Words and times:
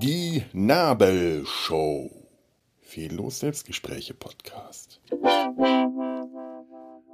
Die 0.00 0.42
Nabelshow. 0.54 2.10
Fehllos 2.80 3.40
Selbstgespräche 3.40 4.14
Podcast. 4.14 5.02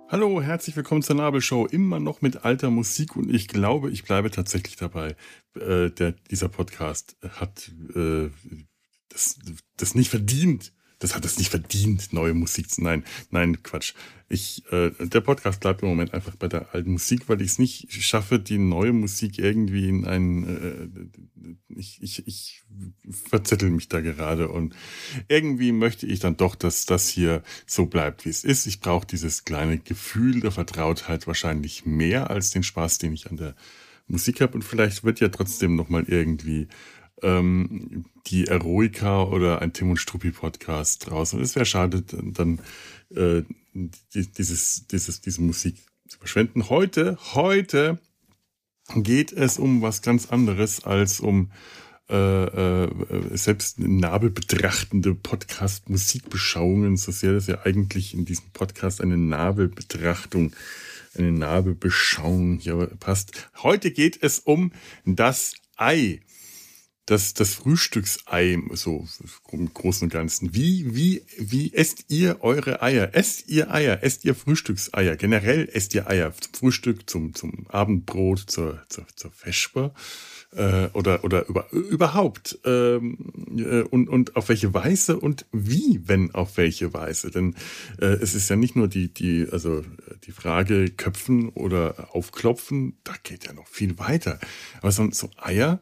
Hallo, 0.08 0.40
herzlich 0.40 0.76
willkommen 0.76 1.02
zur 1.02 1.16
Nabelshow. 1.16 1.66
Immer 1.66 1.98
noch 1.98 2.22
mit 2.22 2.44
alter 2.44 2.70
Musik 2.70 3.16
und 3.16 3.34
ich 3.34 3.48
glaube, 3.48 3.90
ich 3.90 4.04
bleibe 4.04 4.30
tatsächlich 4.30 4.76
dabei. 4.76 5.16
Äh, 5.56 5.90
der, 5.90 6.12
dieser 6.30 6.48
Podcast 6.48 7.16
hat 7.28 7.72
äh, 7.96 8.30
das, 9.08 9.40
das 9.76 9.96
nicht 9.96 10.10
verdient, 10.10 10.72
das 10.98 11.14
hat 11.14 11.24
es 11.24 11.38
nicht 11.38 11.50
verdient, 11.50 12.12
neue 12.12 12.32
Musik 12.32 12.70
zu. 12.70 12.82
Nein, 12.82 13.04
nein, 13.30 13.62
Quatsch. 13.62 13.92
Ich, 14.28 14.64
äh, 14.72 14.90
der 14.98 15.20
Podcast 15.20 15.60
bleibt 15.60 15.82
im 15.82 15.88
Moment 15.88 16.14
einfach 16.14 16.34
bei 16.36 16.48
der 16.48 16.74
alten 16.74 16.92
Musik, 16.92 17.28
weil 17.28 17.40
ich 17.42 17.52
es 17.52 17.58
nicht 17.58 17.92
schaffe, 17.92 18.40
die 18.40 18.58
neue 18.58 18.92
Musik 18.92 19.38
irgendwie 19.38 19.88
in 19.88 20.04
einen. 20.04 20.44
Äh, 20.44 21.58
ich, 21.68 22.02
ich, 22.02 22.26
ich 22.26 22.64
verzettel 23.28 23.70
mich 23.70 23.88
da 23.88 24.00
gerade 24.00 24.48
und 24.48 24.74
irgendwie 25.28 25.70
möchte 25.70 26.06
ich 26.06 26.18
dann 26.18 26.36
doch, 26.36 26.54
dass 26.54 26.86
das 26.86 27.08
hier 27.08 27.42
so 27.66 27.86
bleibt, 27.86 28.24
wie 28.24 28.30
es 28.30 28.42
ist. 28.42 28.66
Ich 28.66 28.80
brauche 28.80 29.06
dieses 29.06 29.44
kleine 29.44 29.78
Gefühl 29.78 30.40
der 30.40 30.50
Vertrautheit 30.50 31.26
wahrscheinlich 31.26 31.84
mehr 31.84 32.30
als 32.30 32.50
den 32.50 32.62
Spaß, 32.62 32.98
den 32.98 33.12
ich 33.12 33.30
an 33.30 33.36
der 33.36 33.54
Musik 34.08 34.40
habe 34.40 34.54
und 34.54 34.62
vielleicht 34.62 35.04
wird 35.04 35.20
ja 35.20 35.28
trotzdem 35.28 35.74
noch 35.74 35.88
mal 35.88 36.04
irgendwie 36.04 36.68
ähm, 37.22 38.04
die 38.26 38.46
Eroica 38.46 39.22
oder 39.24 39.62
ein 39.62 39.72
Tim 39.72 39.90
und 39.90 39.98
Struppi 39.98 40.30
Podcast 40.30 41.08
draus. 41.08 41.32
Und 41.32 41.40
es 41.40 41.54
wäre 41.54 41.66
schade, 41.66 42.02
dann 42.02 42.60
äh, 43.14 43.42
dieses, 43.74 44.86
dieses, 44.86 45.20
diese 45.20 45.42
Musik 45.42 45.76
zu 46.08 46.18
verschwenden. 46.18 46.68
Heute, 46.68 47.18
heute 47.34 47.98
geht 48.94 49.32
es 49.32 49.58
um 49.58 49.82
was 49.82 50.02
ganz 50.02 50.26
anderes 50.26 50.84
als 50.84 51.20
um 51.20 51.50
äh, 52.08 52.84
äh, 52.84 53.36
selbst 53.36 53.80
nabelbetrachtende 53.80 55.14
Podcast-Musikbeschauungen, 55.14 56.96
so 56.96 57.10
sehr 57.10 57.32
das 57.32 57.48
ja 57.48 57.62
eigentlich 57.64 58.14
in 58.14 58.24
diesem 58.24 58.50
Podcast 58.52 59.00
eine 59.00 59.16
Nabelbetrachtung, 59.16 60.52
eine 61.16 61.32
Nabelbeschauung 61.32 62.58
hier 62.58 62.86
passt. 63.00 63.50
Heute 63.60 63.90
geht 63.90 64.22
es 64.22 64.38
um 64.38 64.70
das 65.04 65.54
Ei 65.76 66.20
das, 67.06 67.34
das 67.34 67.54
Frühstücksei, 67.54 68.58
so 68.72 69.06
im 69.52 69.72
Großen 69.72 70.06
und 70.06 70.12
Ganzen. 70.12 70.54
Wie, 70.54 70.94
wie, 70.94 71.22
wie 71.38 71.72
esst 71.72 72.06
ihr 72.08 72.42
eure 72.42 72.82
Eier? 72.82 73.10
Esst 73.12 73.48
ihr 73.48 73.72
Eier? 73.72 74.02
Esst 74.02 74.24
ihr 74.24 74.34
Frühstückseier? 74.34 75.14
Generell 75.14 75.68
esst 75.72 75.94
ihr 75.94 76.10
Eier 76.10 76.32
zum 76.34 76.52
Frühstück, 76.52 77.08
zum, 77.08 77.32
zum 77.32 77.66
Abendbrot, 77.68 78.50
zur, 78.50 78.82
zur, 78.88 79.06
zur 79.14 79.30
Vesper? 79.30 79.94
Äh, 80.52 80.88
oder, 80.94 81.22
oder 81.22 81.46
über, 81.48 81.72
überhaupt? 81.72 82.58
Ähm, 82.64 83.32
äh, 83.56 83.82
und, 83.82 84.08
und 84.08 84.34
auf 84.34 84.48
welche 84.48 84.74
Weise 84.74 85.20
und 85.20 85.46
wie, 85.52 86.00
wenn 86.06 86.34
auf 86.34 86.56
welche 86.56 86.92
Weise? 86.92 87.30
Denn 87.30 87.54
äh, 88.00 88.06
es 88.06 88.34
ist 88.34 88.50
ja 88.50 88.56
nicht 88.56 88.74
nur 88.74 88.88
die, 88.88 89.14
die, 89.14 89.46
also 89.52 89.84
die 90.24 90.32
Frage 90.32 90.90
köpfen 90.90 91.50
oder 91.50 92.08
aufklopfen, 92.12 92.96
da 93.04 93.12
geht 93.22 93.46
ja 93.46 93.52
noch 93.52 93.68
viel 93.68 93.96
weiter. 94.00 94.40
Aber 94.80 94.90
so, 94.90 95.08
so 95.12 95.30
Eier, 95.36 95.80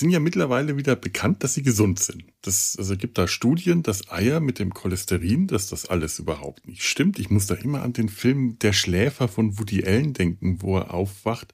sind 0.00 0.10
ja 0.10 0.20
mittlerweile 0.20 0.76
wieder 0.76 0.96
bekannt, 0.96 1.44
dass 1.44 1.54
sie 1.54 1.62
gesund 1.62 1.98
sind. 1.98 2.24
Das, 2.42 2.76
also 2.78 2.96
gibt 2.96 3.18
da 3.18 3.28
Studien, 3.28 3.82
dass 3.82 4.10
Eier 4.10 4.40
mit 4.40 4.58
dem 4.58 4.74
Cholesterin, 4.74 5.46
dass 5.46 5.68
das 5.68 5.86
alles 5.86 6.18
überhaupt 6.18 6.66
nicht 6.66 6.84
stimmt. 6.84 7.18
Ich 7.18 7.30
muss 7.30 7.46
da 7.46 7.54
immer 7.54 7.82
an 7.82 7.92
den 7.92 8.08
Film 8.08 8.58
Der 8.60 8.72
Schläfer 8.72 9.28
von 9.28 9.58
Woody 9.58 9.84
Allen 9.84 10.12
denken, 10.12 10.62
wo 10.62 10.78
er 10.78 10.92
aufwacht 10.92 11.52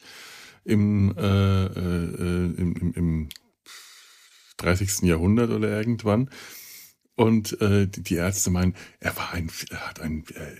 im, 0.64 1.14
äh, 1.16 1.66
äh, 1.66 2.54
im, 2.56 2.76
im, 2.76 2.92
im 2.94 3.28
30. 4.58 5.02
Jahrhundert 5.02 5.50
oder 5.50 5.76
irgendwann. 5.76 6.30
Und 7.16 7.60
äh, 7.60 7.86
die 7.86 8.14
Ärzte 8.14 8.50
meinen, 8.50 8.74
er 8.98 9.16
war 9.16 9.32
ein, 9.32 9.50
er 9.68 9.88
hat 9.88 10.00
ein, 10.00 10.24
äh, 10.34 10.56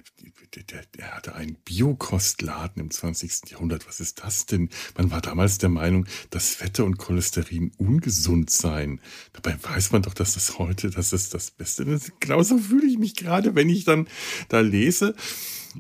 der, 0.57 0.83
der, 0.97 1.17
hatte 1.17 1.35
einen 1.35 1.55
Biokostladen 1.65 2.83
im 2.83 2.91
20. 2.91 3.51
Jahrhundert. 3.51 3.87
Was 3.87 4.01
ist 4.01 4.23
das 4.25 4.47
denn? 4.47 4.69
Man 4.97 5.11
war 5.11 5.21
damals 5.21 5.59
der 5.59 5.69
Meinung, 5.69 6.07
dass 6.31 6.55
Fette 6.55 6.85
und 6.85 6.99
Cholesterin 6.99 7.73
ungesund 7.77 8.51
seien. 8.51 9.01
Dabei 9.33 9.57
weiß 9.63 9.93
man 9.93 10.03
doch, 10.03 10.15
dass 10.15 10.35
das 10.35 10.59
heute, 10.59 10.91
das 10.91 11.13
ist 11.13 11.35
das 11.35 11.51
Beste. 11.51 11.85
Das, 11.85 12.13
genauso 12.21 12.59
fühle 12.59 12.87
ich 12.87 12.99
mich 12.99 13.15
gerade, 13.15 13.55
wenn 13.55 13.69
ich 13.69 13.85
dann 13.85 14.09
da 14.49 14.61
lese. 14.61 15.15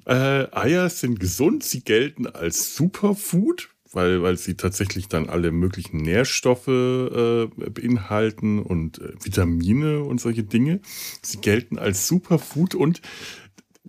Äh, 0.07 0.47
Eier 0.55 0.89
sind 0.89 1.19
gesund, 1.19 1.65
sie 1.65 1.83
gelten 1.83 2.27
als 2.27 2.77
Superfood 2.77 3.71
weil, 3.93 4.23
weil 4.23 4.37
sie 4.37 4.55
tatsächlich 4.55 5.09
dann 5.09 5.29
alle 5.29 5.51
möglichen 5.51 5.99
Nährstoffe 5.99 6.69
äh, 6.69 7.47
beinhalten 7.47 8.61
und 8.61 8.99
äh, 8.99 9.13
Vitamine 9.23 10.05
und 10.05 10.21
solche 10.21 10.45
Dinge. 10.45 10.81
Sie 11.23 11.39
gelten 11.39 11.79
als 11.79 12.07
Superfood 12.07 12.75
und 12.75 13.01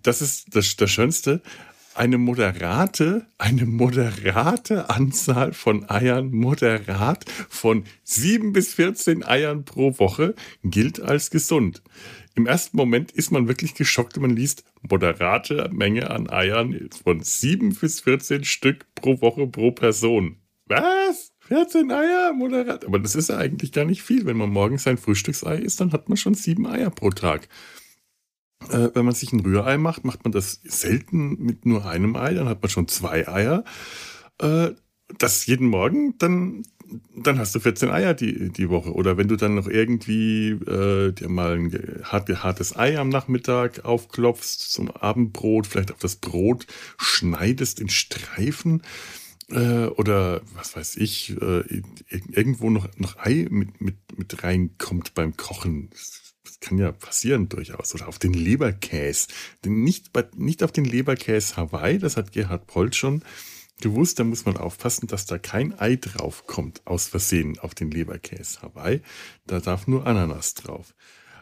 das 0.03 0.21
ist 0.21 0.55
das, 0.55 0.75
das 0.75 0.91
Schönste, 0.91 1.41
eine 1.93 2.17
moderate, 2.17 3.25
eine 3.37 3.65
moderate 3.65 4.89
Anzahl 4.89 5.53
von 5.53 5.89
Eiern, 5.89 6.31
moderat 6.31 7.25
von 7.49 7.83
sieben 8.03 8.53
bis 8.53 8.73
14 8.73 9.25
Eiern 9.25 9.65
pro 9.65 9.99
Woche 9.99 10.35
gilt 10.63 11.01
als 11.01 11.31
gesund. 11.31 11.81
Im 12.35 12.47
ersten 12.47 12.77
Moment 12.77 13.11
ist 13.11 13.31
man 13.31 13.47
wirklich 13.47 13.75
geschockt, 13.75 14.15
wenn 14.15 14.21
man 14.21 14.35
liest, 14.35 14.63
moderate 14.89 15.69
Menge 15.73 16.09
an 16.09 16.29
Eiern 16.29 16.89
von 17.03 17.21
sieben 17.21 17.75
bis 17.75 17.99
14 18.01 18.45
Stück 18.45 18.85
pro 18.95 19.21
Woche 19.21 19.47
pro 19.47 19.71
Person. 19.71 20.37
Was? 20.67 21.33
14 21.47 21.91
Eier, 21.91 22.31
moderat. 22.31 22.85
Aber 22.85 22.99
das 22.99 23.15
ist 23.15 23.27
ja 23.27 23.37
eigentlich 23.37 23.73
gar 23.73 23.83
nicht 23.83 24.01
viel. 24.01 24.25
Wenn 24.25 24.37
man 24.37 24.49
morgens 24.49 24.83
sein 24.83 24.97
Frühstücksei 24.97 25.57
isst, 25.57 25.81
dann 25.81 25.91
hat 25.91 26.07
man 26.07 26.17
schon 26.17 26.33
sieben 26.33 26.65
Eier 26.65 26.89
pro 26.89 27.09
Tag. 27.09 27.49
Äh, 28.71 28.89
wenn 28.93 29.05
man 29.05 29.13
sich 29.13 29.33
ein 29.33 29.41
Rührei 29.41 29.77
macht, 29.77 30.05
macht 30.05 30.23
man 30.23 30.31
das 30.31 30.61
selten 30.63 31.37
mit 31.43 31.65
nur 31.65 31.85
einem 31.85 32.15
Ei, 32.15 32.33
dann 32.33 32.47
hat 32.47 32.61
man 32.61 32.69
schon 32.69 32.87
zwei 32.87 33.27
Eier. 33.27 33.63
Äh, 34.39 34.71
das 35.17 35.45
jeden 35.45 35.67
Morgen, 35.67 36.17
dann, 36.17 36.63
dann 37.15 37.37
hast 37.37 37.53
du 37.53 37.59
14 37.59 37.89
Eier 37.89 38.13
die, 38.13 38.49
die 38.49 38.69
Woche. 38.69 38.93
Oder 38.93 39.17
wenn 39.17 39.27
du 39.27 39.35
dann 39.35 39.55
noch 39.55 39.67
irgendwie 39.67 40.51
äh, 40.51 41.11
dir 41.11 41.29
mal 41.29 41.57
ein 41.57 42.01
hart, 42.03 42.29
hartes 42.29 42.75
Ei 42.77 42.97
am 42.97 43.09
Nachmittag 43.09 43.83
aufklopfst 43.83 44.71
zum 44.71 44.89
Abendbrot, 44.89 45.67
vielleicht 45.67 45.91
auf 45.91 45.99
das 45.99 46.15
Brot 46.15 46.65
schneidest 46.97 47.79
in 47.79 47.89
Streifen 47.89 48.83
äh, 49.49 49.85
oder 49.87 50.41
was 50.55 50.75
weiß 50.75 50.95
ich, 50.97 51.35
äh, 51.41 51.81
irgendwo 52.29 52.69
noch, 52.69 52.87
noch 52.97 53.17
Ei 53.17 53.47
mit, 53.49 53.81
mit, 53.81 53.95
mit 54.17 54.43
reinkommt 54.43 55.13
beim 55.13 55.35
Kochen. 55.35 55.89
Das 55.91 56.20
kann 56.61 56.77
ja 56.77 56.91
passieren 56.91 57.49
durchaus. 57.49 57.93
Oder 57.93 58.07
auf 58.07 58.19
den 58.19 58.33
Leberkäse. 58.33 59.27
Nicht, 59.65 60.11
nicht 60.37 60.63
auf 60.63 60.71
den 60.71 60.85
Leberkäse 60.85 61.57
Hawaii, 61.57 61.99
das 61.99 62.15
hat 62.15 62.31
Gerhard 62.31 62.67
Polt 62.67 62.95
schon 62.95 63.23
gewusst. 63.81 64.19
Da 64.19 64.23
muss 64.23 64.45
man 64.45 64.57
aufpassen, 64.57 65.07
dass 65.07 65.25
da 65.25 65.37
kein 65.37 65.77
Ei 65.77 65.97
drauf 65.97 66.45
kommt, 66.47 66.81
aus 66.85 67.07
Versehen 67.07 67.59
auf 67.59 67.75
den 67.75 67.91
Leberkäse 67.91 68.61
Hawaii. 68.61 69.01
Da 69.47 69.59
darf 69.59 69.87
nur 69.87 70.05
Ananas 70.07 70.53
drauf. 70.53 70.93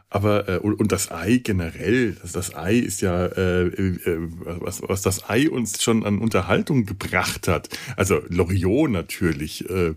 Aber 0.09 0.49
äh, 0.49 0.57
und 0.57 0.91
das 0.91 1.11
Ei 1.11 1.37
generell, 1.37 2.17
also 2.21 2.39
das 2.39 2.55
Ei 2.55 2.77
ist 2.77 3.01
ja, 3.01 3.27
äh, 3.27 3.67
äh, 3.67 4.17
was, 4.41 4.81
was 4.81 5.03
das 5.03 5.29
Ei 5.29 5.49
uns 5.49 5.83
schon 5.83 6.03
an 6.03 6.17
Unterhaltung 6.17 6.85
gebracht 6.85 7.47
hat. 7.47 7.69
Also 7.95 8.21
Loriot 8.29 8.89
natürlich. 8.89 9.69
Äh, 9.69 9.93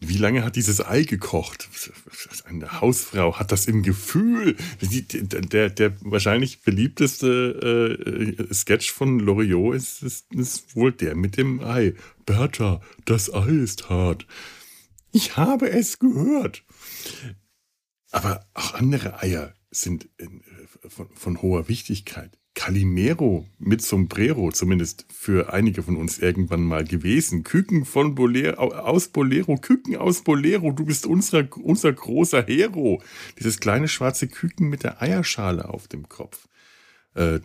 wie 0.00 0.16
lange 0.16 0.44
hat 0.44 0.54
dieses 0.54 0.84
Ei 0.84 1.02
gekocht? 1.02 1.68
Eine 2.44 2.80
Hausfrau 2.80 3.38
hat 3.38 3.50
das 3.50 3.66
im 3.66 3.82
Gefühl. 3.82 4.56
Der, 4.80 5.70
der 5.70 5.96
wahrscheinlich 6.00 6.62
beliebteste 6.62 8.36
äh, 8.38 8.54
Sketch 8.54 8.92
von 8.92 9.18
Loriot 9.18 9.74
ist, 9.74 10.02
ist, 10.02 10.32
ist 10.32 10.76
wohl 10.76 10.92
der 10.92 11.16
mit 11.16 11.36
dem 11.36 11.60
Ei. 11.64 11.94
Bertha, 12.26 12.80
das 13.06 13.32
Ei 13.32 13.48
ist 13.48 13.88
hart. 13.88 14.26
Ich 15.10 15.36
habe 15.36 15.68
es 15.68 15.98
gehört. 15.98 16.62
Aber 18.10 18.46
auch 18.54 18.74
andere 18.74 19.20
Eier 19.20 19.54
sind 19.70 20.08
von, 20.88 21.08
von 21.14 21.42
hoher 21.42 21.68
Wichtigkeit. 21.68 22.38
Calimero 22.58 23.46
mit 23.60 23.82
Sombrero, 23.82 24.50
zumindest 24.50 25.06
für 25.08 25.52
einige 25.52 25.84
von 25.84 25.94
uns 25.94 26.18
irgendwann 26.18 26.64
mal 26.64 26.82
gewesen. 26.82 27.44
Küken 27.44 27.84
von 27.84 28.16
Bolero, 28.16 28.74
aus 28.74 29.06
Bolero, 29.08 29.58
Küken 29.58 29.94
aus 29.94 30.24
Bolero, 30.24 30.72
du 30.72 30.84
bist 30.84 31.06
unser, 31.06 31.48
unser 31.62 31.92
großer 31.92 32.44
Hero. 32.44 33.00
Dieses 33.38 33.60
kleine 33.60 33.86
schwarze 33.86 34.26
Küken 34.26 34.68
mit 34.68 34.82
der 34.82 35.00
Eierschale 35.00 35.68
auf 35.68 35.86
dem 35.86 36.08
Kopf. 36.08 36.48
Äh, 37.14 37.38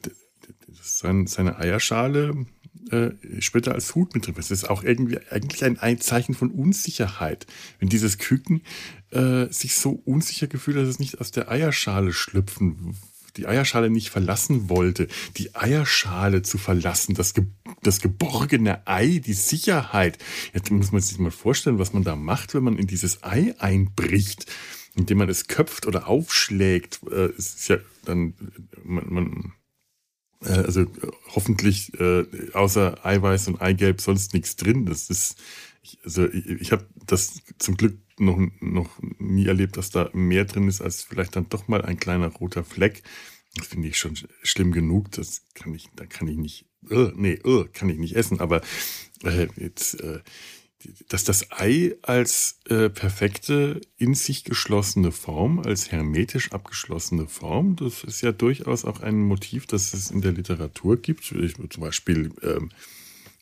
seine 0.81 1.59
Eierschale 1.59 2.47
äh, 2.89 3.11
später 3.37 3.75
als 3.75 3.93
Hut 3.93 4.15
mit 4.15 4.25
drin. 4.25 4.33
Das 4.35 4.49
ist 4.49 4.67
auch 4.67 4.83
irgendwie 4.83 5.19
eigentlich 5.29 5.63
ein 5.63 6.01
Zeichen 6.01 6.33
von 6.33 6.49
Unsicherheit. 6.49 7.45
Wenn 7.77 7.87
dieses 7.87 8.17
Küken 8.17 8.63
äh, 9.11 9.45
sich 9.51 9.75
so 9.75 9.91
unsicher 9.91 10.47
gefühlt, 10.47 10.77
dass 10.77 10.87
es 10.87 10.97
nicht 10.97 11.21
aus 11.21 11.29
der 11.29 11.51
Eierschale 11.51 12.13
schlüpfen 12.13 12.97
die 13.37 13.47
Eierschale 13.47 13.89
nicht 13.89 14.09
verlassen 14.09 14.69
wollte. 14.69 15.07
Die 15.37 15.55
Eierschale 15.55 16.41
zu 16.41 16.57
verlassen, 16.57 17.15
das, 17.15 17.33
ge 17.33 17.45
das 17.81 17.99
geborgene 17.99 18.87
Ei, 18.87 19.21
die 19.25 19.33
Sicherheit. 19.33 20.17
Jetzt 20.53 20.71
muss 20.71 20.91
man 20.91 21.01
sich 21.01 21.17
mal 21.19 21.31
vorstellen, 21.31 21.79
was 21.79 21.93
man 21.93 22.03
da 22.03 22.15
macht, 22.15 22.53
wenn 22.53 22.63
man 22.63 22.77
in 22.77 22.87
dieses 22.87 23.23
Ei 23.23 23.55
einbricht, 23.59 24.45
indem 24.95 25.17
man 25.19 25.29
es 25.29 25.47
köpft 25.47 25.87
oder 25.87 26.07
aufschlägt. 26.07 27.01
Äh, 27.11 27.31
es 27.37 27.55
ist 27.55 27.67
ja 27.67 27.77
dann, 28.05 28.33
man, 28.83 29.13
man 29.13 29.53
äh, 30.45 30.49
also 30.49 30.85
hoffentlich 31.35 31.99
äh, 31.99 32.25
außer 32.53 33.05
Eiweiß 33.05 33.47
und 33.47 33.61
Eigelb 33.61 34.01
sonst 34.01 34.33
nichts 34.33 34.55
drin. 34.55 34.85
Das 34.85 35.09
ist, 35.09 35.37
ich, 35.81 35.99
also 36.03 36.27
ich, 36.29 36.47
ich 36.47 36.71
habe 36.71 36.85
das 37.05 37.41
zum 37.57 37.77
Glück 37.77 37.97
noch, 38.25 38.39
noch 38.59 38.89
nie 39.19 39.47
erlebt, 39.47 39.77
dass 39.77 39.89
da 39.89 40.09
mehr 40.13 40.45
drin 40.45 40.67
ist 40.67 40.81
als 40.81 41.03
vielleicht 41.03 41.35
dann 41.35 41.49
doch 41.49 41.67
mal 41.67 41.81
ein 41.81 41.99
kleiner 41.99 42.27
roter 42.27 42.63
Fleck. 42.63 43.03
Das 43.55 43.67
finde 43.67 43.87
ich 43.87 43.97
schon 43.97 44.17
schlimm 44.41 44.71
genug. 44.71 45.11
Das 45.11 45.43
kann 45.53 45.73
ich, 45.73 45.87
da 45.95 46.05
kann 46.05 46.27
ich 46.27 46.37
nicht, 46.37 46.65
uh, 46.89 47.11
nee, 47.15 47.39
uh, 47.45 47.65
kann 47.71 47.89
ich 47.89 47.97
nicht 47.97 48.15
essen. 48.15 48.39
Aber 48.39 48.61
äh, 49.23 49.47
jetzt, 49.57 49.99
äh, 50.01 50.19
dass 51.07 51.23
das 51.23 51.51
Ei 51.51 51.95
als 52.01 52.59
äh, 52.67 52.89
perfekte, 52.89 53.81
in 53.97 54.15
sich 54.15 54.43
geschlossene 54.43 55.11
Form, 55.11 55.59
als 55.59 55.91
hermetisch 55.91 56.51
abgeschlossene 56.51 57.27
Form, 57.27 57.75
das 57.75 58.03
ist 58.03 58.21
ja 58.21 58.31
durchaus 58.31 58.85
auch 58.85 59.01
ein 59.01 59.19
Motiv, 59.19 59.65
das 59.67 59.93
es 59.93 60.11
in 60.11 60.21
der 60.21 60.33
Literatur 60.33 60.97
gibt. 60.97 61.31
Ich, 61.31 61.55
zum 61.55 61.81
Beispiel 61.81 62.31
ähm, 62.41 62.69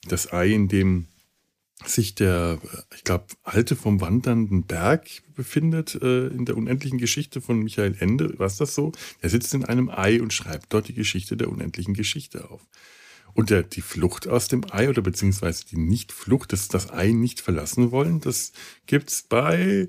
das 0.08 0.32
Ei, 0.32 0.50
in 0.50 0.68
dem 0.68 1.08
sich 1.86 2.16
der, 2.16 2.60
ich 2.96 3.04
glaube, 3.04 3.26
Alte 3.44 3.76
vom 3.76 4.02
wandernden 4.02 4.64
Berg 4.64 5.08
befindet 5.34 5.96
äh, 6.02 6.28
in 6.28 6.46
der 6.46 6.58
unendlichen 6.58 6.98
Geschichte 6.98 7.42
von 7.42 7.60
Michael 7.60 7.96
Ende. 8.00 8.38
War 8.40 8.52
das 8.56 8.76
so? 8.76 8.92
Er 9.20 9.30
sitzt 9.30 9.54
in 9.54 9.66
einem 9.66 9.90
Ei 9.90 10.22
und 10.22 10.34
schreibt 10.34 10.74
dort 10.74 10.88
die 10.88 10.94
Geschichte 10.94 11.38
der 11.38 11.50
unendlichen 11.50 11.94
Geschichte 11.94 12.50
auf. 12.50 12.68
Und 13.34 13.50
der, 13.50 13.64
die 13.64 13.82
Flucht 13.82 14.28
aus 14.28 14.48
dem 14.48 14.66
Ei 14.72 14.90
oder 14.90 15.02
beziehungsweise 15.02 15.66
die 15.66 15.78
Nichtflucht, 15.78 16.52
das, 16.52 16.68
das 16.68 16.92
Ei 16.92 17.12
nicht 17.12 17.40
verlassen 17.40 17.92
wollen, 17.92 18.20
das 18.20 18.52
gibt's 18.88 19.24
bei 19.24 19.88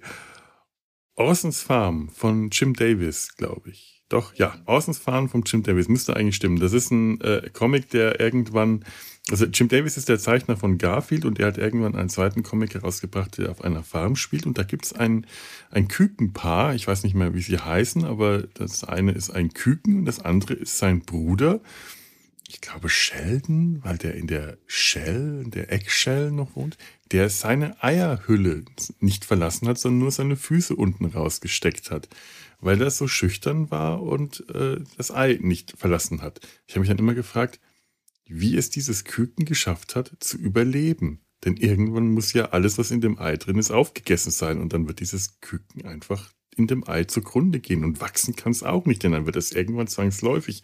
Orsons 1.14 1.60
Farm 1.60 2.08
von 2.08 2.50
Jim 2.50 2.74
Davis, 2.74 3.34
glaube 3.36 3.70
ich. 3.70 4.02
Doch, 4.08 4.34
ja, 4.34 4.60
Orsons 4.66 4.98
Farm 4.98 5.28
von 5.28 5.42
Jim 5.44 5.62
Davis 5.62 5.88
müsste 5.88 6.14
eigentlich 6.14 6.36
stimmen. 6.36 6.60
Das 6.60 6.72
ist 6.72 6.90
ein 6.90 7.20
äh, 7.20 7.50
Comic, 7.52 7.90
der 7.90 8.20
irgendwann 8.20 8.84
also 9.30 9.46
Jim 9.46 9.68
Davis 9.68 9.96
ist 9.96 10.08
der 10.08 10.18
Zeichner 10.18 10.56
von 10.56 10.78
Garfield 10.78 11.24
und 11.24 11.38
er 11.38 11.46
hat 11.46 11.58
irgendwann 11.58 11.94
einen 11.94 12.08
zweiten 12.08 12.42
Comic 12.42 12.74
herausgebracht, 12.74 13.38
der 13.38 13.50
auf 13.50 13.62
einer 13.62 13.84
Farm 13.84 14.16
spielt. 14.16 14.46
Und 14.46 14.58
da 14.58 14.64
gibt 14.64 14.84
es 14.84 14.92
ein, 14.92 15.26
ein 15.70 15.86
Kükenpaar, 15.86 16.74
ich 16.74 16.88
weiß 16.88 17.04
nicht 17.04 17.14
mehr, 17.14 17.32
wie 17.32 17.40
sie 17.40 17.58
heißen, 17.58 18.04
aber 18.04 18.42
das 18.54 18.82
eine 18.82 19.12
ist 19.12 19.30
ein 19.30 19.54
Küken 19.54 19.98
und 19.98 20.04
das 20.06 20.18
andere 20.20 20.54
ist 20.54 20.78
sein 20.78 21.00
Bruder. 21.00 21.60
Ich 22.48 22.60
glaube 22.60 22.88
Sheldon, 22.88 23.80
weil 23.82 23.96
der 23.96 24.14
in 24.14 24.26
der 24.26 24.58
Shell, 24.66 25.40
in 25.44 25.52
der 25.52 25.72
Eggshell 25.72 26.32
noch 26.32 26.54
wohnt, 26.56 26.76
der 27.12 27.30
seine 27.30 27.82
Eierhülle 27.82 28.64
nicht 28.98 29.24
verlassen 29.24 29.68
hat, 29.68 29.78
sondern 29.78 30.00
nur 30.00 30.10
seine 30.10 30.36
Füße 30.36 30.74
unten 30.74 31.06
rausgesteckt 31.06 31.90
hat, 31.90 32.08
weil 32.60 32.82
er 32.82 32.90
so 32.90 33.06
schüchtern 33.06 33.70
war 33.70 34.02
und 34.02 34.44
äh, 34.50 34.80
das 34.96 35.12
Ei 35.12 35.38
nicht 35.40 35.74
verlassen 35.78 36.22
hat. 36.22 36.40
Ich 36.66 36.74
habe 36.74 36.80
mich 36.80 36.88
dann 36.88 36.98
immer 36.98 37.14
gefragt, 37.14 37.60
wie 38.26 38.56
es 38.56 38.70
dieses 38.70 39.04
Küken 39.04 39.44
geschafft 39.44 39.96
hat, 39.96 40.12
zu 40.20 40.38
überleben. 40.38 41.20
Denn 41.44 41.56
irgendwann 41.56 42.10
muss 42.12 42.32
ja 42.32 42.50
alles, 42.50 42.78
was 42.78 42.90
in 42.90 43.00
dem 43.00 43.18
Ei 43.18 43.36
drin 43.36 43.58
ist, 43.58 43.70
aufgegessen 43.70 44.30
sein. 44.30 44.60
Und 44.60 44.72
dann 44.72 44.86
wird 44.86 45.00
dieses 45.00 45.40
Küken 45.40 45.84
einfach 45.84 46.32
in 46.56 46.66
dem 46.66 46.86
Ei 46.86 47.04
zugrunde 47.04 47.60
gehen. 47.60 47.84
Und 47.84 48.00
wachsen 48.00 48.36
kann 48.36 48.52
es 48.52 48.62
auch 48.62 48.86
nicht, 48.86 49.02
denn 49.02 49.12
dann 49.12 49.26
wird 49.26 49.36
es 49.36 49.52
irgendwann 49.52 49.88
zwangsläufig 49.88 50.62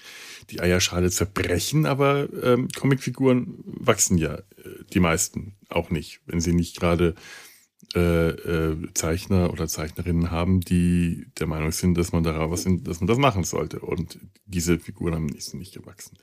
die 0.50 0.60
Eierschale 0.60 1.10
zerbrechen. 1.10 1.86
Aber 1.86 2.28
ähm, 2.42 2.68
Comicfiguren 2.76 3.54
wachsen 3.64 4.18
ja 4.18 4.34
äh, 4.34 4.42
die 4.92 5.00
meisten 5.00 5.56
auch 5.68 5.90
nicht, 5.90 6.20
wenn 6.26 6.40
sie 6.40 6.52
nicht 6.52 6.78
gerade 6.78 7.14
äh, 7.94 8.28
äh, 8.28 8.76
Zeichner 8.94 9.50
oder 9.50 9.66
Zeichnerinnen 9.66 10.30
haben, 10.30 10.60
die 10.60 11.26
der 11.38 11.46
Meinung 11.46 11.72
sind, 11.72 11.96
dass 11.96 12.12
man 12.12 12.22
darauf 12.22 12.58
sind, 12.58 12.86
dass 12.86 13.00
man 13.00 13.06
das 13.06 13.18
machen 13.18 13.44
sollte. 13.44 13.80
Und 13.80 14.18
diese 14.44 14.78
Figuren 14.78 15.14
haben 15.14 15.26
nicht, 15.26 15.54
nicht 15.54 15.74
gewachsen. 15.74 16.18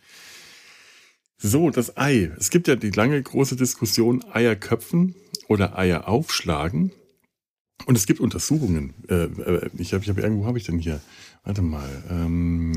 So, 1.38 1.70
das 1.70 1.98
Ei. 1.98 2.32
Es 2.38 2.50
gibt 2.50 2.68
ja 2.68 2.76
die 2.76 2.92
lange 2.92 3.22
große 3.22 3.56
Diskussion 3.56 4.24
Eier 4.32 4.56
köpfen 4.56 5.16
oder 5.48 5.78
Eier 5.78 6.08
aufschlagen. 6.08 6.92
Und 7.86 7.98
es 7.98 8.06
gibt 8.06 8.20
Untersuchungen. 8.20 8.94
Äh, 9.10 9.26
äh 9.26 9.70
ich 9.78 9.94
habe, 9.94 10.04
ich 10.04 10.10
hab, 10.10 10.18
irgendwo 10.18 10.46
habe 10.46 10.58
ich 10.58 10.64
denn 10.64 10.80
hier? 10.80 11.02
Warte 11.44 11.62
mal. 11.62 11.90
Ähm, 12.10 12.72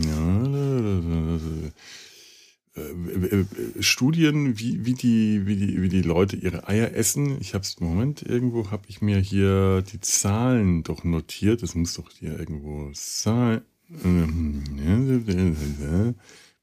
äh, 2.74 3.82
Studien, 3.82 4.58
wie, 4.58 4.84
wie, 4.84 4.94
die, 4.94 5.46
wie, 5.46 5.56
die, 5.56 5.80
wie 5.82 5.88
die 5.88 6.02
Leute 6.02 6.36
ihre 6.36 6.68
Eier 6.68 6.92
essen. 6.94 7.38
Ich 7.40 7.54
habe 7.54 7.62
es, 7.62 7.80
Moment, 7.80 8.22
irgendwo 8.22 8.70
habe 8.70 8.84
ich 8.88 9.00
mir 9.00 9.18
hier 9.18 9.82
die 9.82 10.00
Zahlen 10.00 10.82
doch 10.82 11.04
notiert. 11.04 11.62
Das 11.62 11.74
muss 11.74 11.94
doch 11.94 12.10
hier 12.10 12.38
irgendwo 12.38 12.90
sein. 12.92 13.62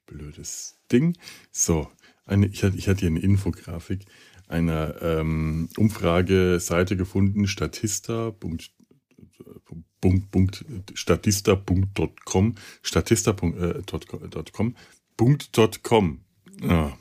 Blödes 0.06 0.80
Ding. 0.92 1.18
So, 1.52 1.90
eine, 2.26 2.48
ich, 2.48 2.64
hatte, 2.64 2.78
ich 2.78 2.88
hatte 2.88 3.02
hier 3.02 3.10
eine 3.10 3.20
Infografik 3.20 4.06
einer 4.48 5.02
ähm, 5.02 5.70
Umfrageseite 5.78 6.96
gefunden, 6.98 7.48
statista.com, 7.48 8.60
statista.com, 10.94 12.56
statista.com, 12.84 14.76
.com. 15.84 16.20
Ja. 16.62 16.98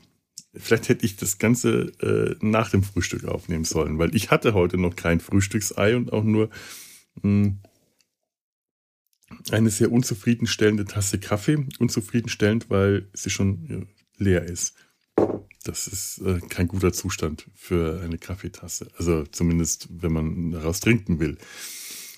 Vielleicht 0.56 0.88
hätte 0.88 1.04
ich 1.04 1.16
das 1.16 1.38
Ganze 1.38 1.92
äh, 2.00 2.36
nach 2.40 2.70
dem 2.70 2.84
Frühstück 2.84 3.24
aufnehmen 3.24 3.64
sollen, 3.64 3.98
weil 3.98 4.14
ich 4.14 4.30
hatte 4.30 4.54
heute 4.54 4.78
noch 4.78 4.94
kein 4.94 5.18
Frühstücksei 5.20 5.96
und 5.96 6.12
auch 6.12 6.22
nur 6.22 6.48
mh, 7.16 7.22
hm, 7.22 7.58
eine 9.50 9.70
sehr 9.70 9.92
unzufriedenstellende 9.92 10.84
Tasse 10.84 11.18
Kaffee. 11.18 11.66
Unzufriedenstellend, 11.78 12.70
weil 12.70 13.08
sie 13.12 13.30
schon 13.30 13.88
leer 14.16 14.44
ist. 14.44 14.74
Das 15.64 15.86
ist 15.86 16.18
äh, 16.18 16.40
kein 16.48 16.68
guter 16.68 16.92
Zustand 16.92 17.46
für 17.54 18.00
eine 18.02 18.18
Kaffeetasse. 18.18 18.88
Also 18.98 19.24
zumindest, 19.24 19.88
wenn 19.90 20.12
man 20.12 20.50
daraus 20.50 20.80
trinken 20.80 21.20
will. 21.20 21.38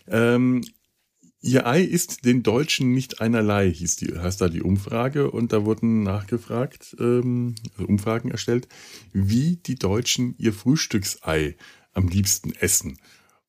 Ähm, 0.08 0.62
Ihr 1.42 1.64
Ei 1.64 1.82
ist 1.82 2.24
den 2.24 2.42
Deutschen 2.42 2.92
nicht 2.92 3.20
einerlei, 3.20 3.70
hieß 3.70 3.96
die, 3.96 4.18
heißt 4.18 4.40
da 4.40 4.48
die 4.48 4.62
Umfrage. 4.62 5.30
Und 5.30 5.52
da 5.52 5.64
wurden 5.64 6.02
nachgefragt, 6.02 6.96
ähm, 6.98 7.54
also 7.76 7.86
Umfragen 7.86 8.32
erstellt, 8.32 8.66
wie 9.12 9.56
die 9.56 9.76
Deutschen 9.76 10.34
ihr 10.38 10.52
Frühstücksei 10.52 11.56
am 11.92 12.08
liebsten 12.08 12.52
essen. 12.52 12.98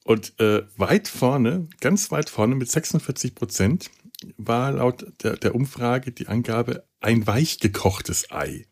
Und 0.08 0.40
äh, 0.40 0.64
weit 0.78 1.10
vorne, 1.10 1.68
ganz 1.82 2.12
weit 2.12 2.30
vorne 2.30 2.56
mit 2.56 2.72
46 2.72 3.36
Prozent, 3.36 3.92
war 4.38 4.72
laut 4.72 5.06
der, 5.22 5.36
der 5.36 5.54
Umfrage 5.54 6.14
die 6.14 6.30
Angabe 6.30 6.88
ein 7.02 7.28
weich 7.28 7.60
gekochtes 7.60 8.32
Ei. 8.32 8.68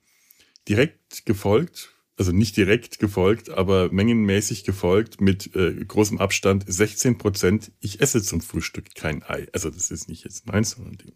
Direkt 0.69 1.25
gefolgt, 1.25 1.93
also 2.15 2.31
nicht 2.31 2.55
direkt 2.55 2.99
gefolgt, 2.99 3.49
aber 3.49 3.91
mengenmäßig 3.91 4.63
gefolgt 4.63 5.19
mit 5.19 5.53
äh, 5.57 5.73
großem 5.83 6.19
Abstand 6.19 6.63
16 6.67 7.17
Prozent. 7.17 7.73
Ich 7.81 7.99
esse 7.99 8.23
zum 8.23 8.39
Frühstück 8.39 8.95
kein 8.95 9.21
Ei. 9.21 9.47
Also 9.51 9.69
das 9.69 9.91
ist 9.91 10.07
nicht 10.07 10.23
jetzt 10.23 10.47
meins, 10.47 10.71
sondern 10.71 10.97
die, 10.99 11.13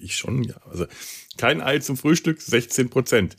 ich 0.00 0.16
schon, 0.16 0.44
ja. 0.44 0.56
Also 0.64 0.86
kein 1.36 1.60
Ei 1.60 1.80
zum 1.80 1.98
Frühstück, 1.98 2.40
16 2.40 2.88
Prozent. 2.88 3.36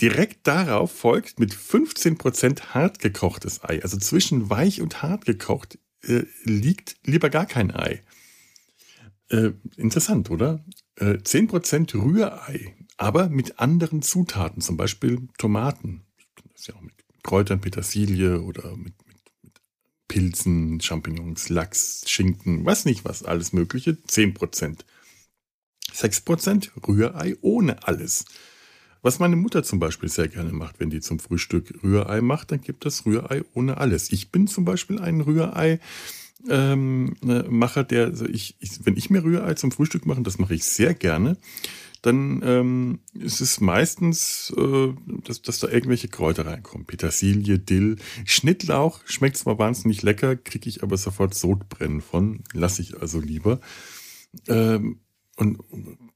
Direkt 0.00 0.46
darauf 0.46 0.92
folgt 0.92 1.40
mit 1.40 1.52
15% 1.52 2.66
hart 2.74 3.00
gekochtes 3.00 3.64
Ei. 3.64 3.82
Also 3.82 3.96
zwischen 3.96 4.48
weich 4.48 4.80
und 4.80 5.02
hart 5.02 5.24
gekocht 5.24 5.78
äh, 6.02 6.22
liegt 6.44 6.96
lieber 7.04 7.30
gar 7.30 7.46
kein 7.46 7.74
Ei. 7.74 8.02
Äh, 9.28 9.52
interessant, 9.76 10.30
oder? 10.30 10.64
Äh, 10.96 11.18
10% 11.18 11.94
Rührei, 11.94 12.76
aber 12.96 13.28
mit 13.28 13.58
anderen 13.58 14.00
Zutaten, 14.02 14.62
zum 14.62 14.76
Beispiel 14.76 15.28
Tomaten. 15.36 16.04
Das 16.52 16.62
ist 16.62 16.68
ja 16.68 16.74
auch 16.76 16.80
mit 16.80 16.94
Kräutern, 17.24 17.60
Petersilie 17.60 18.40
oder 18.40 18.76
mit, 18.76 18.94
mit, 19.06 19.20
mit 19.42 19.60
Pilzen, 20.06 20.80
Champignons, 20.80 21.48
Lachs, 21.48 22.04
Schinken, 22.06 22.64
was 22.64 22.84
nicht 22.84 23.04
was, 23.04 23.24
alles 23.24 23.52
Mögliche. 23.52 23.98
10%. 24.08 24.78
6% 25.92 26.86
Rührei 26.86 27.36
ohne 27.40 27.86
alles. 27.86 28.24
Was 29.02 29.18
meine 29.18 29.36
Mutter 29.36 29.62
zum 29.62 29.78
Beispiel 29.78 30.08
sehr 30.08 30.28
gerne 30.28 30.52
macht, 30.52 30.80
wenn 30.80 30.90
die 30.90 31.00
zum 31.00 31.18
Frühstück 31.18 31.82
Rührei 31.82 32.20
macht, 32.20 32.52
dann 32.52 32.60
gibt 32.60 32.84
es 32.86 33.06
Rührei 33.06 33.42
ohne 33.54 33.78
alles. 33.78 34.10
Ich 34.12 34.30
bin 34.30 34.46
zum 34.46 34.64
Beispiel 34.64 34.98
ein 34.98 35.20
Rührei. 35.20 35.80
Ähm, 36.48 37.16
äh, 37.22 37.42
Macher, 37.48 37.82
der, 37.82 38.06
also 38.06 38.24
ich, 38.26 38.56
ich, 38.60 38.86
wenn 38.86 38.96
ich 38.96 39.10
mir 39.10 39.24
Rührei 39.24 39.54
zum 39.54 39.72
Frühstück 39.72 40.06
mache, 40.06 40.22
das 40.22 40.38
mache 40.38 40.54
ich 40.54 40.64
sehr 40.64 40.94
gerne, 40.94 41.36
dann 42.02 42.42
ähm, 42.44 43.00
ist 43.14 43.40
es 43.40 43.60
meistens, 43.60 44.52
äh, 44.56 44.92
dass, 45.24 45.42
dass 45.42 45.58
da 45.58 45.68
irgendwelche 45.68 46.08
Kräuter 46.08 46.46
reinkommen. 46.46 46.86
Petersilie, 46.86 47.58
Dill, 47.58 47.96
Schnittlauch 48.24 49.00
schmeckt 49.04 49.36
zwar 49.36 49.58
wahnsinnig 49.58 50.02
lecker, 50.02 50.36
kriege 50.36 50.68
ich 50.68 50.82
aber 50.82 50.96
sofort 50.96 51.34
Sodbrennen 51.34 52.00
von, 52.00 52.44
lasse 52.52 52.82
ich 52.82 53.00
also 53.00 53.20
lieber. 53.20 53.60
Ähm, 54.46 55.00
und 55.38 55.60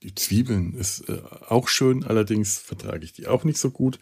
die 0.02 0.14
Zwiebeln 0.14 0.74
ist 0.74 1.08
äh, 1.08 1.22
auch 1.48 1.68
schön, 1.68 2.04
allerdings 2.04 2.58
vertrage 2.58 3.04
ich 3.04 3.12
die 3.12 3.28
auch 3.28 3.44
nicht 3.44 3.58
so 3.58 3.70
gut. 3.70 4.00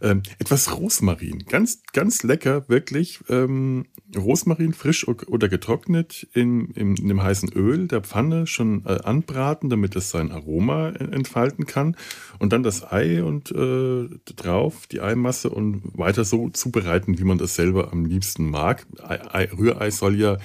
Ähm, 0.00 0.22
etwas 0.40 0.74
Rosmarin, 0.74 1.44
ganz, 1.46 1.82
ganz 1.92 2.24
lecker, 2.24 2.68
wirklich. 2.68 3.20
Ähm, 3.28 3.84
Rosmarin 4.16 4.72
frisch 4.72 5.06
oder 5.06 5.48
getrocknet 5.48 6.26
in, 6.32 6.70
in, 6.70 6.96
in, 6.96 7.06
dem 7.08 7.22
heißen 7.22 7.52
Öl 7.52 7.86
der 7.86 8.00
Pfanne 8.00 8.46
schon 8.46 8.84
äh, 8.84 8.98
anbraten, 9.04 9.70
damit 9.70 9.94
es 9.94 10.10
sein 10.10 10.32
Aroma 10.32 10.88
entfalten 10.88 11.66
kann. 11.66 11.96
Und 12.40 12.52
dann 12.52 12.64
das 12.64 12.82
Ei 12.90 13.22
und 13.22 13.52
äh, 13.52 14.08
drauf, 14.24 14.88
die 14.88 15.00
Eimasse 15.00 15.50
und 15.50 15.82
weiter 15.96 16.24
so 16.24 16.48
zubereiten, 16.48 17.18
wie 17.18 17.24
man 17.24 17.38
das 17.38 17.54
selber 17.54 17.92
am 17.92 18.04
liebsten 18.06 18.50
mag. 18.50 18.86
Ei, 19.02 19.20
Ei, 19.32 19.50
Rührei 19.52 19.90
soll 19.90 20.18
ja 20.18 20.38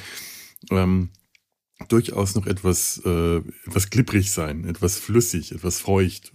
ähm, 0.70 1.10
durchaus 1.90 2.36
noch 2.36 2.48
etwas, 2.48 3.02
äh, 3.06 3.38
etwas 3.66 3.90
klipprig 3.90 4.32
sein, 4.32 4.66
etwas 4.66 4.98
flüssig, 4.98 5.52
etwas 5.52 5.80
feucht. 5.80 6.32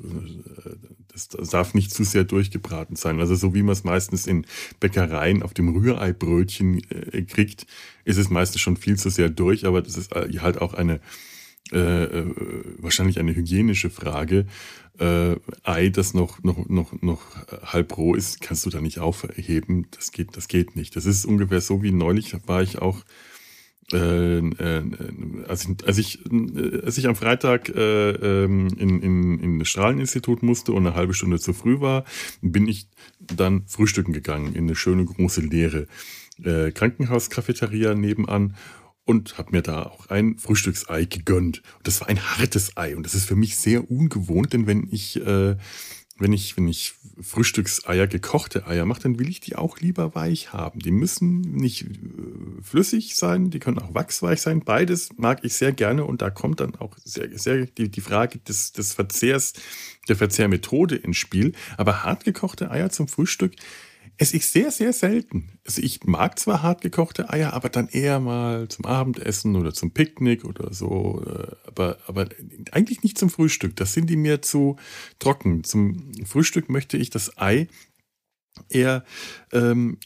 Das, 1.12 1.28
darf 1.50 1.74
nicht 1.74 1.92
zu 1.92 2.04
sehr 2.04 2.24
durchgebraten 2.24 2.96
sein. 2.96 3.20
Also 3.20 3.34
so 3.34 3.54
wie 3.54 3.62
man 3.62 3.72
es 3.72 3.84
meistens 3.84 4.26
in 4.26 4.46
Bäckereien 4.80 5.42
auf 5.42 5.52
dem 5.52 5.68
Rührei-Brötchen 5.68 6.80
äh, 6.90 7.22
kriegt, 7.22 7.66
ist 8.04 8.18
es 8.18 8.30
meistens 8.30 8.60
schon 8.60 8.76
viel 8.76 8.96
zu 8.96 9.10
sehr 9.10 9.28
durch, 9.28 9.66
aber 9.66 9.82
das 9.82 9.96
ist 9.96 10.12
äh, 10.12 10.28
halt 10.38 10.60
auch 10.60 10.74
eine 10.74 11.00
äh, 11.72 12.04
äh, 12.04 12.34
wahrscheinlich 12.78 13.18
eine 13.18 13.34
hygienische 13.34 13.88
Frage. 13.88 14.46
Äh, 14.98 15.36
Ei, 15.62 15.88
das 15.88 16.12
noch, 16.12 16.42
noch, 16.42 16.68
noch, 16.68 17.00
noch 17.00 17.22
halb 17.62 17.96
roh 17.96 18.14
ist, 18.14 18.40
kannst 18.40 18.66
du 18.66 18.70
da 18.70 18.80
nicht 18.80 18.98
aufheben. 18.98 19.86
Das 19.90 20.12
geht, 20.12 20.36
das 20.36 20.48
geht 20.48 20.76
nicht. 20.76 20.96
Das 20.96 21.06
ist 21.06 21.24
ungefähr 21.24 21.60
so 21.60 21.82
wie 21.82 21.92
neulich 21.92 22.34
war 22.46 22.62
ich 22.62 22.78
auch 22.80 23.04
äh, 23.92 24.38
äh, 24.38 24.82
als, 25.48 25.68
ich, 25.68 25.86
als, 25.86 25.98
ich, 25.98 26.20
als 26.84 26.98
ich 26.98 27.06
am 27.06 27.16
Freitag 27.16 27.68
äh, 27.68 28.10
ähm, 28.10 28.68
in, 28.78 29.00
in, 29.00 29.38
in 29.38 29.58
das 29.58 29.68
Strahleninstitut 29.68 30.42
musste 30.42 30.72
und 30.72 30.86
eine 30.86 30.96
halbe 30.96 31.14
Stunde 31.14 31.38
zu 31.38 31.52
früh 31.52 31.80
war, 31.80 32.04
bin 32.40 32.68
ich 32.68 32.88
dann 33.18 33.64
frühstücken 33.66 34.12
gegangen 34.12 34.54
in 34.54 34.64
eine 34.64 34.76
schöne 34.76 35.04
große 35.04 35.40
leere 35.40 35.86
äh, 36.42 36.70
Krankenhauskafeteria 36.72 37.94
nebenan 37.94 38.54
und 39.04 39.36
habe 39.38 39.52
mir 39.52 39.62
da 39.62 39.84
auch 39.84 40.08
ein 40.10 40.38
Frühstücksei 40.38 41.04
gegönnt. 41.04 41.62
Und 41.78 41.86
das 41.86 42.00
war 42.00 42.08
ein 42.08 42.20
hartes 42.20 42.76
Ei 42.76 42.96
und 42.96 43.04
das 43.04 43.14
ist 43.14 43.26
für 43.26 43.36
mich 43.36 43.56
sehr 43.56 43.90
ungewohnt, 43.90 44.52
denn 44.52 44.66
wenn 44.66 44.88
ich 44.90 45.16
äh, 45.24 45.56
wenn 46.22 46.32
ich, 46.32 46.56
wenn 46.56 46.68
ich 46.68 46.94
Frühstückseier, 47.20 48.06
gekochte 48.06 48.66
Eier 48.66 48.86
mache, 48.86 49.02
dann 49.02 49.18
will 49.18 49.28
ich 49.28 49.40
die 49.40 49.56
auch 49.56 49.78
lieber 49.78 50.14
weich 50.14 50.52
haben. 50.52 50.78
Die 50.78 50.90
müssen 50.90 51.40
nicht 51.40 51.82
äh, 51.82 52.62
flüssig 52.62 53.16
sein, 53.16 53.50
die 53.50 53.58
können 53.58 53.78
auch 53.78 53.94
wachsweich 53.94 54.40
sein. 54.40 54.60
Beides 54.60 55.10
mag 55.16 55.40
ich 55.44 55.54
sehr 55.54 55.72
gerne 55.72 56.04
und 56.04 56.22
da 56.22 56.30
kommt 56.30 56.60
dann 56.60 56.74
auch 56.76 56.96
sehr, 57.04 57.36
sehr 57.36 57.66
die, 57.66 57.90
die 57.90 58.00
Frage 58.00 58.38
des, 58.38 58.72
des 58.72 58.94
Verzehrs, 58.94 59.52
der 60.08 60.16
Verzehrmethode 60.16 60.96
ins 60.96 61.16
Spiel. 61.16 61.52
Aber 61.76 62.04
hartgekochte 62.04 62.70
Eier 62.70 62.90
zum 62.90 63.08
Frühstück, 63.08 63.52
esse 64.18 64.36
ich 64.36 64.46
sehr, 64.46 64.70
sehr 64.70 64.92
selten. 64.92 65.58
Also 65.66 65.82
ich 65.82 66.04
mag 66.04 66.38
zwar 66.38 66.62
hart 66.62 66.80
gekochte 66.80 67.30
Eier, 67.30 67.52
aber 67.52 67.68
dann 67.68 67.88
eher 67.88 68.20
mal 68.20 68.68
zum 68.68 68.84
Abendessen 68.84 69.56
oder 69.56 69.72
zum 69.72 69.92
Picknick 69.92 70.44
oder 70.44 70.72
so. 70.72 71.24
Äh, 71.26 71.56
aber, 71.66 71.98
aber 72.06 72.28
eigentlich 72.70 73.02
nicht 73.02 73.18
zum 73.18 73.30
Frühstück. 73.30 73.76
Das 73.76 73.92
sind 73.92 74.08
die 74.10 74.16
mir 74.16 74.42
zu 74.42 74.76
trocken. 75.18 75.64
Zum 75.64 76.12
Frühstück 76.24 76.68
möchte 76.68 76.96
ich 76.96 77.10
das 77.10 77.38
Ei 77.38 77.68
eher 78.68 79.04
ähm, 79.52 79.98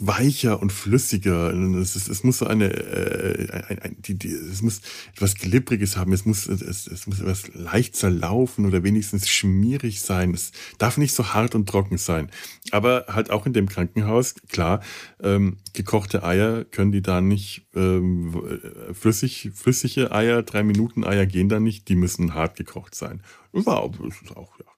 weicher 0.00 0.60
und 0.60 0.72
flüssiger. 0.72 1.52
Es, 1.80 1.96
ist, 1.96 2.08
es 2.08 2.24
muss 2.24 2.38
so 2.38 2.46
eine, 2.46 2.72
äh, 2.72 3.62
ein, 3.68 3.78
ein, 3.78 3.96
die, 4.00 4.14
die, 4.14 4.28
es 4.28 4.62
muss 4.62 4.80
etwas 5.14 5.34
Glibbriges 5.36 5.96
haben. 5.96 6.12
Es 6.12 6.24
muss, 6.24 6.46
es, 6.46 6.86
es 6.86 7.06
muss 7.06 7.20
etwas 7.20 7.54
leicht 7.54 7.96
zerlaufen 7.96 8.66
oder 8.66 8.82
wenigstens 8.82 9.28
schmierig 9.28 10.02
sein. 10.02 10.34
Es 10.34 10.52
darf 10.78 10.98
nicht 10.98 11.14
so 11.14 11.32
hart 11.32 11.54
und 11.54 11.68
trocken 11.68 11.98
sein. 11.98 12.30
Aber 12.70 13.06
halt 13.08 13.30
auch 13.30 13.46
in 13.46 13.52
dem 13.52 13.68
Krankenhaus, 13.68 14.34
klar, 14.48 14.80
ähm, 15.22 15.56
gekochte 15.72 16.22
Eier 16.22 16.64
können 16.64 16.92
die 16.92 17.02
da 17.02 17.20
nicht 17.20 17.66
ähm, 17.74 18.60
flüssig, 18.92 19.50
flüssige 19.54 20.12
Eier, 20.12 20.42
drei 20.42 20.62
Minuten 20.62 21.04
Eier 21.04 21.26
gehen 21.26 21.48
da 21.48 21.60
nicht. 21.60 21.88
Die 21.88 21.96
müssen 21.96 22.34
hart 22.34 22.56
gekocht 22.56 22.94
sein. 22.94 23.22
War 23.52 23.80
auch, 23.80 23.94
auch 24.34 24.58
ja, 24.58 24.71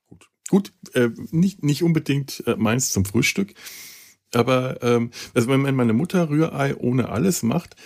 Gut, 0.49 0.73
äh, 0.93 1.11
nicht, 1.31 1.63
nicht 1.63 1.83
unbedingt 1.83 2.43
äh, 2.47 2.57
meins 2.57 2.91
zum 2.91 3.05
Frühstück. 3.05 3.55
Aber 4.35 4.83
ähm, 4.83 5.11
also 5.33 5.49
wenn 5.49 5.61
meine 5.77 5.93
Mutter 5.93 6.29
Rührei 6.29 6.77
ohne 6.77 7.09
alles 7.09 7.43
macht, 7.43 7.77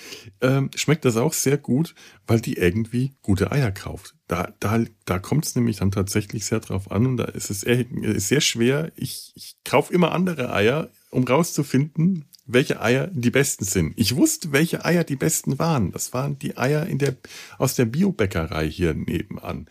ähm, 0.40 0.70
schmeckt 0.74 1.04
das 1.04 1.16
auch 1.16 1.32
sehr 1.32 1.58
gut, 1.58 1.94
weil 2.26 2.40
die 2.40 2.54
irgendwie 2.54 3.12
gute 3.22 3.52
Eier 3.52 3.70
kauft. 3.70 4.14
Da, 4.28 4.54
da, 4.60 4.84
da 5.04 5.18
kommt 5.18 5.46
es 5.46 5.56
nämlich 5.56 5.78
dann 5.78 5.90
tatsächlich 5.90 6.46
sehr 6.46 6.60
drauf 6.60 6.90
an 6.90 7.06
und 7.06 7.16
da 7.18 7.24
ist 7.24 7.50
es 7.50 7.60
sehr, 7.60 7.84
sehr 8.16 8.40
schwer. 8.40 8.92
Ich, 8.96 9.32
ich 9.34 9.56
kaufe 9.64 9.92
immer 9.92 10.12
andere 10.12 10.52
Eier, 10.52 10.90
um 11.10 11.24
rauszufinden, 11.24 12.24
welche 12.44 12.80
Eier 12.80 13.08
die 13.12 13.30
besten 13.30 13.64
sind. 13.64 13.92
Ich 13.96 14.16
wusste, 14.16 14.52
welche 14.52 14.84
Eier 14.84 15.04
die 15.04 15.16
besten 15.16 15.58
waren. 15.58 15.92
Das 15.92 16.14
waren 16.14 16.38
die 16.38 16.56
Eier 16.56 16.86
in 16.86 16.98
der, 16.98 17.16
aus 17.58 17.74
der 17.74 17.84
Biobäckerei 17.84 18.68
hier 18.68 18.94
nebenan. 18.94 19.68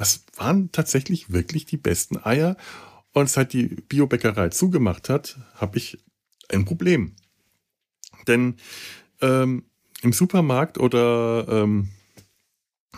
Das 0.00 0.24
waren 0.36 0.72
tatsächlich 0.72 1.30
wirklich 1.30 1.66
die 1.66 1.76
besten 1.76 2.16
Eier. 2.16 2.56
Und 3.12 3.28
seit 3.28 3.52
die 3.52 3.66
Biobäckerei 3.66 4.48
zugemacht 4.48 5.10
hat, 5.10 5.36
habe 5.56 5.76
ich 5.76 6.02
ein 6.48 6.64
Problem. 6.64 7.16
Denn 8.26 8.54
ähm, 9.20 9.64
im 10.00 10.14
Supermarkt 10.14 10.78
oder 10.78 11.46
ähm, 11.50 11.90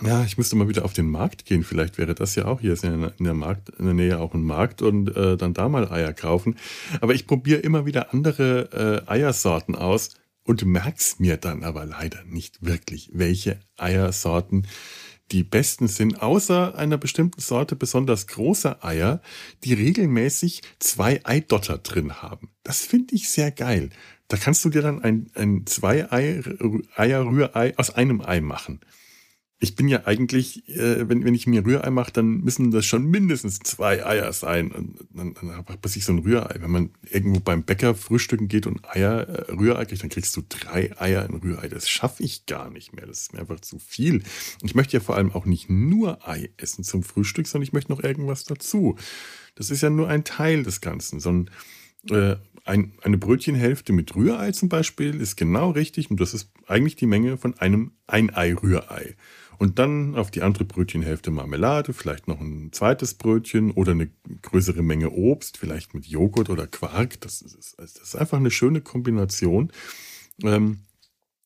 ja, 0.01 0.23
ich 0.23 0.39
müsste 0.39 0.55
mal 0.55 0.69
wieder 0.69 0.85
auf 0.85 0.93
den 0.93 1.11
Markt 1.11 1.45
gehen. 1.45 1.65
Vielleicht 1.65 1.99
wäre 1.99 2.15
das 2.15 2.37
ja 2.37 2.45
auch 2.45 2.61
hier 2.61 2.73
ist 2.73 2.85
in 2.85 3.11
der, 3.19 3.35
Markt, 3.35 3.71
in 3.71 3.87
der 3.87 3.95
Nähe 3.95 4.21
auch 4.21 4.33
ein 4.33 4.45
Markt 4.45 4.81
und 4.81 5.09
äh, 5.17 5.37
dann 5.37 5.55
da 5.55 5.69
mal 5.69 5.91
Eier 5.91 6.13
kaufen. 6.13 6.55
Aber 7.01 7.15
ich 7.15 7.27
probiere 7.27 7.59
immer 7.63 7.85
wieder 7.85 8.15
andere 8.15 9.03
äh, 9.09 9.11
Eiersorten 9.11 9.75
aus 9.75 10.11
und 10.45 10.65
merk's 10.65 11.19
mir 11.19 11.37
dann 11.37 11.65
aber 11.65 11.85
leider 11.85 12.23
nicht 12.27 12.65
wirklich, 12.65 13.11
welche 13.13 13.59
Eiersorten 13.77 14.69
die 15.31 15.45
besten 15.45 15.89
sind, 15.89 16.21
außer 16.21 16.77
einer 16.77 16.99
bestimmten 16.99 17.41
Sorte 17.41 17.77
besonders 17.77 18.27
großer 18.27 18.85
Eier, 18.85 19.23
die 19.65 19.73
regelmäßig 19.73 20.63
zwei 20.79 21.21
Eidotter 21.25 21.79
drin 21.79 22.21
haben. 22.23 22.51
Das 22.65 22.81
finde 22.81 23.15
ich 23.15 23.31
sehr 23.31 23.51
geil. 23.51 23.91
Da 24.29 24.37
kannst 24.37 24.65
du 24.65 24.71
dir 24.71 24.83
dann 24.83 25.03
ein, 25.03 25.31
ein 25.35 25.67
zwei 25.67 26.11
Eier 26.11 27.25
Rührei 27.25 27.77
aus 27.79 27.91
einem 27.91 28.21
Ei 28.21 28.41
machen 28.41 28.81
ich 29.63 29.77
bin 29.77 29.87
ja 29.87 30.07
eigentlich, 30.07 30.69
äh, 30.69 31.09
wenn, 31.09 31.25
wenn 31.25 31.35
ich 31.35 31.47
mir 31.47 31.65
Rührei 31.65 31.89
mache, 31.91 32.11
dann 32.13 32.41
müssen 32.41 32.73
das 32.73 32.85
schon 32.85 33.07
mindestens 33.07 33.61
zwei 33.61 34.05
Eier 34.05 34.33
sein. 34.33 34.73
Und 34.73 35.07
dann, 35.15 35.35
dann 35.35 35.53
habe 35.53 35.79
ich 35.85 36.05
so 36.05 36.13
ein 36.13 36.19
Rührei. 36.19 36.57
Wenn 36.59 36.71
man 36.73 36.91
irgendwo 37.09 37.39
beim 37.39 37.63
Bäcker 37.63 37.95
frühstücken 37.95 38.49
geht 38.49 38.67
und 38.67 38.85
Eier, 38.85 39.21
äh, 39.21 39.53
Rührei 39.53 39.85
kriegt, 39.85 40.03
dann 40.03 40.11
kriegst 40.11 40.37
du 40.37 40.43
drei 40.49 40.91
Eier 41.01 41.25
in 41.29 41.37
Rührei. 41.37 41.69
Das 41.69 41.89
schaffe 41.89 42.25
ich 42.25 42.47
gar 42.47 42.71
nicht 42.71 42.93
mehr. 42.93 43.07
Das 43.07 43.21
ist 43.21 43.35
mir 43.35 43.39
einfach 43.39 43.61
zu 43.61 43.79
viel. 43.79 44.25
Ich 44.65 44.75
möchte 44.75 44.95
ja 44.95 45.01
vor 45.01 45.15
allem 45.15 45.31
auch 45.31 45.47
nicht 45.47 45.71
nur 45.71 46.29
Ei 46.29 46.51
essen 46.57 46.83
zum 46.83 47.05
Frühstück, 47.05 47.47
sondern 47.47 47.63
ich 47.63 47.73
möchte 47.73 47.93
noch 47.93 48.03
irgendwas 48.03 48.43
dazu. 48.43 48.97
Das 49.55 49.71
ist 49.71 49.81
ja 49.81 49.91
nur 49.91 50.09
ein 50.09 50.25
Teil 50.25 50.65
des 50.65 50.81
Ganzen. 50.81 51.21
So 51.21 51.31
ein, 51.31 51.51
äh, 52.11 52.35
ein, 52.65 52.95
eine 53.03 53.17
Brötchenhälfte 53.17 53.93
mit 53.93 54.17
Rührei 54.17 54.51
zum 54.51 54.69
Beispiel 54.69 55.21
ist 55.21 55.37
genau 55.37 55.71
richtig 55.71 56.11
und 56.11 56.21
das 56.21 56.35
ist 56.35 56.51
eigentlich 56.67 56.97
die 56.97 57.07
Menge 57.07 57.37
von 57.39 57.57
einem 57.59 57.93
Ein-Ei-Rührei. 58.09 59.15
Und 59.63 59.79
dann 59.79 60.17
auf 60.17 60.33
die 60.33 60.43
andere 60.43 60.65
Brötchenhälfte 60.65 61.31
Marmelade, 61.31 61.93
vielleicht 61.93 62.27
noch 62.27 62.41
ein 62.41 62.73
zweites 62.73 63.15
Brötchen 63.15 63.71
oder 63.71 63.93
eine 63.93 64.11
größere 64.43 64.83
Menge 64.83 65.13
Obst, 65.13 65.57
vielleicht 65.57 65.95
mit 65.95 66.05
Joghurt 66.05 66.51
oder 66.51 66.67
Quark. 66.67 67.21
Das 67.21 67.41
ist, 67.41 67.77
das 67.79 67.95
ist 67.95 68.17
einfach 68.17 68.39
eine 68.39 68.51
schöne 68.51 68.81
Kombination. 68.81 69.71
Ähm, 70.43 70.81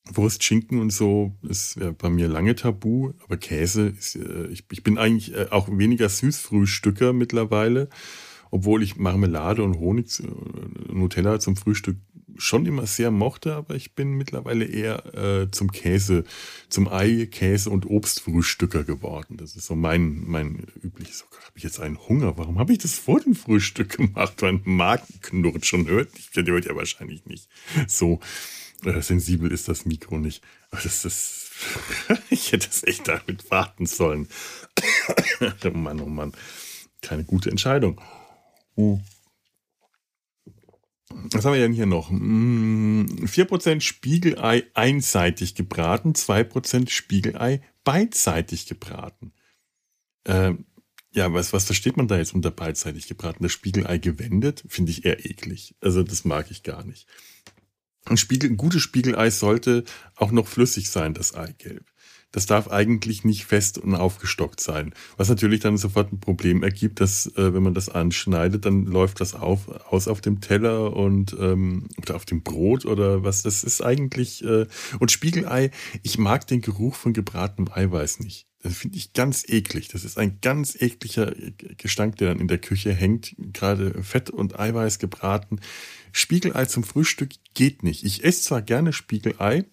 Wurst, 0.07 0.45
Schinken 0.45 0.81
und 0.81 0.95
so 0.95 1.37
ist 1.43 1.77
ja 1.77 1.91
bei 1.91 2.09
mir 2.09 2.27
lange 2.27 2.55
tabu, 2.55 3.13
aber 3.23 3.37
Käse 3.37 3.89
ist, 3.89 4.17
äh, 4.17 4.47
ich, 4.47 4.65
ich 4.73 4.83
bin 4.83 4.97
eigentlich 4.97 5.35
äh, 5.35 5.49
auch 5.51 5.69
weniger 5.71 6.09
Süßfrühstücker 6.09 7.13
mittlerweile, 7.13 7.91
obwohl 8.51 8.83
ich 8.83 8.97
Marmelade 8.97 9.63
und 9.63 9.79
Honig, 9.79 10.21
äh, 10.21 10.91
Nutella 10.91 11.39
zum 11.39 11.57
Frühstück 11.57 11.99
schon 12.39 12.67
immer 12.67 12.87
sehr 12.87 13.11
mochte, 13.11 13.55
aber 13.55 13.75
ich 13.75 13.95
bin 13.95 14.13
mittlerweile 14.13 14.65
eher 14.65 15.15
äh, 15.15 15.51
zum 15.51 15.73
Käse, 15.73 16.25
zum 16.69 16.89
Ei, 16.89 17.27
Käse 17.31 17.71
und 17.71 17.87
Obstfrühstücker 17.87 18.85
geworden. 18.85 19.37
Das 19.37 19.57
ist 19.57 19.67
so 19.67 19.77
mein, 19.77 20.25
mein 20.27 20.67
übliches. 20.83 21.25
Oh 21.31 21.37
habe 21.57 21.61
ich 21.61 21.65
jetzt 21.65 21.81
einen 21.81 21.99
Hunger? 22.07 22.37
Warum 22.37 22.59
habe 22.59 22.73
ich 22.73 22.81
das 22.81 22.99
vor 22.99 23.19
dem 23.19 23.35
Frühstück 23.35 23.97
gemacht? 23.97 24.43
Mein 24.43 24.61
Magen 24.65 25.21
knurrt 25.23 25.65
schon. 25.65 25.87
Hört, 25.87 26.11
ich 26.19 26.29
hört 26.35 26.67
ja 26.67 26.77
wahrscheinlich 26.77 27.25
nicht. 27.25 27.49
So 27.89 28.21
äh, 28.85 29.01
sensibel 29.01 29.51
ist 29.51 29.67
das 29.67 29.87
Mikro 29.87 30.19
nicht. 30.19 30.43
Aber 30.71 30.83
das 30.83 31.07
ist. 31.07 31.51
ich 32.31 32.53
hätte 32.53 32.69
es 32.69 32.85
echt 32.85 33.09
damit 33.09 33.51
warten 33.51 33.87
sollen. 33.87 34.29
oh 35.65 35.71
Mann, 35.71 36.01
oh 36.03 36.07
Mann. 36.07 36.33
Keine 37.01 37.25
gute 37.25 37.51
Entscheidung. 37.51 38.03
Uh. 38.77 39.01
Was 41.09 41.45
haben 41.45 41.55
wir 41.55 41.61
denn 41.61 41.73
hier 41.73 41.87
noch? 41.87 42.11
4% 42.11 43.73
hm, 43.73 43.81
Spiegelei 43.81 44.65
einseitig 44.75 45.55
gebraten, 45.55 46.15
2% 46.15 46.91
Spiegelei 46.91 47.63
beidseitig 47.85 48.67
gebraten. 48.67 49.33
Ähm, 50.25 50.67
ja, 51.13 51.33
was, 51.33 51.53
was 51.53 51.65
versteht 51.65 51.97
man 51.97 52.09
da 52.09 52.19
jetzt 52.19 52.35
unter 52.35 52.51
beidseitig 52.51 53.07
gebraten? 53.07 53.43
Das 53.43 53.53
Spiegelei 53.53 53.99
gewendet 53.99 54.65
finde 54.69 54.91
ich 54.91 55.05
eher 55.05 55.25
eklig. 55.25 55.77
Also 55.81 56.03
das 56.03 56.25
mag 56.25 56.51
ich 56.51 56.63
gar 56.63 56.85
nicht. 56.85 57.07
Ein, 58.05 58.17
Spiegel, 58.17 58.51
ein 58.51 58.57
gutes 58.57 58.83
Spiegelei 58.83 59.31
sollte 59.31 59.85
auch 60.17 60.33
noch 60.33 60.47
flüssig 60.47 60.91
sein, 60.91 61.15
das 61.15 61.35
Eigelb 61.35 61.87
das 62.33 62.47
darf 62.47 62.69
eigentlich 62.69 63.25
nicht 63.25 63.47
fest 63.47 63.79
und 63.79 63.95
aufgestockt 63.95 64.61
sein. 64.61 64.93
Was 65.17 65.29
natürlich 65.29 65.61
dann 65.61 65.77
sofort 65.77 66.13
ein 66.13 66.21
Problem 66.21 66.63
ergibt, 66.63 67.01
dass 67.01 67.27
äh, 67.37 67.55
wenn 67.55 67.63
man 67.63 67.75
das 67.75 67.89
anschneidet, 67.89 68.67
dann 68.67 68.85
läuft 68.85 69.21
das 69.21 69.35
auf, 69.35 69.69
aus 69.91 70.09
auf 70.09 70.21
dem 70.21 70.41
Teller 70.41 70.95
und 70.95 71.35
ähm, 71.39 71.89
oder 71.99 72.17
auf 72.17 72.25
dem 72.25 72.43
Brot 72.43 72.85
oder 72.85 73.25
was. 73.25 73.43
Das 73.43 73.65
ist 73.65 73.83
eigentlich 73.83 74.45
äh, 74.45 74.67
und 74.99 75.11
Spiegelei. 75.11 75.71
Ich 76.03 76.19
mag 76.19 76.47
den 76.47 76.61
Geruch 76.61 76.95
von 76.95 77.13
gebratenem 77.13 77.71
Eiweiß 77.73 78.21
nicht. 78.21 78.47
Das 78.63 78.79
finde 78.79 78.99
ich 78.99 79.13
ganz 79.13 79.45
eklig. 79.49 79.89
Das 79.89 80.05
ist 80.05 80.19
ein 80.19 80.39
ganz 80.41 80.75
ekliger 80.75 81.33
Gestank, 81.77 82.17
der 82.17 82.29
dann 82.29 82.41
in 82.41 82.49
der 82.49 82.59
Küche 82.59 82.93
hängt. 82.93 83.37
Gerade 83.39 84.03
Fett 84.03 84.29
und 84.29 84.59
Eiweiß 84.59 84.99
gebraten. 84.99 85.61
Spiegelei 86.11 86.65
zum 86.67 86.83
Frühstück 86.83 87.31
geht 87.55 87.83
nicht. 87.83 88.05
Ich 88.05 88.25
esse 88.25 88.43
zwar 88.43 88.63
gerne 88.63 88.93
Spiegelei, 88.93 89.67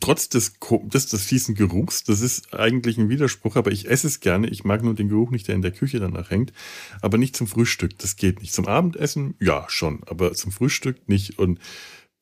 trotz 0.00 0.28
des, 0.28 0.54
des, 0.60 1.06
des 1.06 1.24
fiesen 1.24 1.54
Geruchs, 1.54 2.04
das 2.04 2.20
ist 2.20 2.54
eigentlich 2.54 2.98
ein 2.98 3.08
Widerspruch, 3.08 3.56
aber 3.56 3.72
ich 3.72 3.88
esse 3.88 4.06
es 4.06 4.20
gerne. 4.20 4.48
Ich 4.48 4.64
mag 4.64 4.82
nur 4.82 4.94
den 4.94 5.08
Geruch 5.08 5.30
nicht, 5.30 5.48
der 5.48 5.54
in 5.54 5.62
der 5.62 5.72
Küche 5.72 6.00
danach 6.00 6.30
hängt. 6.30 6.52
Aber 7.00 7.18
nicht 7.18 7.36
zum 7.36 7.46
Frühstück, 7.46 7.98
das 7.98 8.16
geht 8.16 8.40
nicht. 8.40 8.52
Zum 8.52 8.66
Abendessen, 8.66 9.34
ja, 9.40 9.64
schon, 9.68 10.02
aber 10.06 10.32
zum 10.34 10.52
Frühstück 10.52 11.08
nicht. 11.08 11.38
Und 11.38 11.58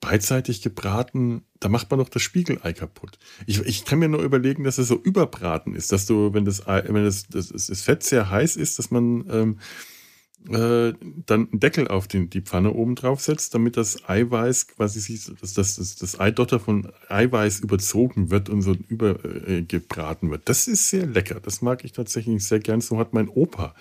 beidseitig 0.03 0.63
gebraten, 0.63 1.45
da 1.61 1.69
macht 1.69 1.91
man 1.91 2.01
doch 2.01 2.09
das 2.09 2.23
Spiegelei 2.23 2.73
kaputt. 2.73 3.19
Ich, 3.47 3.61
ich 3.61 3.85
kann 3.85 4.01
mir 4.01 4.09
nur 4.09 4.23
überlegen, 4.23 4.65
dass 4.65 4.79
es 4.79 4.89
so 4.89 4.97
überbraten 4.97 5.77
ist, 5.77 5.93
dass 5.93 6.07
du, 6.07 6.35
wenn 6.35 6.45
das, 6.45 6.67
wenn 6.67 7.05
das, 7.05 7.29
das, 7.29 7.49
das 7.49 7.83
Fett 7.83 8.03
sehr 8.03 8.29
heiß 8.29 8.57
ist, 8.57 8.81
dass 8.81 8.91
man 8.91 9.25
ähm, 9.31 9.59
äh, 10.49 10.93
dann 11.27 11.49
einen 11.51 11.61
Deckel 11.61 11.89
auf 11.89 12.09
den, 12.09 12.29
die 12.31 12.41
Pfanne 12.41 12.73
oben 12.73 12.95
drauf 12.95 13.21
setzt, 13.21 13.55
damit 13.55 13.77
das 13.77 14.09
Eiweiß 14.09 14.69
quasi 14.69 15.01
sich, 15.01 15.25
dass 15.41 15.55
das, 15.55 15.77
das, 15.77 15.97
das 15.97 16.19
Eidotter 16.19 16.59
von 16.59 16.91
Eiweiß 17.09 17.61
überzogen 17.61 18.31
wird 18.31 18.49
und 18.49 18.63
so 18.63 18.75
übergebraten 18.89 20.29
äh, 20.29 20.33
wird. 20.33 20.49
Das 20.49 20.67
ist 20.67 20.89
sehr 20.89 21.07
lecker. 21.07 21.41
Das 21.41 21.63
mag 21.63 21.85
ich 21.85 21.93
tatsächlich 21.93 22.45
sehr 22.45 22.61
gern. 22.61 22.81
So 22.81 22.99
hat 22.99 23.13
mein 23.13 23.29
Opa 23.29 23.75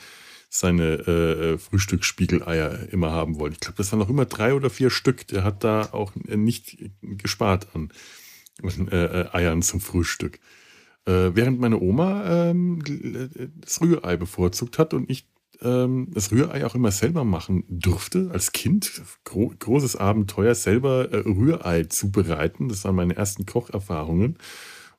seine 0.49 0.93
äh, 1.07 1.57
Frühstücksspiegeleier 1.57 2.89
immer 2.91 3.11
haben 3.11 3.39
wollen. 3.39 3.53
Ich 3.53 3.59
glaube, 3.61 3.77
das 3.77 3.91
waren 3.91 3.99
noch 3.99 4.09
immer 4.09 4.25
drei 4.25 4.53
oder 4.53 4.69
vier 4.69 4.89
Stück. 4.89 5.25
Der 5.27 5.43
hat 5.43 5.63
da 5.63 5.89
auch 5.93 6.13
nicht 6.15 6.77
gespart 7.01 7.67
an 7.73 7.91
äh, 8.61 9.25
Eiern 9.31 9.61
zum 9.61 9.79
Frühstück. 9.79 10.39
Äh, 11.05 11.31
während 11.33 11.59
meine 11.59 11.79
Oma 11.79 12.49
ähm, 12.49 12.83
das 13.61 13.81
Rührei 13.81 14.17
bevorzugt 14.17 14.77
hat 14.77 14.93
und 14.93 15.09
ich 15.09 15.30
ähm, 15.63 16.07
das 16.13 16.31
Rührei 16.31 16.65
auch 16.65 16.75
immer 16.75 16.91
selber 16.91 17.23
machen 17.23 17.63
durfte, 17.69 18.29
als 18.33 18.51
Kind. 18.51 19.01
Gro 19.23 19.53
großes 19.57 19.95
Abenteuer, 19.95 20.55
selber 20.55 21.11
äh, 21.11 21.17
Rührei 21.17 21.83
zubereiten. 21.83 22.69
Das 22.69 22.83
waren 22.83 22.95
meine 22.95 23.15
ersten 23.15 23.45
Kocherfahrungen. 23.45 24.37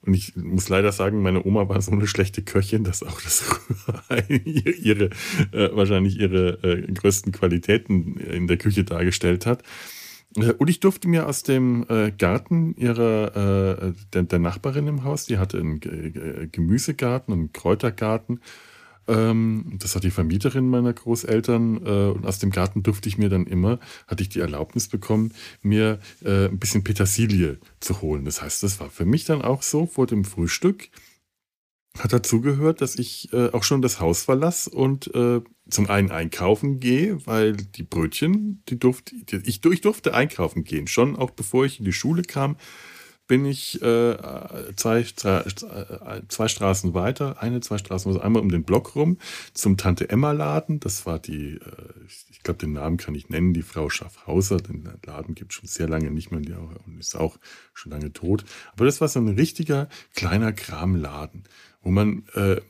Und 0.05 0.15
ich 0.15 0.35
muss 0.35 0.69
leider 0.69 0.91
sagen, 0.91 1.23
meine 1.23 1.45
Oma 1.45 1.69
war 1.69 1.81
so 1.81 1.93
eine 1.93 2.09
schlechte 2.09 2.43
Köchin, 2.43 2.83
dass 2.83 3.03
auch 3.03 3.21
das 3.21 3.45
Rührei 3.89 4.43
ihre, 4.45 5.11
äh, 5.53 5.71
wahrscheinlich 5.73 6.19
ihre 6.19 6.63
äh, 6.63 6.93
größten 6.93 7.33
Qualitäten 7.33 8.17
in 8.17 8.47
der 8.47 8.57
Küche 8.57 8.85
dargestellt 8.85 9.47
hat. 9.47 9.63
Äh, 10.37 10.53
und 10.53 10.69
ich 10.69 10.81
durfte 10.81 11.09
mir 11.09 11.29
aus 11.29 11.43
dem 11.43 11.87
äh, 11.89 12.11
Garten 12.11 12.75
ihrer, 12.77 13.87
äh, 13.87 13.93
der, 14.13 14.23
der, 14.25 14.39
Nachbarin 14.39 14.87
im 14.87 15.05
Haus, 15.05 15.27
die 15.27 15.39
hatte 15.39 15.59
einen 15.59 15.81
Gemüsegarten 16.51 17.33
und 17.33 17.39
einen 17.39 17.53
Kräutergarten, 17.53 18.41
ähm, 19.09 19.79
das 19.79 19.97
hat 19.97 20.05
die 20.05 20.11
Vermieterin 20.11 20.69
meiner 20.69 20.93
Großeltern 20.93 21.85
äh, 21.85 22.11
und 22.11 22.27
aus 22.27 22.39
dem 22.39 22.51
Garten 22.51 22.83
durfte 22.83 23.09
ich 23.09 23.19
mir 23.19 23.29
dann 23.29 23.47
immer, 23.47 23.79
hatte 24.07 24.23
ich 24.23 24.29
die 24.29 24.41
Erlaubnis 24.41 24.89
bekommen, 24.89 25.33
mir 25.63 25.99
äh, 26.25 26.47
ein 26.47 26.59
bisschen 26.59 26.85
Petersilie 26.85 27.59
zu 27.81 28.01
holen. 28.01 28.25
Das 28.25 28.43
heißt, 28.43 28.63
das 28.63 28.81
war 28.81 28.91
für 28.91 29.05
mich 29.05 29.25
dann 29.25 29.43
auch 29.43 29.63
so 29.63 29.87
vor 29.87 30.07
dem 30.07 30.25
Frühstück. 30.25 30.89
Hat 31.99 32.13
dazu 32.13 32.41
gehört, 32.41 32.81
dass 32.81 32.97
ich 32.97 33.33
äh, 33.35 33.51
auch 33.51 33.65
schon 33.65 33.83
das 33.83 34.01
Haus 34.01 34.23
verlasse 34.23 34.71
und 34.71 35.15
äh, 35.15 35.43
zum 35.69 35.91
einen 35.91 36.11
einkaufen 36.11 36.81
gehe, 36.81 37.27
weil 37.27 37.53
die 37.53 37.83
Brötchen, 37.83 38.63
die 38.69 38.79
durfte 38.79 39.15
ich, 39.45 39.65
ich 39.65 39.81
durfte 39.81 40.15
einkaufen 40.15 40.65
gehen, 40.65 40.87
schon 40.87 41.17
auch 41.17 41.31
bevor 41.31 41.67
ich 41.67 41.81
in 41.81 41.85
die 41.85 41.93
Schule 41.93 42.23
kam 42.23 42.57
bin 43.33 43.47
ich 43.47 43.81
äh, 43.81 44.17
zwei, 44.77 45.05
zwei, 45.05 45.43
zwei, 46.29 46.49
Straßen 46.49 46.93
weiter, 46.93 47.43
eine, 47.43 47.63
zwei 47.63 47.79
Straßen, 47.79 48.11
also 48.11 48.21
einmal 48.21 48.43
um 48.43 48.51
den 48.51 48.63
Block 48.63 48.95
rum 48.95 49.17
zum 49.55 49.79
Tante 49.79 50.11
Emma 50.11 50.33
Laden. 50.33 50.81
Das 50.81 51.07
war 51.07 51.19
die, 51.19 51.55
äh, 51.55 51.61
ich 52.31 52.43
glaube, 52.43 52.59
den 52.59 52.75
Namen 52.75 52.99
kann 52.99 53.15
ich 53.15 53.31
nennen, 53.31 53.55
die 53.55 53.63
Frau 53.63 53.89
Schaffhauser. 53.89 54.59
Den 54.59 54.87
Laden 55.07 55.35
gibt 55.35 55.53
es 55.53 55.57
schon 55.57 55.67
sehr 55.67 55.89
lange 55.89 56.11
nicht 56.11 56.31
mehr 56.31 56.43
und 56.85 57.01
ist 57.01 57.17
auch 57.17 57.39
schon 57.73 57.91
lange 57.93 58.13
tot. 58.13 58.45
Aber 58.75 58.85
das 58.85 59.01
war 59.01 59.09
so 59.09 59.19
ein 59.19 59.29
richtiger 59.29 59.89
kleiner 60.15 60.53
Kramladen, 60.53 61.45
wo 61.81 61.91
man 61.91 62.25
äh, 62.35 62.61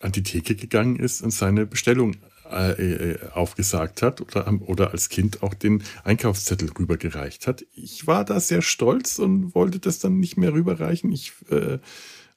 an 0.00 0.12
die 0.12 0.22
Theke 0.22 0.56
gegangen 0.56 0.96
ist 0.96 1.20
und 1.20 1.30
seine 1.30 1.66
Bestellung 1.66 2.16
äh, 2.50 3.12
äh, 3.12 3.18
aufgesagt 3.32 4.02
hat 4.02 4.20
oder, 4.20 4.52
oder 4.66 4.92
als 4.92 5.08
Kind 5.08 5.42
auch 5.42 5.54
den 5.54 5.82
Einkaufszettel 6.04 6.70
rübergereicht 6.78 7.46
hat. 7.46 7.64
Ich 7.74 8.06
war 8.06 8.24
da 8.24 8.40
sehr 8.40 8.62
stolz 8.62 9.18
und 9.18 9.54
wollte 9.54 9.78
das 9.78 9.98
dann 9.98 10.18
nicht 10.18 10.36
mehr 10.36 10.52
rüberreichen. 10.52 11.12
Ich 11.12 11.32
äh, 11.50 11.78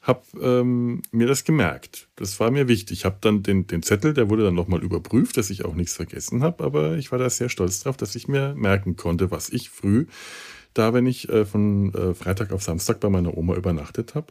habe 0.02 0.22
ähm, 0.42 1.02
mir 1.12 1.28
das 1.28 1.44
gemerkt. 1.44 2.08
Das 2.16 2.40
war 2.40 2.52
mir 2.52 2.68
wichtig. 2.68 3.00
Ich 3.00 3.06
habe 3.06 3.18
dann 3.22 3.44
den, 3.44 3.68
den 3.68 3.84
Zettel, 3.84 4.14
der 4.14 4.30
wurde 4.30 4.44
dann 4.44 4.56
nochmal 4.56 4.82
überprüft, 4.82 5.38
dass 5.38 5.50
ich 5.50 5.66
auch 5.66 5.76
nichts 5.76 5.94
vergessen 5.94 6.42
habe, 6.42 6.64
aber 6.64 6.98
ich 6.98 7.12
war 7.12 7.20
da 7.20 7.30
sehr 7.30 7.50
stolz 7.50 7.82
drauf, 7.82 7.98
dass 7.98 8.16
ich 8.16 8.28
mir 8.28 8.56
merken 8.56 8.96
konnte, 8.96 9.32
was 9.32 9.50
ich 9.50 9.70
früh 9.70 10.06
da, 10.74 10.94
wenn 10.94 11.06
ich 11.06 11.30
äh, 11.30 11.46
von 11.46 11.94
äh, 11.94 12.14
Freitag 12.14 12.52
auf 12.52 12.64
Samstag 12.64 13.00
bei 13.00 13.10
meiner 13.10 13.36
Oma 13.38 13.56
übernachtet 13.56 14.16
habe, 14.16 14.28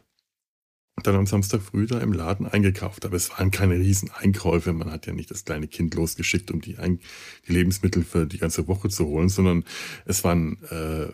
dann 1.02 1.14
am 1.14 1.26
Samstag 1.26 1.62
früh 1.62 1.86
da 1.86 1.98
im 2.00 2.12
Laden 2.12 2.46
eingekauft. 2.46 3.04
Aber 3.04 3.16
es 3.16 3.30
waren 3.30 3.50
keine 3.50 3.74
riesen 3.74 4.10
Einkäufe. 4.10 4.72
Man 4.72 4.90
hat 4.90 5.06
ja 5.06 5.12
nicht 5.12 5.30
das 5.30 5.44
kleine 5.44 5.68
Kind 5.68 5.94
losgeschickt, 5.94 6.50
um 6.50 6.60
die, 6.60 6.78
Ein 6.78 7.00
die 7.46 7.52
Lebensmittel 7.52 8.04
für 8.04 8.26
die 8.26 8.38
ganze 8.38 8.68
Woche 8.68 8.88
zu 8.88 9.06
holen, 9.06 9.28
sondern 9.28 9.64
es 10.04 10.24
waren 10.24 10.62
äh, 10.70 11.08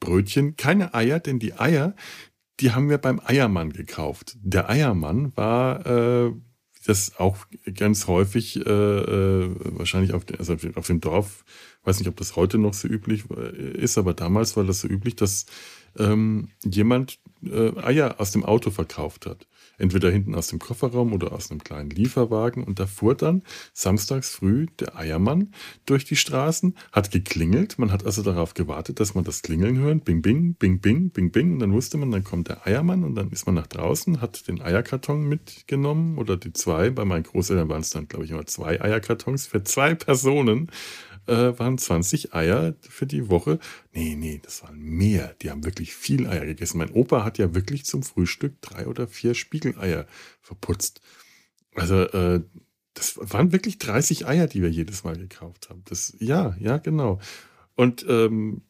Brötchen, 0.00 0.56
keine 0.56 0.94
Eier, 0.94 1.20
denn 1.20 1.38
die 1.38 1.54
Eier, 1.54 1.94
die 2.60 2.72
haben 2.72 2.88
wir 2.88 2.98
beim 2.98 3.20
Eiermann 3.24 3.72
gekauft. 3.72 4.36
Der 4.42 4.68
Eiermann 4.68 5.36
war 5.36 5.86
äh, 5.86 6.32
das 6.86 7.18
auch 7.18 7.36
ganz 7.74 8.06
häufig, 8.06 8.56
äh, 8.56 8.70
äh, 8.70 9.54
wahrscheinlich 9.76 10.14
auf, 10.14 10.24
den, 10.24 10.38
also 10.38 10.56
auf 10.74 10.86
dem 10.86 11.00
Dorf, 11.00 11.44
weiß 11.84 11.98
nicht, 11.98 12.08
ob 12.08 12.16
das 12.16 12.36
heute 12.36 12.58
noch 12.58 12.74
so 12.74 12.88
üblich 12.88 13.24
äh, 13.30 13.72
ist, 13.72 13.98
aber 13.98 14.14
damals 14.14 14.56
war 14.56 14.64
das 14.64 14.80
so 14.80 14.88
üblich, 14.88 15.16
dass 15.16 15.46
ähm, 15.98 16.48
jemand 16.64 17.18
äh, 17.44 17.76
Eier 17.80 18.20
aus 18.20 18.32
dem 18.32 18.44
Auto 18.44 18.70
verkauft 18.70 19.26
hat. 19.26 19.46
Entweder 19.78 20.10
hinten 20.10 20.34
aus 20.34 20.48
dem 20.48 20.58
Kofferraum 20.58 21.12
oder 21.14 21.32
aus 21.32 21.50
einem 21.50 21.64
kleinen 21.64 21.90
Lieferwagen. 21.90 22.64
Und 22.64 22.78
da 22.78 22.86
fuhr 22.86 23.14
dann 23.14 23.42
samstags 23.72 24.30
früh 24.30 24.66
der 24.78 24.96
Eiermann 24.96 25.54
durch 25.86 26.04
die 26.04 26.16
Straßen, 26.16 26.76
hat 26.92 27.10
geklingelt. 27.10 27.78
Man 27.78 27.90
hat 27.90 28.04
also 28.04 28.22
darauf 28.22 28.52
gewartet, 28.52 29.00
dass 29.00 29.14
man 29.14 29.24
das 29.24 29.40
Klingeln 29.40 29.78
hört. 29.78 30.04
Bing, 30.04 30.20
bing, 30.20 30.54
bing, 30.54 30.80
bing, 30.80 31.10
bing, 31.10 31.30
bing. 31.30 31.52
Und 31.54 31.58
dann 31.60 31.72
wusste 31.72 31.96
man, 31.96 32.10
dann 32.10 32.24
kommt 32.24 32.48
der 32.48 32.66
Eiermann 32.66 33.04
und 33.04 33.14
dann 33.14 33.30
ist 33.30 33.46
man 33.46 33.54
nach 33.54 33.66
draußen, 33.66 34.20
hat 34.20 34.46
den 34.48 34.60
Eierkarton 34.60 35.26
mitgenommen 35.26 36.18
oder 36.18 36.36
die 36.36 36.52
zwei. 36.52 36.90
Bei 36.90 37.06
meinen 37.06 37.22
Großeltern 37.22 37.68
waren 37.70 37.80
es 37.80 37.90
dann, 37.90 38.06
glaube 38.06 38.26
ich, 38.26 38.32
immer 38.32 38.46
zwei 38.46 38.80
Eierkartons 38.82 39.46
für 39.46 39.64
zwei 39.64 39.94
Personen 39.94 40.70
äh, 41.26 41.58
waren 41.58 41.78
20 41.78 42.34
Eier 42.34 42.74
für 42.80 43.06
die 43.06 43.28
Woche. 43.28 43.58
Nee, 43.92 44.16
nee, 44.16 44.40
das 44.42 44.62
waren 44.62 44.78
mehr. 44.78 45.34
Die 45.42 45.50
haben 45.50 45.64
wirklich 45.64 45.94
viel 45.94 46.26
Eier 46.26 46.46
gegessen. 46.46 46.78
Mein 46.78 46.92
Opa 46.92 47.24
hat 47.24 47.38
ja 47.38 47.54
wirklich 47.54 47.84
zum 47.84 48.02
Frühstück 48.02 48.60
drei 48.60 48.86
oder 48.86 49.06
vier 49.06 49.34
Spiegeleier 49.34 50.06
verputzt. 50.40 51.00
Also, 51.74 52.02
äh, 52.02 52.42
das 52.94 53.18
waren 53.20 53.52
wirklich 53.52 53.78
30 53.78 54.26
Eier, 54.26 54.46
die 54.46 54.62
wir 54.62 54.70
jedes 54.70 55.04
Mal 55.04 55.16
gekauft 55.16 55.70
haben. 55.70 55.82
Das, 55.86 56.14
ja, 56.18 56.56
ja, 56.58 56.78
genau. 56.78 57.20
Und 57.76 58.04
ähm, 58.08 58.62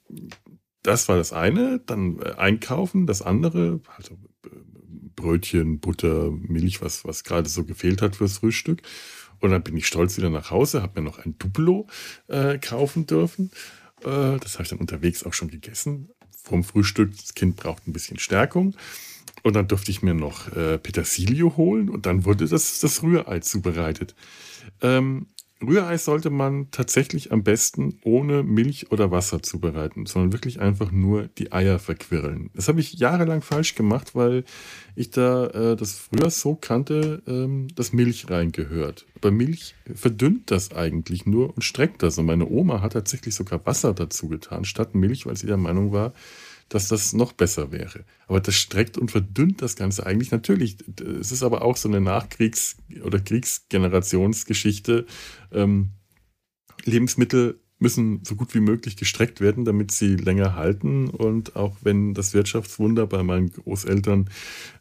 das 0.83 1.09
war 1.09 1.17
das 1.17 1.33
eine. 1.33 1.81
Dann 1.87 2.21
äh, 2.21 2.35
einkaufen, 2.37 3.07
das 3.07 3.23
andere, 3.23 3.81
also 3.97 4.15
äh, 4.45 4.49
Brötchen, 5.17 5.81
Butter, 5.81 6.31
Milch, 6.31 6.81
was, 6.81 7.05
was 7.05 7.25
gerade 7.25 7.49
so 7.49 7.65
gefehlt 7.65 8.03
hat 8.03 8.17
fürs 8.17 8.39
Frühstück. 8.39 8.83
Und 9.41 9.51
dann 9.51 9.63
bin 9.63 9.77
ich 9.77 9.87
stolz 9.87 10.17
wieder 10.17 10.31
nach 10.31 10.51
Hause, 10.51 10.83
habe 10.83 11.01
mir 11.01 11.07
noch 11.07 11.19
ein 11.19 11.37
Duplo 11.39 11.87
äh, 12.29 12.59
kaufen 12.59 13.07
dürfen. 13.07 13.51
Äh, 14.03 14.39
das 14.39 14.55
habe 14.55 14.65
ich 14.65 14.69
dann 14.69 14.79
unterwegs 14.79 15.25
auch 15.25 15.33
schon 15.33 15.49
gegessen. 15.49 16.11
Vom 16.43 16.65
Frühstück, 16.65 17.17
das 17.17 17.35
Kind 17.35 17.57
braucht 17.57 17.87
ein 17.87 17.93
bisschen 17.93 18.19
Stärkung. 18.19 18.75
Und 19.43 19.57
dann 19.57 19.69
durfte 19.69 19.91
ich 19.91 20.03
mir 20.03 20.15
noch 20.15 20.55
äh, 20.55 20.79
Petersilie 20.79 21.57
holen 21.57 21.89
und 21.89 22.05
dann 22.07 22.25
wurde 22.25 22.47
das, 22.47 22.81
das 22.81 23.03
Rührei 23.03 23.41
zubereitet. 23.41 24.15
Ähm, 24.83 25.27
Rührei 25.63 25.99
sollte 25.99 26.31
man 26.31 26.71
tatsächlich 26.71 27.33
am 27.33 27.43
besten 27.43 27.99
ohne 28.03 28.43
Milch 28.43 28.91
oder 28.91 29.11
Wasser 29.11 29.43
zubereiten, 29.43 30.07
sondern 30.07 30.33
wirklich 30.33 30.61
einfach 30.61 30.91
nur 30.91 31.29
die 31.29 31.53
Eier 31.53 31.79
verquirlen. 31.79 32.51
Das 32.55 32.69
habe 32.69 32.81
ich 32.81 32.95
jahrelang 32.95 33.43
falsch 33.43 33.75
gemacht, 33.75 34.15
weil 34.15 34.45
ich 34.95 35.11
da 35.11 35.47
äh, 35.49 35.77
das 35.77 35.99
früher 35.99 36.31
so 36.31 36.55
kannte, 36.55 37.23
ähm, 37.27 37.69
dass 37.75 37.93
Milch 37.93 38.31
reingehört. 38.31 39.07
Aber 39.17 39.31
Milch 39.31 39.75
verdünnt 39.95 40.51
das 40.51 40.73
eigentlich 40.73 41.27
nur 41.27 41.55
und 41.55 41.63
streckt 41.63 42.03
das. 42.03 42.17
Und 42.17 42.27
meine 42.27 42.49
Oma 42.49 42.81
hat 42.81 42.95
tatsächlich 42.95 43.35
sogar 43.35 43.65
Wasser 43.67 43.93
dazu 43.93 44.29
getan, 44.29 44.65
statt 44.65 44.95
Milch, 44.95 45.27
weil 45.27 45.37
sie 45.37 45.47
der 45.47 45.59
Meinung 45.59 45.93
war, 45.93 46.15
dass 46.71 46.89
das 46.89 47.13
noch 47.13 47.33
besser 47.33 47.73
wäre. 47.73 48.05
Aber 48.29 48.41
das 48.41 48.55
streckt 48.55 48.97
und 48.97 49.11
verdünnt 49.11 49.61
das 49.61 49.77
Ganze 49.77 50.07
eigentlich 50.07 50.31
natürlich. 50.31 50.79
Es 51.21 51.33
ist 51.33 51.43
aber 51.43 51.63
auch 51.63 51.77
so 51.77 51.89
eine 51.89 52.01
Nachkriegs- 52.01 52.77
oder 53.05 53.19
Kriegsgenerationsgeschichte. 53.19 55.05
Ähm, 55.53 55.91
Lebensmittel 56.85 57.61
müssen 57.81 58.23
so 58.25 58.37
gut 58.37 58.55
wie 58.55 58.61
möglich 58.61 58.97
gestreckt 58.97 59.41
werden, 59.41 59.65
damit 59.65 59.91
sie 59.91 60.15
länger 60.15 60.55
halten. 60.55 61.09
Und 61.09 61.57
auch 61.57 61.77
wenn 61.83 62.15
das 62.15 62.35
Wirtschaftswunder 62.35 63.07
bei 63.07 63.23
meinen 63.23 63.51
Großeltern 63.51 64.29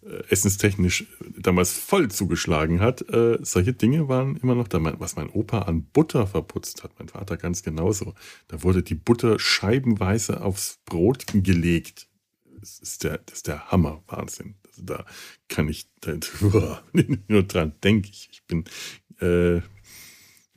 äh, 0.04 0.24
essenstechnisch 0.30 1.06
damals 1.38 1.72
voll 1.72 2.10
zugeschlagen 2.12 2.82
hat, 2.82 3.02
äh, 3.10 3.40
solche 3.42 3.74
Dinge 3.74 4.08
waren 4.08 4.38
immer 4.38 4.56
noch 4.56 4.68
da. 4.68 4.80
Was 5.00 5.16
mein 5.16 5.30
Opa 5.30 5.60
an 5.64 5.84
Butter 5.84 6.28
verputzt 6.28 6.84
hat, 6.84 6.92
mein 7.00 7.10
Vater 7.10 7.38
ganz 7.38 7.64
genauso. 7.64 8.14
Da 8.48 8.64
wurde 8.64 8.84
die 8.84 8.96
Butter 8.96 9.40
scheibenweise 9.40 10.42
aufs 10.42 10.80
Brot 10.86 11.26
gelegt. 11.34 12.08
Das 12.60 12.80
ist 12.80 13.04
der, 13.04 13.20
das 13.20 13.38
ist 13.38 13.48
der 13.48 13.72
Hammer, 13.72 14.04
Wahnsinn. 14.08 14.56
Also 14.68 14.84
da 14.84 15.06
kann 15.48 15.70
ich, 15.70 15.90
da, 16.02 16.14
nur 17.28 17.44
dran 17.44 17.74
denke 17.84 18.10
ich. 18.10 18.30
Ich 18.32 18.44
bin 18.46 18.66
äh, 19.22 19.62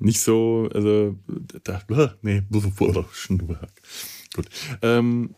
nicht 0.03 0.21
so, 0.21 0.69
also, 0.73 1.17
da, 1.65 1.83
nee, 2.23 2.43
gut. 4.35 4.49
Ähm, 4.83 5.35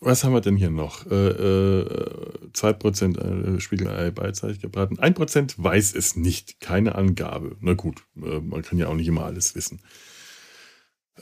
was 0.00 0.24
haben 0.24 0.32
wir 0.32 0.40
denn 0.40 0.56
hier 0.56 0.70
noch? 0.70 1.04
Äh, 1.10 1.28
äh, 1.28 2.48
2% 2.54 3.18
äh, 3.18 3.60
Spiegelei 3.60 4.10
beidseitig 4.10 4.60
gebraten. 4.60 4.98
1% 4.98 5.54
weiß 5.58 5.94
es 5.94 6.16
nicht. 6.16 6.58
Keine 6.60 6.94
Angabe. 6.94 7.56
Na 7.60 7.74
gut, 7.74 8.02
äh, 8.16 8.40
man 8.40 8.62
kann 8.62 8.78
ja 8.78 8.88
auch 8.88 8.94
nicht 8.94 9.08
immer 9.08 9.26
alles 9.26 9.54
wissen. 9.54 9.80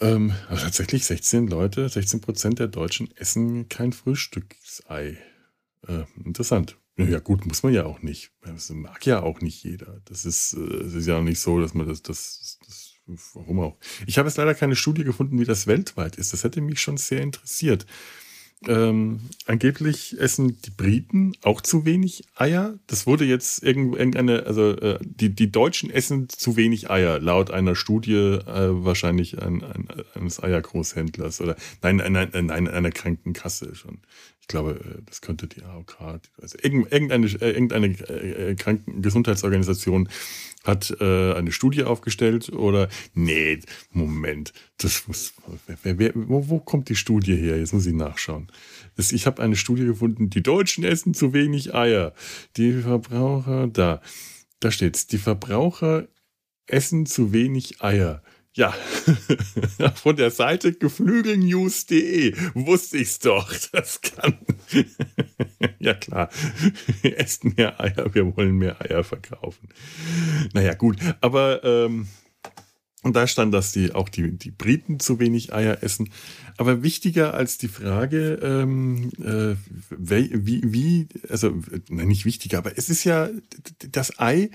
Ähm, 0.01 0.33
aber 0.49 0.61
tatsächlich 0.61 1.05
16 1.07 1.49
Leute, 1.49 1.89
16% 1.89 2.55
der 2.55 2.69
Deutschen 2.69 3.11
essen 3.17 3.69
kein 3.69 3.93
Frühstücksei. 3.93 5.19
Äh, 5.87 6.05
interessant. 6.25 6.77
Ja, 6.99 7.21
gut, 7.21 7.47
muss 7.47 7.63
man 7.63 7.73
ja 7.73 7.85
auch 7.85 8.03
nicht. 8.03 8.33
Das 8.43 8.71
mag 8.71 9.07
ja 9.07 9.23
auch 9.23 9.41
nicht 9.41 9.63
jeder. 9.63 10.01
Das 10.07 10.25
ist, 10.25 10.55
äh, 10.55 10.85
es 10.85 10.95
ist 10.95 11.07
ja 11.07 11.19
auch 11.19 11.23
nicht 11.23 11.39
so, 11.39 11.61
dass 11.61 11.73
man 11.73 11.87
das, 11.87 12.03
das, 12.03 12.59
das, 12.67 12.95
warum 13.35 13.61
auch. 13.61 13.79
Ich 14.07 14.19
habe 14.19 14.29
jetzt 14.29 14.37
leider 14.37 14.55
keine 14.55 14.75
Studie 14.75 15.05
gefunden, 15.05 15.39
wie 15.39 15.45
das 15.45 15.69
weltweit 15.69 16.17
ist. 16.17 16.33
Das 16.33 16.43
hätte 16.43 16.61
mich 16.61 16.81
schon 16.81 16.97
sehr 16.97 17.21
interessiert. 17.21 17.87
Ähm, 18.67 19.21
angeblich 19.47 20.19
essen 20.19 20.61
die 20.63 20.71
Briten 20.71 21.33
auch 21.43 21.61
zu 21.61 21.85
wenig 21.85 22.25
Eier. 22.35 22.79
Das 22.89 23.07
wurde 23.07 23.25
jetzt 23.25 23.63
irgendeine, 23.63 24.47
also 24.47 24.73
äh, 24.73 24.99
die, 25.03 25.33
die 25.33 25.53
Deutschen 25.53 25.91
essen 25.91 26.29
zu 26.29 26.57
wenig 26.57 26.91
Eier, 26.91 27.21
laut 27.21 27.53
einer 27.53 27.77
Studie 27.77 28.15
äh, 28.15 28.85
wahrscheinlich 28.85 29.41
ein, 29.41 29.63
ein, 29.63 29.89
eines 30.15 30.43
Eiergroßhändlers 30.43 31.41
oder 31.41 31.55
nein, 31.83 31.97
nein, 31.97 32.13
nein, 32.13 32.47
nein, 32.47 32.69
einer 32.69 32.91
Krankenkasse 32.91 33.77
schon. 33.77 34.01
Ich 34.41 34.49
glaube, 34.49 34.73
äh, 34.73 35.03
das 35.07 35.21
könnte 35.21 35.47
die 35.47 35.63
AOK, 35.63 36.21
also 36.43 36.59
irgendeine, 36.61 37.27
äh, 37.27 37.51
irgendeine 37.51 37.87
äh, 37.87 38.57
Krankengesundheitsorganisation 38.57 40.09
hat 40.69 40.95
äh, 41.01 41.33
eine 41.33 41.51
Studie 41.51 41.83
aufgestellt 41.85 42.51
oder 42.51 42.89
nee, 43.15 43.59
Moment, 43.91 44.53
das 44.77 45.09
muss, 45.09 45.33
wer, 45.83 45.99
wer, 45.99 46.13
wo, 46.15 46.49
wo, 46.49 46.61
kommt 46.61 46.91
die 46.91 46.95
Studie 46.95 47.35
her? 47.35 47.59
Jetzt 47.59 47.73
muss 47.73 47.87
ich 47.87 47.95
nachschauen. 47.95 48.49
Das, 48.95 49.11
ich 49.13 49.27
habe 49.27 49.43
eine 49.43 49.57
Studie 49.57 49.87
gefunden, 49.87 50.29
die 50.29 50.43
Deutschen 50.43 50.85
essen 50.85 51.15
zu 51.15 51.33
wenig 51.33 51.75
Eier. 51.75 52.13
Die 52.57 52.73
Verbraucher, 52.75 53.67
da, 53.69 54.03
da 54.61 54.71
steht's, 54.71 55.07
die 55.07 55.19
Verbraucher 55.19 56.07
essen 56.67 57.07
zu 57.07 57.33
wenig 57.33 57.83
Eier. 57.83 58.23
Ja, 58.57 58.75
von 59.95 60.17
der 60.17 60.31
Seite 60.31 60.73
geflügelnews.de 60.73 62.35
wusste 62.55 62.99
ich's 62.99 63.19
doch. 63.21 63.55
Das 63.73 64.01
kann. 64.01 64.39
ja 65.79 65.95
klar, 65.95 66.31
essen 67.03 67.55
mehr 67.57 67.81
Eier, 67.81 68.13
wir 68.15 68.37
wollen 68.37 68.57
mehr 68.57 68.81
Eier 68.81 69.05
verkaufen. 69.05 69.69
Naja, 70.55 70.75
gut, 70.75 70.97
aber 71.21 71.63
ähm, 71.63 72.09
da 73.05 73.27
stand, 73.27 73.55
dass 73.55 73.73
die 73.73 73.95
auch 73.95 74.09
die, 74.09 74.37
die 74.37 74.51
Briten 74.51 74.99
zu 74.99 75.21
wenig 75.21 75.53
Eier 75.53 75.83
essen. 75.83 76.11
Aber 76.57 76.83
wichtiger 76.83 77.35
als 77.35 77.59
die 77.59 77.69
Frage, 77.69 78.41
ähm, 78.43 79.11
äh, 79.23 79.55
wie, 79.91 80.63
wie, 80.65 81.09
also 81.29 81.55
nein, 81.89 82.09
nicht 82.09 82.25
wichtiger, 82.25 82.59
aber 82.59 82.77
es 82.77 82.91
ist 82.91 83.05
ja 83.05 83.29
das 83.91 84.19
Ei 84.19 84.51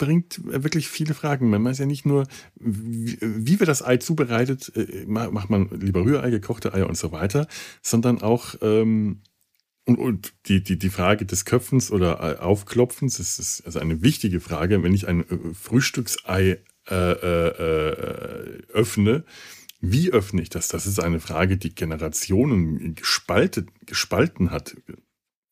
bringt 0.00 0.40
wirklich 0.42 0.88
viele 0.88 1.12
Fragen. 1.12 1.50
Man 1.50 1.62
weiß 1.62 1.78
ja 1.78 1.86
nicht 1.86 2.06
nur, 2.06 2.26
wie, 2.56 3.18
wie 3.20 3.60
wir 3.60 3.66
das 3.66 3.84
Ei 3.84 3.98
zubereitet, 3.98 4.72
äh, 4.74 5.04
macht 5.06 5.50
man 5.50 5.68
lieber 5.78 6.04
Rührei, 6.04 6.30
gekochte 6.30 6.72
Eier 6.72 6.88
und 6.88 6.96
so 6.96 7.12
weiter, 7.12 7.46
sondern 7.82 8.22
auch 8.22 8.54
ähm, 8.62 9.20
und, 9.84 9.98
und 9.98 10.32
die, 10.46 10.62
die, 10.62 10.78
die 10.78 10.88
Frage 10.88 11.26
des 11.26 11.44
Köpfens 11.44 11.92
oder 11.92 12.20
äh, 12.20 12.40
Aufklopfens, 12.40 13.18
das 13.18 13.38
ist 13.38 13.62
also 13.66 13.78
eine 13.78 14.02
wichtige 14.02 14.40
Frage. 14.40 14.82
Wenn 14.82 14.94
ich 14.94 15.06
ein 15.06 15.20
äh, 15.20 15.54
Frühstücksei 15.54 16.62
äh, 16.88 16.94
äh, 16.94 18.62
öffne, 18.72 19.24
wie 19.80 20.12
öffne 20.12 20.40
ich 20.40 20.48
das? 20.48 20.68
Das 20.68 20.86
ist 20.86 20.98
eine 20.98 21.20
Frage, 21.20 21.58
die 21.58 21.74
Generationen 21.74 22.94
gespaltet, 22.94 23.68
gespalten 23.84 24.50
hat. 24.50 24.76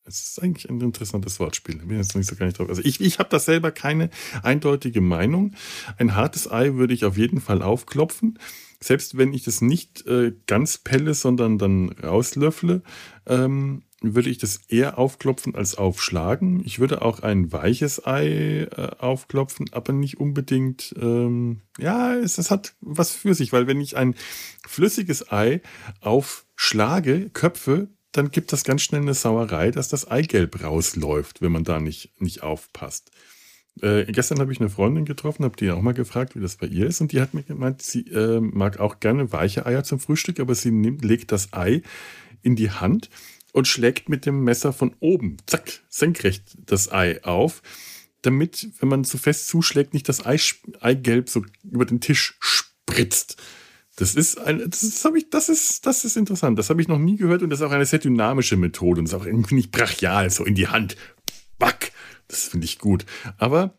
Es 0.09 0.31
ist 0.31 0.43
eigentlich 0.43 0.67
ein 0.69 0.81
interessantes 0.81 1.39
Wortspiel. 1.39 1.77
Bin 1.77 1.97
jetzt 1.97 2.15
nicht 2.15 2.27
so 2.27 2.35
gar 2.35 2.47
nicht 2.47 2.57
drauf. 2.57 2.67
Also 2.67 2.81
ich, 2.83 2.99
ich 2.99 3.19
habe 3.19 3.29
da 3.29 3.37
selber 3.37 3.71
keine 3.71 4.09
eindeutige 4.41 5.01
Meinung. 5.01 5.53
Ein 5.97 6.15
hartes 6.15 6.51
Ei 6.51 6.73
würde 6.73 6.95
ich 6.95 7.05
auf 7.05 7.15
jeden 7.15 7.39
Fall 7.39 7.61
aufklopfen. 7.61 8.39
Selbst 8.81 9.17
wenn 9.17 9.33
ich 9.33 9.43
das 9.43 9.61
nicht 9.61 10.07
äh, 10.07 10.33
ganz 10.47 10.79
pelle, 10.79 11.13
sondern 11.13 11.59
dann 11.59 11.89
rauslöffle, 11.89 12.81
ähm, 13.27 13.83
würde 14.01 14.29
ich 14.29 14.37
das 14.37 14.61
eher 14.67 14.97
aufklopfen 14.97 15.53
als 15.53 15.75
aufschlagen. 15.75 16.63
Ich 16.65 16.79
würde 16.79 17.01
auch 17.01 17.19
ein 17.19 17.51
weiches 17.51 18.05
Ei 18.05 18.63
äh, 18.63 18.89
aufklopfen, 18.97 19.67
aber 19.73 19.93
nicht 19.93 20.19
unbedingt. 20.19 20.95
Ähm, 20.99 21.61
ja, 21.77 22.15
es, 22.15 22.37
es 22.37 22.49
hat 22.49 22.73
was 22.81 23.11
für 23.11 23.35
sich, 23.35 23.51
weil 23.53 23.67
wenn 23.67 23.81
ich 23.81 23.97
ein 23.97 24.15
flüssiges 24.65 25.31
Ei 25.31 25.61
aufschlage, 25.99 27.29
Köpfe, 27.29 27.89
dann 28.11 28.31
gibt 28.31 28.53
das 28.53 28.63
ganz 28.63 28.81
schnell 28.81 29.01
eine 29.01 29.13
Sauerei, 29.13 29.71
dass 29.71 29.89
das 29.89 30.09
Eigelb 30.09 30.63
rausläuft, 30.63 31.41
wenn 31.41 31.51
man 31.51 31.63
da 31.63 31.79
nicht, 31.79 32.19
nicht 32.21 32.43
aufpasst. 32.43 33.11
Äh, 33.81 34.05
gestern 34.11 34.39
habe 34.39 34.51
ich 34.51 34.59
eine 34.59 34.69
Freundin 34.69 35.05
getroffen, 35.05 35.45
habe 35.45 35.55
die 35.55 35.71
auch 35.71 35.81
mal 35.81 35.93
gefragt, 35.93 36.35
wie 36.35 36.41
das 36.41 36.57
bei 36.57 36.67
ihr 36.67 36.87
ist. 36.87 37.01
Und 37.01 37.11
die 37.11 37.21
hat 37.21 37.33
mir 37.33 37.43
gemeint, 37.43 37.81
sie 37.81 38.07
äh, 38.07 38.39
mag 38.39 38.79
auch 38.79 38.99
gerne 38.99 39.31
weiche 39.31 39.65
Eier 39.65 39.83
zum 39.83 39.99
Frühstück, 39.99 40.39
aber 40.39 40.55
sie 40.55 40.71
nimmt, 40.71 41.05
legt 41.05 41.31
das 41.31 41.53
Ei 41.53 41.81
in 42.41 42.55
die 42.55 42.71
Hand 42.71 43.09
und 43.53 43.67
schlägt 43.67 44.09
mit 44.09 44.25
dem 44.25 44.43
Messer 44.43 44.73
von 44.73 44.95
oben, 44.99 45.37
zack, 45.45 45.81
senkrecht 45.89 46.57
das 46.65 46.91
Ei 46.91 47.23
auf, 47.23 47.61
damit, 48.21 48.69
wenn 48.79 48.89
man 48.89 49.03
zu 49.03 49.17
fest 49.17 49.47
zuschlägt, 49.47 49.93
nicht 49.93 50.09
das 50.09 50.25
Ei, 50.25 50.37
Eigelb 50.81 51.29
so 51.29 51.43
über 51.63 51.85
den 51.85 52.01
Tisch 52.01 52.37
spritzt. 52.39 53.41
Das 53.99 54.15
ist 54.15 54.39
ein, 54.39 54.69
das 54.69 54.81
ist, 54.81 55.05
ich, 55.13 55.29
das 55.29 55.49
ist, 55.49 55.85
das 55.85 56.05
ist 56.05 56.15
interessant. 56.15 56.57
Das 56.57 56.69
habe 56.69 56.81
ich 56.81 56.87
noch 56.87 56.97
nie 56.97 57.17
gehört 57.17 57.43
und 57.43 57.49
das 57.49 57.59
ist 57.59 57.65
auch 57.65 57.71
eine 57.71 57.85
sehr 57.85 57.99
dynamische 57.99 58.55
Methode 58.55 59.01
und 59.01 59.07
ist 59.07 59.13
auch 59.13 59.25
irgendwie 59.25 59.55
nicht 59.55 59.71
brachial, 59.71 60.29
so 60.29 60.45
in 60.45 60.55
die 60.55 60.69
Hand. 60.69 60.95
Back. 61.57 61.91
Das 62.29 62.47
finde 62.47 62.65
ich 62.65 62.79
gut. 62.79 63.05
Aber 63.37 63.73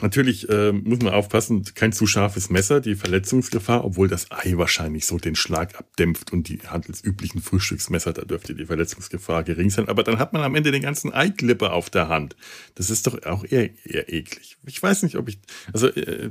Natürlich 0.00 0.48
äh, 0.48 0.70
muss 0.70 1.00
man 1.00 1.12
aufpassen, 1.12 1.64
kein 1.74 1.92
zu 1.92 2.06
scharfes 2.06 2.50
Messer, 2.50 2.80
die 2.80 2.94
Verletzungsgefahr, 2.94 3.84
obwohl 3.84 4.06
das 4.06 4.30
Ei 4.30 4.52
wahrscheinlich 4.56 5.06
so 5.06 5.18
den 5.18 5.34
Schlag 5.34 5.76
abdämpft 5.76 6.32
und 6.32 6.48
die 6.48 6.60
handelsüblichen 6.60 7.40
Frühstücksmesser, 7.40 8.12
da 8.12 8.22
dürfte 8.22 8.54
die 8.54 8.66
Verletzungsgefahr 8.66 9.42
gering 9.42 9.70
sein. 9.70 9.88
Aber 9.88 10.04
dann 10.04 10.20
hat 10.20 10.32
man 10.32 10.42
am 10.42 10.54
Ende 10.54 10.70
den 10.70 10.82
ganzen 10.82 11.12
Eiklipper 11.12 11.72
auf 11.72 11.90
der 11.90 12.08
Hand. 12.08 12.36
Das 12.76 12.90
ist 12.90 13.08
doch 13.08 13.24
auch 13.24 13.44
eher, 13.44 13.70
eher 13.84 14.12
eklig. 14.12 14.56
Ich 14.66 14.80
weiß 14.80 15.02
nicht, 15.02 15.16
ob 15.16 15.28
ich, 15.28 15.40
also 15.72 15.88
äh, 15.88 16.30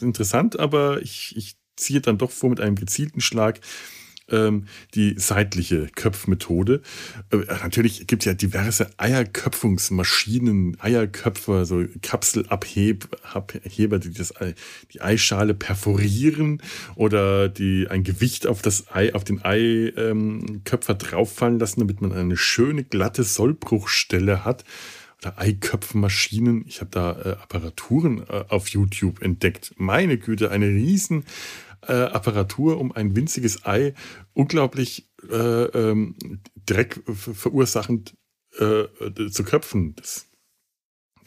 interessant, 0.00 0.58
aber 0.58 1.00
ich, 1.00 1.36
ich 1.36 1.56
ziehe 1.76 2.00
dann 2.00 2.18
doch 2.18 2.30
vor 2.30 2.50
mit 2.50 2.60
einem 2.60 2.76
gezielten 2.76 3.20
Schlag 3.20 3.60
ähm, 4.30 4.64
die 4.94 5.14
seitliche 5.18 5.88
Köpfmethode. 5.94 6.80
Äh, 7.30 7.36
natürlich 7.62 8.06
gibt 8.06 8.22
es 8.22 8.26
ja 8.26 8.34
diverse 8.34 8.90
Eierköpfungsmaschinen, 8.96 10.76
Eierköpfer, 10.80 11.66
so 11.66 11.84
Kapselabheber, 12.02 13.98
die 13.98 14.12
das 14.12 14.36
Ei, 14.40 14.54
die 14.92 15.00
Eischale 15.02 15.54
perforieren 15.54 16.62
oder 16.94 17.48
die 17.48 17.88
ein 17.88 18.02
Gewicht 18.02 18.46
auf 18.46 18.62
das 18.62 18.90
Ei, 18.92 19.14
auf 19.14 19.24
den 19.24 19.44
Eiköpfer 19.44 20.92
ähm, 20.92 20.98
drauffallen 20.98 21.58
lassen, 21.58 21.80
damit 21.80 22.00
man 22.00 22.12
eine 22.12 22.36
schöne 22.36 22.84
glatte 22.84 23.24
Sollbruchstelle 23.24 24.44
hat 24.44 24.64
da 25.24 25.34
Eiköpfmaschinen, 25.36 26.64
ich 26.66 26.80
habe 26.80 26.90
da 26.90 27.12
äh, 27.12 27.28
Apparaturen 27.42 28.26
äh, 28.28 28.44
auf 28.48 28.68
YouTube 28.68 29.22
entdeckt. 29.22 29.74
Meine 29.76 30.18
Güte, 30.18 30.50
eine 30.50 30.66
riesen 30.66 31.24
äh, 31.82 31.92
Apparatur, 31.92 32.78
um 32.78 32.92
ein 32.92 33.16
winziges 33.16 33.64
Ei 33.64 33.94
unglaublich 34.32 35.08
äh, 35.30 35.36
ähm, 35.36 36.16
Dreck 36.66 37.02
verursachend 37.06 38.14
äh, 38.58 38.84
zu 39.30 39.44
köpfen. 39.44 39.94
Das, 39.96 40.26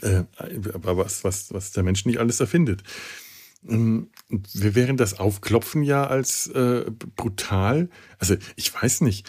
äh, 0.01 0.23
aber 0.73 0.97
was, 0.97 1.23
was, 1.23 1.53
was 1.53 1.71
der 1.71 1.83
Mensch 1.83 2.05
nicht 2.05 2.19
alles 2.19 2.39
erfindet. 2.39 2.83
Ähm, 3.67 4.11
wir 4.29 4.75
wären 4.75 4.97
das 4.97 5.19
Aufklopfen 5.19 5.81
ja 5.81 6.05
als 6.05 6.51
brutal. 7.15 7.89
Also 8.19 8.35
ich 8.55 8.73
weiß 8.73 9.01
nicht. 9.01 9.27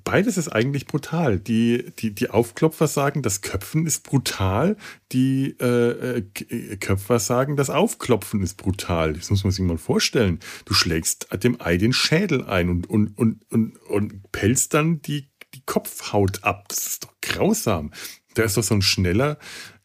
Äh, 0.00 0.02
beides 0.04 0.36
ist 0.36 0.48
eigentlich 0.48 0.86
brutal. 0.86 1.38
Die, 1.38 1.92
die, 1.98 2.14
die 2.14 2.30
Aufklopfer 2.30 2.86
sagen, 2.86 3.22
das 3.22 3.40
Köpfen 3.40 3.86
ist 3.86 4.02
brutal. 4.04 4.76
Die 5.12 5.56
äh, 5.60 6.18
äh 6.18 6.76
Köpfer 6.76 7.18
sagen, 7.18 7.56
das 7.56 7.70
Aufklopfen 7.70 8.42
ist 8.42 8.56
brutal. 8.56 9.14
Das 9.14 9.30
muss 9.30 9.44
man 9.44 9.52
sich 9.52 9.64
mal 9.64 9.78
vorstellen. 9.78 10.40
Du 10.64 10.74
schlägst 10.74 11.28
dem 11.42 11.60
Ei 11.60 11.76
den 11.76 11.92
Schädel 11.92 12.44
ein 12.44 12.68
und, 12.68 12.88
und, 12.88 13.18
und, 13.18 13.44
und, 13.50 13.76
und 13.76 14.32
pelzt 14.32 14.74
dann 14.74 15.02
die, 15.02 15.28
die 15.54 15.62
Kopfhaut 15.66 16.44
ab. 16.44 16.68
Das 16.68 16.86
ist 16.86 17.04
doch 17.04 17.14
grausam. 17.20 17.92
Da 18.34 18.44
ist 18.44 18.56
doch 18.56 18.62
so 18.62 18.74
ein 18.74 18.82
schneller 18.82 19.38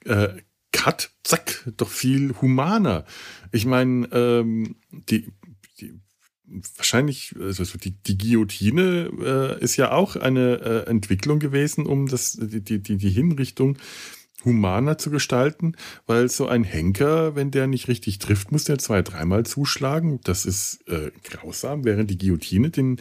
äh, 0.05 0.29
Cut, 0.71 1.11
zack, 1.23 1.71
doch 1.77 1.89
viel 1.89 2.35
humaner. 2.41 3.05
Ich 3.53 3.65
meine, 3.65 4.07
ähm, 4.11 4.75
die, 4.91 5.31
wahrscheinlich, 6.77 7.35
also 7.39 7.63
die, 7.77 7.91
die 7.91 8.17
Guillotine 8.17 9.09
äh, 9.59 9.63
ist 9.63 9.77
ja 9.77 9.91
auch 9.91 10.15
eine 10.15 10.61
äh, 10.61 10.89
Entwicklung 10.89 11.39
gewesen, 11.39 11.85
um 11.85 12.07
das, 12.07 12.37
die, 12.39 12.61
die, 12.61 12.97
die 12.97 13.09
Hinrichtung 13.09 13.77
humaner 14.45 14.97
zu 14.97 15.09
gestalten, 15.09 15.75
weil 16.05 16.29
so 16.29 16.47
ein 16.47 16.63
Henker, 16.63 17.35
wenn 17.35 17.51
der 17.51 17.67
nicht 17.67 17.87
richtig 17.87 18.19
trifft, 18.19 18.51
muss 18.51 18.63
der 18.63 18.77
zwei, 18.77 19.01
dreimal 19.01 19.45
zuschlagen. 19.45 20.19
Das 20.23 20.45
ist 20.45 20.87
äh, 20.87 21.11
grausam, 21.23 21.83
während 21.83 22.11
die 22.11 22.17
Guillotine 22.17 22.69
den, 22.69 22.97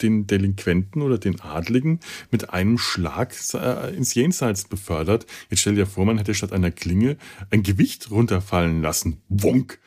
den 0.00 0.26
Delinquenten 0.26 1.02
oder 1.02 1.18
den 1.18 1.40
Adligen 1.40 2.00
mit 2.30 2.50
einem 2.50 2.78
Schlag 2.78 3.34
äh, 3.54 3.94
ins 3.94 4.14
Jenseits 4.14 4.64
befördert. 4.64 5.26
Jetzt 5.50 5.60
stell 5.60 5.74
dir 5.74 5.86
vor, 5.86 6.06
man 6.06 6.18
hätte 6.18 6.34
statt 6.34 6.52
einer 6.52 6.70
Klinge 6.70 7.18
ein 7.50 7.62
Gewicht 7.62 8.10
runterfallen 8.10 8.80
lassen. 8.80 9.20
Wonk! 9.28 9.78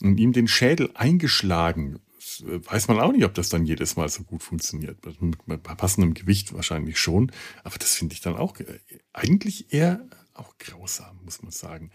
Und 0.00 0.18
ihm 0.20 0.32
den 0.32 0.46
Schädel 0.46 0.90
eingeschlagen 0.94 1.98
äh, 2.40 2.64
weiß 2.64 2.88
man 2.88 3.00
auch 3.00 3.12
nicht, 3.12 3.24
ob 3.24 3.34
das 3.34 3.48
dann 3.48 3.66
jedes 3.66 3.96
Mal 3.96 4.08
so 4.08 4.22
gut 4.22 4.42
funktioniert. 4.42 4.98
Mit 5.20 5.62
passendem 5.62 6.14
Gewicht 6.14 6.54
wahrscheinlich 6.54 6.98
schon. 6.98 7.32
Aber 7.64 7.78
das 7.78 7.94
finde 7.94 8.14
ich 8.14 8.20
dann 8.20 8.36
auch 8.36 8.58
äh, 8.60 8.78
eigentlich 9.12 9.72
eher 9.72 10.06
auch 10.34 10.56
grausam, 10.58 11.18
muss 11.24 11.42
man 11.42 11.52
sagen. 11.52 11.90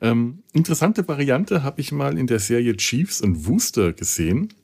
Ähm, 0.00 0.42
interessante 0.52 1.06
Variante 1.06 1.62
habe 1.62 1.80
ich 1.80 1.92
mal 1.92 2.18
in 2.18 2.26
der 2.26 2.38
Serie 2.38 2.76
Chiefs 2.76 3.20
und 3.20 3.46
Wooster 3.46 3.92
gesehen. 3.92 4.54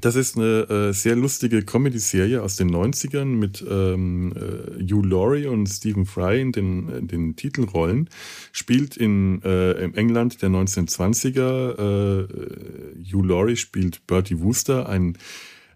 Das 0.00 0.14
ist 0.14 0.36
eine 0.36 0.68
äh, 0.68 0.92
sehr 0.92 1.16
lustige 1.16 1.62
Comedy-Serie 1.62 2.42
aus 2.42 2.56
den 2.56 2.70
90ern 2.70 3.24
mit 3.24 3.64
ähm, 3.68 4.32
äh, 4.36 4.82
Hugh 4.82 5.06
Laurie 5.06 5.46
und 5.46 5.66
Stephen 5.66 6.06
Fry 6.06 6.40
in 6.40 6.52
den, 6.52 6.88
in 6.88 7.08
den 7.08 7.36
Titelrollen. 7.36 8.08
Spielt 8.52 8.96
in, 8.96 9.42
äh, 9.42 9.72
im 9.72 9.94
England 9.94 10.40
der 10.42 10.50
1920er. 10.50 11.78
Äh, 11.78 13.12
Hugh 13.12 13.26
Laurie 13.26 13.56
spielt 13.56 14.06
Bertie 14.06 14.40
Wooster, 14.40 14.88
ein 14.88 15.18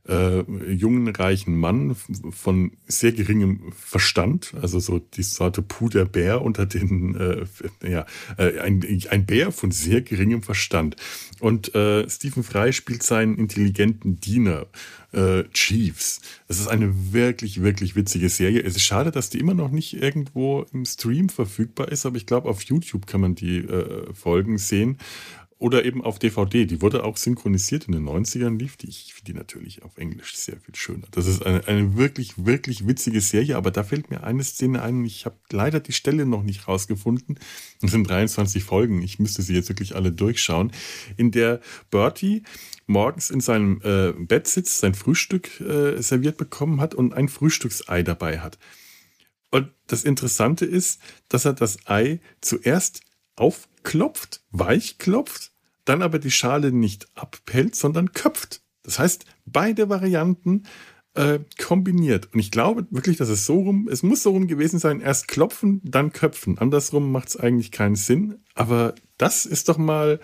äh, 0.08 0.42
jungen, 0.72 1.08
reichen 1.08 1.56
Mann 1.56 1.94
von 2.30 2.72
sehr 2.86 3.12
geringem 3.12 3.72
Verstand, 3.72 4.54
also 4.60 4.80
so 4.80 4.98
die 4.98 5.22
Sorte 5.22 5.62
Puderbär 5.62 6.42
unter 6.42 6.66
den, 6.66 7.14
äh, 7.14 7.44
ja, 7.88 8.06
äh, 8.36 8.58
ein, 8.60 8.84
ein 9.10 9.26
Bär 9.26 9.52
von 9.52 9.70
sehr 9.70 10.02
geringem 10.02 10.42
Verstand. 10.42 10.96
Und 11.40 11.74
äh, 11.74 12.08
Stephen 12.08 12.42
Fry 12.42 12.72
spielt 12.72 13.02
seinen 13.02 13.36
intelligenten 13.36 14.20
Diener, 14.20 14.66
äh, 15.12 15.44
Chiefs. 15.52 16.20
Das 16.48 16.58
ist 16.58 16.68
eine 16.68 17.12
wirklich, 17.12 17.62
wirklich 17.62 17.94
witzige 17.94 18.28
Serie. 18.28 18.62
Es 18.62 18.76
ist 18.76 18.82
schade, 18.82 19.10
dass 19.10 19.30
die 19.30 19.38
immer 19.38 19.54
noch 19.54 19.70
nicht 19.70 19.94
irgendwo 19.94 20.66
im 20.72 20.84
Stream 20.84 21.28
verfügbar 21.28 21.90
ist, 21.92 22.06
aber 22.06 22.16
ich 22.16 22.26
glaube, 22.26 22.48
auf 22.48 22.62
YouTube 22.62 23.06
kann 23.06 23.20
man 23.20 23.34
die 23.34 23.58
äh, 23.58 24.12
Folgen 24.14 24.58
sehen. 24.58 24.98
Oder 25.62 25.84
eben 25.84 26.02
auf 26.02 26.18
DVD. 26.18 26.66
Die 26.66 26.82
wurde 26.82 27.04
auch 27.04 27.16
synchronisiert 27.16 27.84
in 27.84 27.92
den 27.92 28.04
90ern, 28.04 28.58
lief 28.58 28.76
die. 28.76 28.88
Ich 28.88 29.14
finde 29.14 29.30
die 29.30 29.38
natürlich 29.38 29.84
auf 29.84 29.96
Englisch 29.96 30.34
sehr 30.34 30.56
viel 30.56 30.74
schöner. 30.74 31.06
Das 31.12 31.28
ist 31.28 31.46
eine, 31.46 31.64
eine 31.68 31.96
wirklich, 31.96 32.44
wirklich 32.44 32.88
witzige 32.88 33.20
Serie, 33.20 33.56
aber 33.56 33.70
da 33.70 33.84
fällt 33.84 34.10
mir 34.10 34.24
eine 34.24 34.42
Szene 34.42 34.82
ein. 34.82 35.04
Ich 35.04 35.24
habe 35.24 35.36
leider 35.52 35.78
die 35.78 35.92
Stelle 35.92 36.26
noch 36.26 36.42
nicht 36.42 36.66
rausgefunden. 36.66 37.38
Es 37.80 37.92
sind 37.92 38.10
23 38.10 38.64
Folgen. 38.64 39.02
Ich 39.02 39.20
müsste 39.20 39.42
sie 39.42 39.54
jetzt 39.54 39.68
wirklich 39.68 39.94
alle 39.94 40.10
durchschauen. 40.10 40.72
In 41.16 41.30
der 41.30 41.60
Bertie 41.92 42.42
morgens 42.88 43.30
in 43.30 43.38
seinem 43.38 43.80
äh, 43.84 44.14
Bett 44.18 44.48
sitzt, 44.48 44.80
sein 44.80 44.94
Frühstück 44.94 45.60
äh, 45.60 46.02
serviert 46.02 46.38
bekommen 46.38 46.80
hat 46.80 46.92
und 46.92 47.14
ein 47.14 47.28
Frühstücksei 47.28 48.02
dabei 48.02 48.40
hat. 48.40 48.58
Und 49.52 49.68
das 49.86 50.02
Interessante 50.02 50.64
ist, 50.64 51.00
dass 51.28 51.44
er 51.44 51.52
das 51.52 51.86
Ei 51.86 52.18
zuerst 52.40 53.02
aufklopft, 53.36 54.42
weich 54.50 54.98
klopft 54.98 55.51
dann 55.84 56.02
aber 56.02 56.18
die 56.18 56.30
Schale 56.30 56.72
nicht 56.72 57.06
abpellt, 57.14 57.74
sondern 57.76 58.12
köpft. 58.12 58.62
Das 58.82 58.98
heißt, 58.98 59.26
beide 59.44 59.88
Varianten 59.88 60.64
äh, 61.14 61.40
kombiniert. 61.58 62.32
Und 62.32 62.40
ich 62.40 62.50
glaube 62.50 62.86
wirklich, 62.90 63.16
dass 63.16 63.28
es 63.28 63.46
so 63.46 63.60
rum, 63.60 63.88
es 63.90 64.02
muss 64.02 64.22
so 64.22 64.30
rum 64.30 64.46
gewesen 64.46 64.78
sein, 64.78 65.00
erst 65.00 65.28
klopfen, 65.28 65.80
dann 65.84 66.12
köpfen. 66.12 66.58
Andersrum 66.58 67.12
macht 67.12 67.28
es 67.28 67.36
eigentlich 67.36 67.70
keinen 67.70 67.96
Sinn. 67.96 68.42
Aber 68.54 68.94
das 69.18 69.46
ist 69.46 69.68
doch 69.68 69.78
mal 69.78 70.20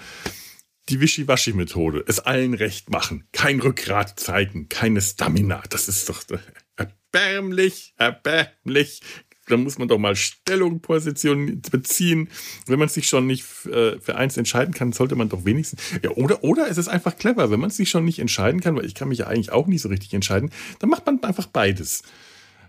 die 0.89 1.01
Wischiwaschi-Methode. 1.01 2.05
Es 2.07 2.21
allen 2.21 2.55
recht 2.55 2.91
machen. 2.91 3.25
Kein 3.33 3.61
Rückgrat 3.61 4.19
zeigen, 4.19 4.69
keine 4.69 5.01
Stamina. 5.01 5.63
Das 5.69 5.89
ist 5.89 6.09
doch 6.09 6.23
erbärmlich, 6.77 7.95
erbärmlich 7.99 9.03
da 9.49 9.57
muss 9.57 9.79
man 9.79 9.89
doch 9.89 9.99
mal 9.99 10.17
Stellung, 10.17 10.81
Position 10.81 11.61
beziehen. 11.71 12.29
Wenn 12.67 12.79
man 12.79 12.89
sich 12.89 13.09
schon 13.09 13.27
nicht 13.27 13.45
äh, 13.67 13.99
für 14.01 14.17
eins 14.17 14.37
entscheiden 14.37 14.75
kann, 14.75 14.93
sollte 14.93 15.17
man 15.17 15.29
doch 15.29 15.45
wenigstens. 15.45 15.81
Ja, 16.03 16.11
oder, 16.11 16.45
oder 16.45 16.69
es 16.69 16.79
ist 16.79 16.89
einfach 16.89 17.17
clever, 17.17 17.51
wenn 17.51 17.61
man 17.61 17.71
sich 17.71 17.91
schon 17.91 18.05
nicht 18.05 18.19
entscheiden 18.19 18.61
kann, 18.61 18.77
weil 18.77 18.87
ich 18.87 18.95
kann 18.95 19.09
mich 19.09 19.19
ja 19.19 19.27
eigentlich 19.27 19.53
auch 19.53 19.67
nicht 19.67 19.83
so 19.83 19.89
richtig 19.89 20.15
entscheiden, 20.15 20.51
dann 20.79 20.91
macht 20.91 21.07
man 21.07 21.23
einfach 21.23 21.47
beides. 21.47 22.03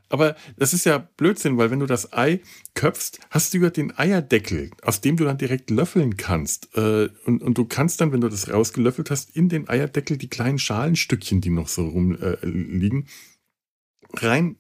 Aber 0.10 0.36
das 0.58 0.74
ist 0.74 0.86
ja 0.86 0.98
Blödsinn, 1.18 1.58
weil 1.58 1.70
wenn 1.70 1.80
du 1.80 1.86
das 1.86 2.14
Ei 2.14 2.42
köpfst, 2.74 3.20
hast 3.30 3.54
du 3.54 3.60
ja 3.60 3.70
den 3.70 3.98
Eierdeckel, 3.98 4.72
aus 4.82 5.02
dem 5.02 5.18
du 5.18 5.24
dann 5.24 5.38
direkt 5.38 5.70
löffeln 5.70 6.18
kannst. 6.18 6.76
Äh, 6.76 7.10
und, 7.26 7.44
und 7.44 7.58
du 7.58 7.66
kannst 7.66 8.02
dann, 8.02 8.12
wenn 8.12 8.22
du 8.22 8.30
das 8.30 8.52
rausgelöffelt 8.52 9.12
hast, 9.12 9.36
in 9.36 9.50
den 9.50 9.70
Eierdeckel 9.70 10.18
die 10.18 10.30
kleinen 10.30 10.58
Schalenstückchen, 10.58 11.42
die 11.42 11.52
noch 11.52 11.68
so 11.68 11.88
rumliegen, 11.88 13.04
äh, 13.04 13.06
rein 14.14 14.58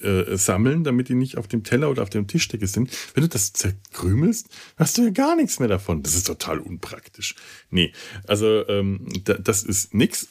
äh, 0.00 0.36
sammeln, 0.36 0.84
damit 0.84 1.08
die 1.08 1.14
nicht 1.14 1.38
auf 1.38 1.48
dem 1.48 1.64
Teller 1.64 1.90
oder 1.90 2.02
auf 2.02 2.10
dem 2.10 2.26
Tischdecke 2.26 2.66
sind. 2.66 2.90
Wenn 3.14 3.22
du 3.22 3.28
das 3.28 3.52
zerkrümelst, 3.52 4.48
hast 4.76 4.98
du 4.98 5.02
ja 5.02 5.10
gar 5.10 5.36
nichts 5.36 5.58
mehr 5.58 5.68
davon. 5.68 6.02
Das 6.02 6.14
ist 6.14 6.26
total 6.26 6.60
unpraktisch. 6.60 7.34
Nee, 7.70 7.92
also 8.26 8.66
ähm, 8.68 9.08
da, 9.24 9.34
das 9.34 9.64
ist 9.64 9.94
nix. 9.94 10.28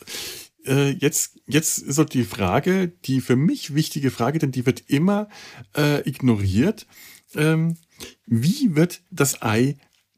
Äh, 0.66 0.92
jetzt, 0.92 1.40
jetzt 1.48 1.80
ist 1.80 1.96
so 1.96 2.04
die 2.04 2.24
Frage, 2.24 2.88
die 3.06 3.22
für 3.22 3.36
mich 3.36 3.76
wichtige 3.76 4.10
Frage, 4.10 4.40
denn 4.40 4.52
die 4.52 4.66
wird 4.66 4.84
immer 4.88 5.30
äh, 5.76 6.08
ignoriert. 6.08 6.88
Ähm, 7.36 7.78
wie 8.26 8.76
wird 8.76 9.02
das 9.12 9.42
Ei 9.42 9.78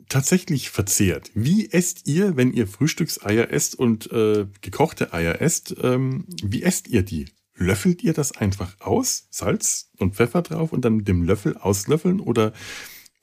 tatsächlich 0.10 0.70
verzehrt? 0.70 1.32
Wie 1.34 1.70
esst 1.72 2.08
ihr, 2.08 2.38
wenn 2.38 2.54
ihr 2.54 2.68
Frühstückseier 2.68 3.52
esst 3.52 3.76
und 3.76 4.12
äh, 4.12 4.46
gekochte 4.62 5.14
Eier 5.14 5.42
esst? 5.42 5.76
Ähm, 5.82 6.26
wie 6.44 6.64
esst 6.64 6.88
ihr 6.88 7.04
die? 7.04 7.26
Löffelt 7.58 8.04
ihr 8.04 8.14
das 8.14 8.32
einfach 8.34 8.80
aus, 8.80 9.28
Salz 9.32 9.92
und 9.98 10.16
Pfeffer 10.16 10.42
drauf 10.42 10.72
und 10.72 10.86
dann 10.86 10.98
mit 10.98 11.08
dem 11.08 11.24
Löffel 11.24 11.58
auslöffeln 11.58 12.20
oder 12.20 12.54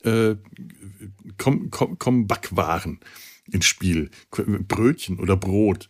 äh, 0.03 0.37
kommen 1.39 1.71
komm, 1.71 1.99
komm 1.99 2.27
Backwaren 2.27 3.01
ins 3.51 3.67
Spiel? 3.67 4.11
Brötchen 4.31 5.21
oder 5.21 5.37
Brot 5.37 5.89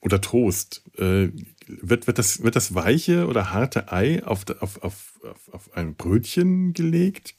oder 0.00 0.20
Toast? 0.20 0.84
Äh, 0.96 1.30
wird, 1.66 2.06
wird, 2.06 2.18
das, 2.18 2.42
wird 2.42 2.56
das 2.56 2.74
weiche 2.74 3.26
oder 3.26 3.52
harte 3.52 3.90
Ei 3.90 4.22
auf, 4.24 4.44
auf, 4.60 4.82
auf, 4.82 5.20
auf 5.50 5.72
ein 5.74 5.94
Brötchen 5.96 6.74
gelegt? 6.74 7.34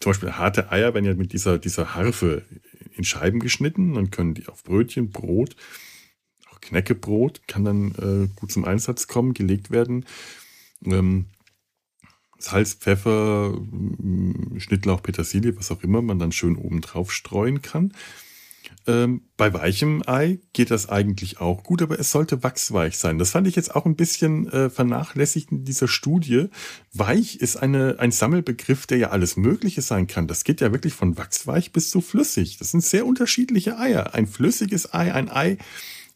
Zum 0.00 0.10
Beispiel 0.10 0.32
harte 0.32 0.72
Eier 0.72 0.94
werden 0.94 1.04
ja 1.04 1.14
mit 1.14 1.32
dieser, 1.32 1.58
dieser 1.58 1.94
Harfe 1.94 2.44
in 2.96 3.04
Scheiben 3.04 3.40
geschnitten, 3.40 3.94
dann 3.94 4.10
können 4.10 4.34
die 4.34 4.48
auf 4.48 4.64
Brötchen, 4.64 5.10
Brot 5.10 5.56
Knäckebrot 6.64 7.46
kann 7.46 7.64
dann 7.64 7.92
äh, 7.92 8.28
gut 8.34 8.52
zum 8.52 8.64
Einsatz 8.64 9.06
kommen, 9.06 9.34
gelegt 9.34 9.70
werden. 9.70 10.04
Ähm, 10.84 11.26
Salz, 12.38 12.74
Pfeffer, 12.74 13.58
Schnittlauch, 14.58 15.02
Petersilie, 15.02 15.56
was 15.56 15.70
auch 15.70 15.82
immer 15.82 16.02
man 16.02 16.18
dann 16.18 16.32
schön 16.32 16.56
oben 16.56 16.80
drauf 16.80 17.12
streuen 17.12 17.62
kann. 17.62 17.92
Ähm, 18.86 19.22
bei 19.36 19.52
weichem 19.54 20.02
Ei 20.06 20.40
geht 20.52 20.70
das 20.70 20.88
eigentlich 20.88 21.40
auch 21.40 21.62
gut, 21.62 21.80
aber 21.80 21.98
es 21.98 22.10
sollte 22.10 22.42
wachsweich 22.42 22.98
sein. 22.98 23.18
Das 23.18 23.30
fand 23.30 23.46
ich 23.46 23.56
jetzt 23.56 23.74
auch 23.74 23.86
ein 23.86 23.96
bisschen 23.96 24.50
äh, 24.52 24.68
vernachlässigt 24.68 25.52
in 25.52 25.64
dieser 25.64 25.88
Studie. 25.88 26.48
Weich 26.92 27.36
ist 27.36 27.56
eine, 27.56 27.96
ein 27.98 28.10
Sammelbegriff, 28.10 28.86
der 28.86 28.98
ja 28.98 29.10
alles 29.10 29.36
Mögliche 29.36 29.80
sein 29.80 30.06
kann. 30.06 30.26
Das 30.26 30.44
geht 30.44 30.60
ja 30.60 30.72
wirklich 30.72 30.92
von 30.92 31.16
wachsweich 31.16 31.72
bis 31.72 31.90
zu 31.90 32.02
flüssig. 32.02 32.58
Das 32.58 32.72
sind 32.72 32.82
sehr 32.82 33.06
unterschiedliche 33.06 33.78
Eier. 33.78 34.14
Ein 34.14 34.26
flüssiges 34.26 34.92
Ei, 34.92 35.14
ein 35.14 35.30
Ei 35.30 35.56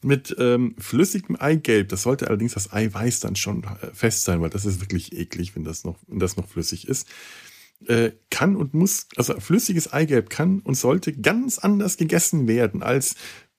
mit 0.02 0.34
ähm, 0.38 0.74
flüssigem 0.78 1.36
Eigelb. 1.36 1.88
Das 1.88 2.02
sollte 2.02 2.28
allerdings 2.28 2.54
das 2.54 2.72
Eiweiß 2.72 3.20
dann 3.20 3.36
schon 3.36 3.64
äh, 3.64 3.92
fest 3.92 4.24
sein, 4.24 4.40
weil 4.40 4.50
das 4.50 4.64
ist 4.64 4.80
wirklich 4.80 5.12
eklig, 5.12 5.56
wenn 5.56 5.64
das 5.64 5.84
noch, 5.84 5.98
wenn 6.06 6.18
das 6.18 6.36
noch 6.36 6.48
flüssig 6.48 6.88
ist 6.88 7.06
äh, 7.86 8.12
kann 8.30 8.56
und 8.56 8.74
muss, 8.74 9.06
also 9.16 9.38
flüssiges 9.38 9.92
Eigelb 9.92 10.30
kann 10.30 10.60
und 10.60 10.74
sollte 10.74 11.12
ganz 11.12 11.58
anders 11.58 11.96
gegessen 11.96 12.48
werden 12.48 12.82
als, 12.82 13.14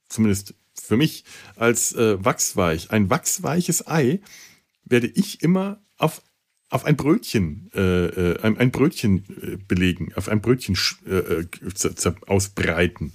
zumindest 0.10 0.56
für 0.82 0.98
mich, 0.98 1.24
als 1.56 1.94
äh, 1.94 2.24
wachsweich. 2.24 2.92
Ein 2.92 3.10
wachsweiches 3.10 3.88
Ei 3.88 4.20
werde 4.84 5.08
ich 5.08 5.42
immer 5.42 5.82
auf, 5.98 6.22
auf 6.70 6.86
ein 6.86 6.98
Brötchen, 6.98 7.70
äh, 7.74 8.06
äh 8.06 8.42
ein, 8.42 8.58
ein, 8.58 8.72
Brötchen 8.72 9.26
äh, 9.42 9.58
belegen, 9.58 10.14
auf 10.16 10.30
ein 10.30 10.42
Brötchen 10.42 10.78
äh, 11.06 11.46
ausbreiten. 12.28 13.14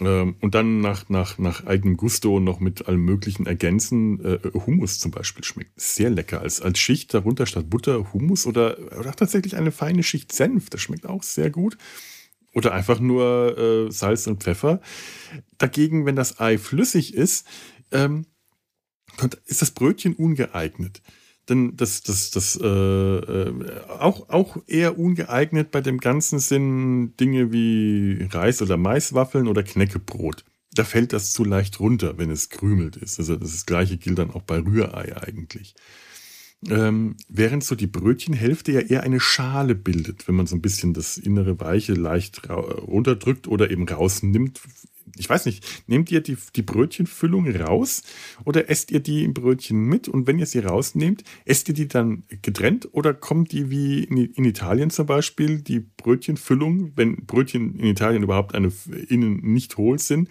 Ähm, 0.00 0.36
und 0.40 0.54
dann 0.54 0.80
nach, 0.80 1.08
nach, 1.08 1.38
nach 1.38 1.64
eigenem 1.66 1.96
Gusto 1.96 2.40
noch 2.40 2.60
mit 2.60 2.86
allem 2.88 3.04
Möglichen 3.04 3.46
ergänzen. 3.46 4.24
Äh, 4.24 4.38
Hummus 4.54 4.98
zum 4.98 5.10
Beispiel 5.10 5.44
schmeckt 5.44 5.80
sehr 5.80 6.10
lecker. 6.10 6.40
Als, 6.40 6.60
als 6.60 6.78
Schicht 6.78 7.14
darunter 7.14 7.46
statt 7.46 7.70
Butter 7.70 8.12
Hummus 8.12 8.46
oder, 8.46 8.78
oder 8.98 9.12
tatsächlich 9.12 9.56
eine 9.56 9.72
feine 9.72 10.02
Schicht 10.02 10.32
Senf. 10.32 10.70
Das 10.70 10.80
schmeckt 10.80 11.06
auch 11.06 11.22
sehr 11.22 11.50
gut. 11.50 11.78
Oder 12.52 12.72
einfach 12.72 13.00
nur 13.00 13.58
äh, 13.58 13.92
Salz 13.92 14.26
und 14.26 14.42
Pfeffer. 14.42 14.80
Dagegen, 15.58 16.06
wenn 16.06 16.16
das 16.16 16.40
Ei 16.40 16.58
flüssig 16.58 17.14
ist, 17.14 17.46
ähm, 17.92 18.26
ist 19.46 19.62
das 19.62 19.70
Brötchen 19.70 20.14
ungeeignet 20.14 21.02
dann 21.46 21.76
das, 21.76 22.02
das, 22.02 22.30
das 22.30 22.58
äh, 22.60 22.66
äh, 22.66 23.80
auch, 23.88 24.28
auch 24.28 24.56
eher 24.66 24.98
ungeeignet 24.98 25.70
bei 25.70 25.80
dem 25.80 25.98
ganzen 25.98 26.38
Sinn 26.40 27.16
Dinge 27.16 27.52
wie 27.52 28.26
Reis- 28.30 28.62
oder 28.62 28.76
Maiswaffeln 28.76 29.46
oder 29.46 29.62
Knäckebrot. 29.62 30.44
Da 30.74 30.84
fällt 30.84 31.12
das 31.12 31.32
zu 31.32 31.44
leicht 31.44 31.80
runter, 31.80 32.18
wenn 32.18 32.30
es 32.30 32.48
krümelt 32.48 32.96
ist. 32.96 33.18
Also 33.18 33.36
das, 33.36 33.52
das 33.52 33.66
gleiche 33.66 33.96
gilt 33.96 34.18
dann 34.18 34.32
auch 34.32 34.42
bei 34.42 34.58
Rührei 34.58 35.16
eigentlich. 35.16 35.74
Ähm, 36.68 37.16
während 37.28 37.62
so 37.64 37.74
die 37.74 37.86
Brötchenhälfte 37.86 38.72
ja 38.72 38.80
eher 38.80 39.02
eine 39.04 39.20
Schale 39.20 39.74
bildet, 39.74 40.26
wenn 40.26 40.34
man 40.34 40.46
so 40.46 40.56
ein 40.56 40.62
bisschen 40.62 40.94
das 40.94 41.16
innere 41.16 41.60
Weiche 41.60 41.92
leicht 41.92 42.48
runterdrückt 42.48 43.46
oder 43.46 43.70
eben 43.70 43.88
rausnimmt 43.88 44.60
ich 45.18 45.28
weiß 45.28 45.46
nicht, 45.46 45.64
nehmt 45.86 46.10
ihr 46.10 46.20
die, 46.20 46.36
die 46.54 46.62
Brötchenfüllung 46.62 47.48
raus 47.56 48.02
oder 48.44 48.70
esst 48.70 48.90
ihr 48.90 49.00
die 49.00 49.24
im 49.24 49.34
Brötchen 49.34 49.78
mit? 49.84 50.08
Und 50.08 50.26
wenn 50.26 50.38
ihr 50.38 50.46
sie 50.46 50.60
rausnehmt, 50.60 51.24
esst 51.44 51.68
ihr 51.68 51.74
die 51.74 51.88
dann 51.88 52.24
getrennt 52.42 52.88
oder 52.92 53.14
kommt 53.14 53.52
die 53.52 53.70
wie 53.70 54.04
in, 54.04 54.16
in 54.16 54.44
Italien 54.44 54.90
zum 54.90 55.06
Beispiel, 55.06 55.60
die 55.60 55.80
Brötchenfüllung, 55.80 56.92
wenn 56.96 57.26
Brötchen 57.26 57.78
in 57.78 57.86
Italien 57.86 58.22
überhaupt 58.22 58.54
eine, 58.54 58.72
innen 59.08 59.40
nicht 59.40 59.76
hohl 59.76 59.98
sind, 59.98 60.28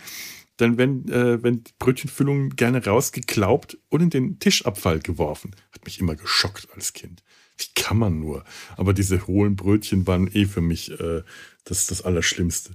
dann 0.57 0.77
werden, 0.77 1.11
äh, 1.11 1.43
wenn 1.43 1.63
Brötchenfüllungen 1.79 2.55
gerne 2.55 2.85
rausgeklaubt 2.85 3.77
und 3.89 4.01
in 4.01 4.09
den 4.09 4.39
Tischabfall 4.39 4.99
geworfen. 4.99 5.55
Hat 5.71 5.85
mich 5.85 5.99
immer 5.99 6.15
geschockt 6.15 6.67
als 6.73 6.93
Kind. 6.93 7.23
Wie 7.57 7.67
kann 7.75 7.97
man 7.97 8.19
nur? 8.19 8.43
Aber 8.77 8.93
diese 8.93 9.27
hohlen 9.27 9.55
Brötchen 9.55 10.07
waren 10.07 10.27
eh 10.27 10.45
für 10.45 10.61
mich 10.61 10.97
äh, 10.99 11.23
das, 11.63 11.87
das 11.87 12.01
Allerschlimmste. 12.01 12.71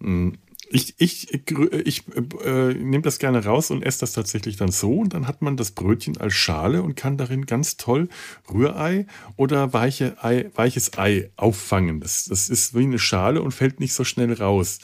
Mhm. 0.00 0.38
Ich, 0.70 0.94
ich, 0.98 1.32
ich 1.32 2.02
äh, 2.44 2.74
nehme 2.74 3.02
das 3.02 3.18
gerne 3.18 3.44
raus 3.44 3.70
und 3.70 3.82
esse 3.82 4.00
das 4.00 4.12
tatsächlich 4.12 4.56
dann 4.56 4.70
so. 4.70 4.92
Und 4.98 5.14
dann 5.14 5.26
hat 5.26 5.40
man 5.40 5.56
das 5.56 5.70
Brötchen 5.70 6.18
als 6.18 6.34
Schale 6.34 6.82
und 6.82 6.94
kann 6.94 7.16
darin 7.16 7.46
ganz 7.46 7.78
toll 7.78 8.08
Rührei 8.52 9.06
oder 9.36 9.72
weiche 9.72 10.22
Ei, 10.22 10.50
weiches 10.54 10.98
Ei 10.98 11.30
auffangen. 11.36 12.00
Das, 12.00 12.26
das 12.26 12.50
ist 12.50 12.74
wie 12.74 12.82
eine 12.82 12.98
Schale 12.98 13.40
und 13.40 13.52
fällt 13.52 13.80
nicht 13.80 13.94
so 13.94 14.04
schnell 14.04 14.32
raus. 14.32 14.80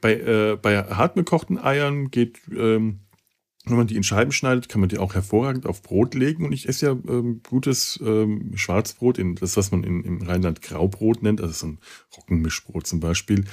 Bei, 0.00 0.14
äh, 0.14 0.58
bei 0.60 0.82
hartgekochten 0.82 1.58
Eiern 1.58 2.10
geht, 2.10 2.40
ähm, 2.50 3.00
wenn 3.64 3.76
man 3.76 3.86
die 3.86 3.96
in 3.96 4.02
Scheiben 4.02 4.32
schneidet, 4.32 4.68
kann 4.68 4.80
man 4.80 4.88
die 4.88 4.98
auch 4.98 5.14
hervorragend 5.14 5.66
auf 5.66 5.82
Brot 5.82 6.14
legen. 6.14 6.44
Und 6.44 6.52
ich 6.52 6.68
esse 6.68 6.86
ja 6.86 6.92
ähm, 6.92 7.42
gutes 7.48 8.00
ähm, 8.04 8.52
Schwarzbrot, 8.56 9.18
in, 9.18 9.36
das, 9.36 9.56
was 9.56 9.70
man 9.70 9.84
in, 9.84 10.02
im 10.02 10.22
Rheinland 10.22 10.62
Graubrot 10.62 11.22
nennt, 11.22 11.40
also 11.40 11.52
so 11.52 11.66
ein 11.66 11.78
Roggenmischbrot 12.16 12.86
zum 12.88 12.98
Beispiel 12.98 13.44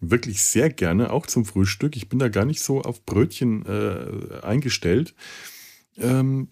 wirklich 0.00 0.42
sehr 0.42 0.70
gerne, 0.70 1.10
auch 1.10 1.26
zum 1.26 1.44
Frühstück. 1.44 1.96
Ich 1.96 2.08
bin 2.08 2.18
da 2.18 2.28
gar 2.28 2.44
nicht 2.44 2.60
so 2.60 2.82
auf 2.82 3.04
Brötchen 3.04 3.64
äh, 3.66 4.40
eingestellt. 4.42 5.14
Ähm, 5.96 6.48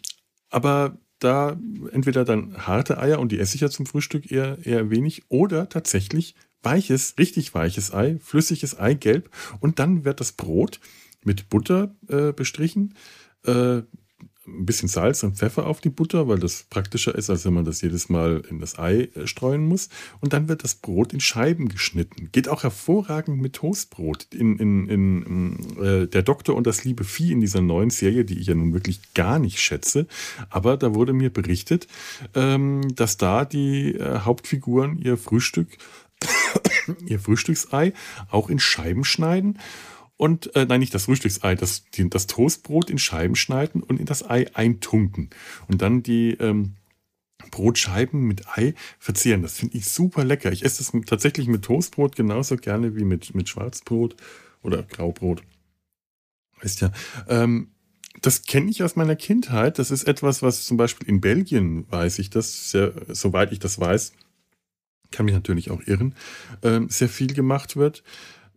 aber 0.50 0.98
da 1.18 1.58
entweder 1.92 2.24
dann 2.24 2.66
harte 2.66 2.98
Eier 2.98 3.18
und 3.18 3.32
die 3.32 3.38
esse 3.38 3.54
ich 3.54 3.60
ja 3.60 3.70
zum 3.70 3.86
Frühstück 3.86 4.30
eher, 4.30 4.58
eher 4.64 4.90
wenig 4.90 5.22
oder 5.28 5.68
tatsächlich 5.68 6.34
weiches, 6.62 7.14
richtig 7.18 7.54
weiches 7.54 7.92
Ei, 7.92 8.18
flüssiges 8.22 8.78
Eigelb 8.78 9.30
und 9.60 9.78
dann 9.78 10.04
wird 10.04 10.20
das 10.20 10.32
Brot 10.32 10.80
mit 11.22 11.48
Butter 11.48 11.94
äh, 12.08 12.32
bestrichen, 12.32 12.94
äh, 13.44 13.82
ein 14.46 14.66
bisschen 14.66 14.88
Salz 14.88 15.22
und 15.22 15.36
Pfeffer 15.36 15.66
auf 15.66 15.80
die 15.80 15.88
Butter, 15.88 16.28
weil 16.28 16.38
das 16.38 16.64
praktischer 16.64 17.14
ist, 17.14 17.30
als 17.30 17.44
wenn 17.44 17.54
man 17.54 17.64
das 17.64 17.80
jedes 17.80 18.08
Mal 18.08 18.42
in 18.50 18.58
das 18.58 18.78
Ei 18.78 19.08
äh, 19.14 19.26
streuen 19.26 19.66
muss. 19.66 19.88
Und 20.20 20.32
dann 20.32 20.48
wird 20.48 20.64
das 20.64 20.74
Brot 20.74 21.12
in 21.12 21.20
Scheiben 21.20 21.68
geschnitten. 21.68 22.28
Geht 22.32 22.48
auch 22.48 22.62
hervorragend 22.62 23.40
mit 23.40 23.54
Toastbrot. 23.54 24.26
In, 24.34 24.58
in, 24.58 24.88
in 24.88 25.82
äh, 25.82 26.06
Der 26.06 26.22
Doktor 26.22 26.54
und 26.56 26.66
das 26.66 26.84
liebe 26.84 27.04
Vieh 27.04 27.32
in 27.32 27.40
dieser 27.40 27.62
neuen 27.62 27.90
Serie, 27.90 28.24
die 28.24 28.38
ich 28.38 28.46
ja 28.46 28.54
nun 28.54 28.72
wirklich 28.72 29.14
gar 29.14 29.38
nicht 29.38 29.58
schätze. 29.60 30.06
Aber 30.50 30.76
da 30.76 30.94
wurde 30.94 31.12
mir 31.12 31.30
berichtet, 31.30 31.86
ähm, 32.34 32.94
dass 32.94 33.16
da 33.16 33.44
die 33.44 33.94
äh, 33.94 34.20
Hauptfiguren 34.20 34.98
ihr 34.98 35.16
Frühstück, 35.16 35.68
ihr 37.06 37.18
Frühstücksei 37.18 37.92
auch 38.30 38.50
in 38.50 38.58
Scheiben 38.58 39.04
schneiden 39.04 39.58
und, 40.16 40.54
äh, 40.54 40.64
nein, 40.64 40.80
nicht 40.80 40.94
das 40.94 41.04
Frühstücksei, 41.04 41.54
das, 41.54 41.84
die, 41.90 42.08
das 42.08 42.26
Toastbrot 42.26 42.88
in 42.90 42.98
Scheiben 42.98 43.34
schneiden 43.34 43.82
und 43.82 43.98
in 43.98 44.06
das 44.06 44.28
Ei 44.28 44.46
eintunken. 44.54 45.30
Und 45.66 45.82
dann 45.82 46.02
die 46.02 46.30
ähm, 46.34 46.76
Brotscheiben 47.50 48.20
mit 48.20 48.46
Ei 48.48 48.74
verzehren. 48.98 49.42
Das 49.42 49.58
finde 49.58 49.76
ich 49.76 49.88
super 49.88 50.24
lecker. 50.24 50.52
Ich 50.52 50.64
esse 50.64 50.78
das 50.78 50.92
tatsächlich 51.06 51.48
mit 51.48 51.62
Toastbrot 51.62 52.14
genauso 52.16 52.56
gerne 52.56 52.96
wie 52.96 53.04
mit, 53.04 53.34
mit 53.34 53.48
Schwarzbrot 53.48 54.16
oder 54.62 54.82
Graubrot. 54.84 55.42
Weißt 56.62 56.80
ja. 56.80 56.92
Ähm, 57.28 57.68
das 58.22 58.42
kenne 58.44 58.70
ich 58.70 58.82
aus 58.82 58.96
meiner 58.96 59.16
Kindheit. 59.16 59.78
Das 59.78 59.90
ist 59.90 60.04
etwas, 60.04 60.42
was 60.42 60.64
zum 60.64 60.76
Beispiel 60.76 61.08
in 61.08 61.20
Belgien, 61.20 61.90
weiß 61.90 62.20
ich 62.20 62.30
das, 62.30 62.70
sehr, 62.70 62.92
soweit 63.08 63.52
ich 63.52 63.58
das 63.58 63.80
weiß, 63.80 64.12
kann 65.10 65.26
mich 65.26 65.34
natürlich 65.34 65.70
auch 65.70 65.82
irren, 65.86 66.14
ähm, 66.62 66.88
sehr 66.88 67.08
viel 67.08 67.34
gemacht 67.34 67.76
wird. 67.76 68.02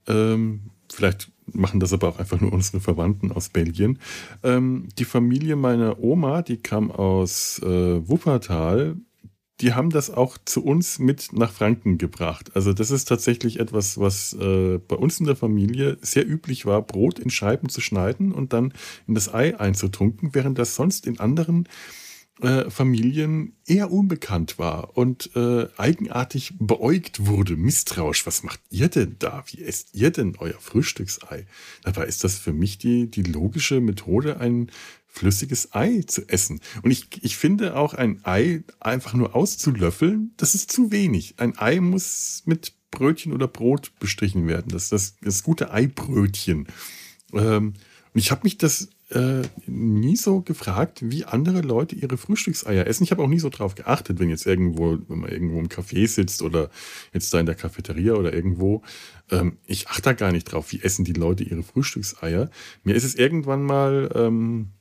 Ähm, 0.07 0.69
vielleicht 0.97 1.31
machen 1.53 1.79
das 1.79 1.93
aber 1.93 2.09
auch 2.09 2.19
einfach 2.19 2.41
nur 2.41 2.51
unsere 2.51 2.81
Verwandten 2.81 3.31
aus 3.31 3.49
Belgien. 3.49 3.99
Ähm, 4.43 4.89
die 4.97 5.05
Familie 5.05 5.55
meiner 5.55 5.99
Oma, 5.99 6.41
die 6.41 6.57
kam 6.57 6.91
aus 6.91 7.59
äh, 7.63 8.07
Wuppertal, 8.09 8.97
die 9.61 9.73
haben 9.73 9.91
das 9.91 10.09
auch 10.09 10.37
zu 10.43 10.63
uns 10.63 10.99
mit 10.99 11.33
nach 11.33 11.51
Franken 11.51 11.97
gebracht. 11.97 12.51
Also 12.55 12.73
das 12.73 12.91
ist 12.91 13.05
tatsächlich 13.05 13.59
etwas, 13.59 13.99
was 13.99 14.33
äh, 14.33 14.79
bei 14.79 14.95
uns 14.95 15.19
in 15.19 15.25
der 15.25 15.35
Familie 15.35 15.97
sehr 16.01 16.27
üblich 16.27 16.65
war, 16.65 16.81
Brot 16.81 17.19
in 17.19 17.29
Scheiben 17.29 17.69
zu 17.69 17.79
schneiden 17.79 18.31
und 18.31 18.53
dann 18.53 18.73
in 19.07 19.15
das 19.15 19.33
Ei 19.33 19.59
einzutunken, 19.59 20.31
während 20.33 20.59
das 20.59 20.75
sonst 20.75 21.07
in 21.07 21.19
anderen 21.19 21.65
äh, 21.65 22.06
Familien 22.69 23.53
eher 23.65 23.91
unbekannt 23.91 24.59
war 24.59 24.95
und 24.95 25.31
äh, 25.35 25.67
eigenartig 25.77 26.53
beäugt 26.59 27.25
wurde, 27.25 27.55
misstrauisch. 27.55 28.27
Was 28.27 28.43
macht 28.43 28.59
ihr 28.69 28.89
denn 28.89 29.15
da? 29.17 29.43
Wie 29.47 29.63
esst 29.63 29.95
ihr 29.95 30.11
denn 30.11 30.35
euer 30.37 30.59
Frühstücksei? 30.59 31.47
Dabei 31.83 32.05
ist 32.05 32.23
das 32.23 32.37
für 32.37 32.53
mich 32.53 32.77
die, 32.77 33.09
die 33.09 33.23
logische 33.23 33.81
Methode, 33.81 34.39
ein 34.39 34.69
flüssiges 35.07 35.73
Ei 35.73 36.03
zu 36.05 36.29
essen. 36.29 36.61
Und 36.83 36.91
ich, 36.91 37.07
ich 37.23 37.37
finde 37.37 37.75
auch 37.75 37.95
ein 37.95 38.23
Ei 38.23 38.63
einfach 38.79 39.13
nur 39.13 39.35
auszulöffeln, 39.35 40.33
das 40.37 40.53
ist 40.53 40.71
zu 40.71 40.91
wenig. 40.91 41.35
Ein 41.37 41.57
Ei 41.57 41.79
muss 41.79 42.43
mit 42.45 42.73
Brötchen 42.91 43.33
oder 43.33 43.47
Brot 43.47 43.91
bestrichen 43.99 44.47
werden. 44.47 44.69
Das 44.69 44.83
ist 44.83 44.91
das, 44.91 45.15
das 45.21 45.43
gute 45.43 45.71
Eibrötchen. 45.71 46.67
Ähm, 47.33 47.73
und 48.13 48.19
ich 48.19 48.31
habe 48.31 48.41
mich 48.43 48.57
das 48.57 48.89
äh, 49.09 49.41
nie 49.67 50.17
so 50.17 50.41
gefragt, 50.41 50.99
wie 51.03 51.25
andere 51.25 51.61
Leute 51.61 51.95
ihre 51.95 52.17
Frühstückseier 52.17 52.87
essen. 52.87 53.03
Ich 53.03 53.11
habe 53.11 53.23
auch 53.23 53.27
nie 53.27 53.39
so 53.39 53.49
drauf 53.49 53.75
geachtet, 53.75 54.19
wenn 54.19 54.29
jetzt 54.29 54.45
irgendwo, 54.45 54.97
wenn 55.07 55.19
man 55.19 55.31
irgendwo 55.31 55.59
im 55.59 55.69
Café 55.69 56.07
sitzt 56.07 56.41
oder 56.41 56.69
jetzt 57.13 57.33
da 57.33 57.39
in 57.39 57.45
der 57.45 57.55
Cafeteria 57.55 58.13
oder 58.13 58.33
irgendwo. 58.33 58.81
Ähm, 59.31 59.57
ich 59.65 59.87
achte 59.87 60.01
da 60.01 60.13
gar 60.13 60.31
nicht 60.31 60.45
drauf, 60.45 60.71
wie 60.71 60.81
essen 60.81 61.05
die 61.05 61.13
Leute 61.13 61.43
ihre 61.43 61.63
Frühstückseier. 61.63 62.49
Mir 62.83 62.95
ist 62.95 63.05
es 63.05 63.15
irgendwann 63.15 63.63
mal 63.63 64.09
ähm, 64.13 64.71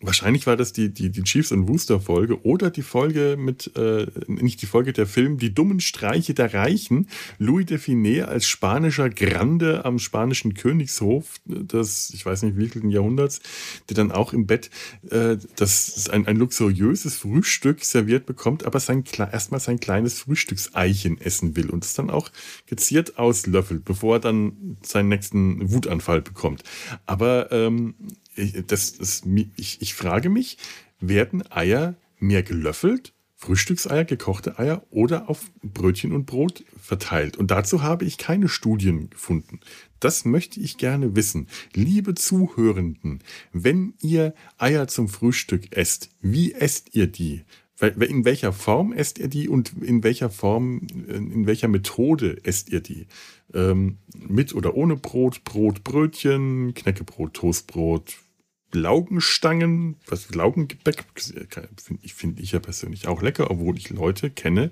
Wahrscheinlich 0.00 0.46
war 0.46 0.56
das 0.56 0.72
die, 0.72 0.92
die, 0.92 1.10
die 1.10 1.22
Chiefs 1.22 1.50
und 1.50 1.68
Wooster 1.68 2.00
Folge 2.00 2.42
oder 2.44 2.70
die 2.70 2.82
Folge 2.82 3.36
mit, 3.38 3.74
äh, 3.76 4.06
nicht 4.26 4.60
die 4.60 4.66
Folge 4.66 4.92
der 4.92 5.06
Film, 5.06 5.38
die 5.38 5.54
dummen 5.54 5.80
Streiche 5.80 6.34
der 6.34 6.52
Reichen. 6.52 7.08
Louis 7.38 7.64
de 7.64 7.78
Finet 7.78 8.26
als 8.26 8.46
spanischer 8.46 9.08
Grande 9.08 9.84
am 9.84 9.98
spanischen 9.98 10.54
Königshof 10.54 11.36
des, 11.46 12.10
ich 12.12 12.26
weiß 12.26 12.42
nicht 12.42 12.56
wievielten 12.56 12.90
Jahrhunderts, 12.90 13.40
der 13.88 13.94
dann 13.94 14.12
auch 14.12 14.32
im 14.32 14.46
Bett 14.46 14.68
äh, 15.10 15.38
das 15.56 16.10
ein, 16.10 16.26
ein 16.26 16.36
luxuriöses 16.36 17.16
Frühstück 17.16 17.84
serviert 17.84 18.26
bekommt, 18.26 18.66
aber 18.66 18.80
sein, 18.80 19.04
erstmal 19.16 19.60
sein 19.60 19.80
kleines 19.80 20.18
Frühstückseichen 20.18 21.20
essen 21.20 21.56
will 21.56 21.70
und 21.70 21.84
es 21.84 21.94
dann 21.94 22.10
auch 22.10 22.30
geziert 22.66 23.16
auslöffelt, 23.16 23.84
bevor 23.84 24.16
er 24.16 24.20
dann 24.20 24.76
seinen 24.82 25.08
nächsten 25.08 25.72
Wutanfall 25.72 26.20
bekommt. 26.20 26.62
Aber 27.06 27.50
ähm, 27.52 27.94
das, 28.66 28.98
das, 28.98 29.22
ich, 29.56 29.80
ich 29.80 29.94
frage 29.94 30.28
mich, 30.28 30.58
werden 31.00 31.50
Eier 31.50 31.94
mehr 32.18 32.42
gelöffelt, 32.42 33.12
Frühstückseier, 33.36 34.04
gekochte 34.04 34.58
Eier 34.58 34.86
oder 34.90 35.28
auf 35.28 35.50
Brötchen 35.62 36.12
und 36.12 36.24
Brot 36.24 36.64
verteilt? 36.80 37.36
Und 37.36 37.50
dazu 37.50 37.82
habe 37.82 38.06
ich 38.06 38.16
keine 38.16 38.48
Studien 38.48 39.10
gefunden. 39.10 39.60
Das 40.00 40.24
möchte 40.24 40.60
ich 40.60 40.78
gerne 40.78 41.14
wissen. 41.14 41.48
Liebe 41.74 42.14
Zuhörenden, 42.14 43.22
wenn 43.52 43.94
ihr 44.00 44.34
Eier 44.56 44.88
zum 44.88 45.08
Frühstück 45.08 45.76
esst, 45.76 46.10
wie 46.22 46.52
esst 46.52 46.94
ihr 46.94 47.06
die? 47.06 47.42
In 47.80 48.24
welcher 48.24 48.52
Form 48.52 48.92
esst 48.92 49.18
ihr 49.18 49.28
die 49.28 49.48
und 49.48 49.74
in 49.82 50.04
welcher 50.04 50.30
Form, 50.30 50.86
in 51.06 51.46
welcher 51.46 51.68
Methode 51.68 52.38
esst 52.44 52.70
ihr 52.70 52.80
die? 52.80 53.08
Ähm, 53.52 53.98
mit 54.16 54.54
oder 54.54 54.74
ohne 54.74 54.96
Brot, 54.96 55.44
Brot, 55.44 55.84
Brötchen, 55.84 56.72
Knäckebrot, 56.72 57.34
Toastbrot, 57.34 58.23
Laugenstangen, 58.74 59.96
was 60.06 60.34
Laugengebäck, 60.34 61.04
ich 62.02 62.14
finde 62.14 62.42
ich 62.42 62.52
ja 62.52 62.58
persönlich 62.58 63.08
auch 63.08 63.22
lecker, 63.22 63.50
obwohl 63.50 63.76
ich 63.76 63.90
Leute 63.90 64.30
kenne, 64.30 64.70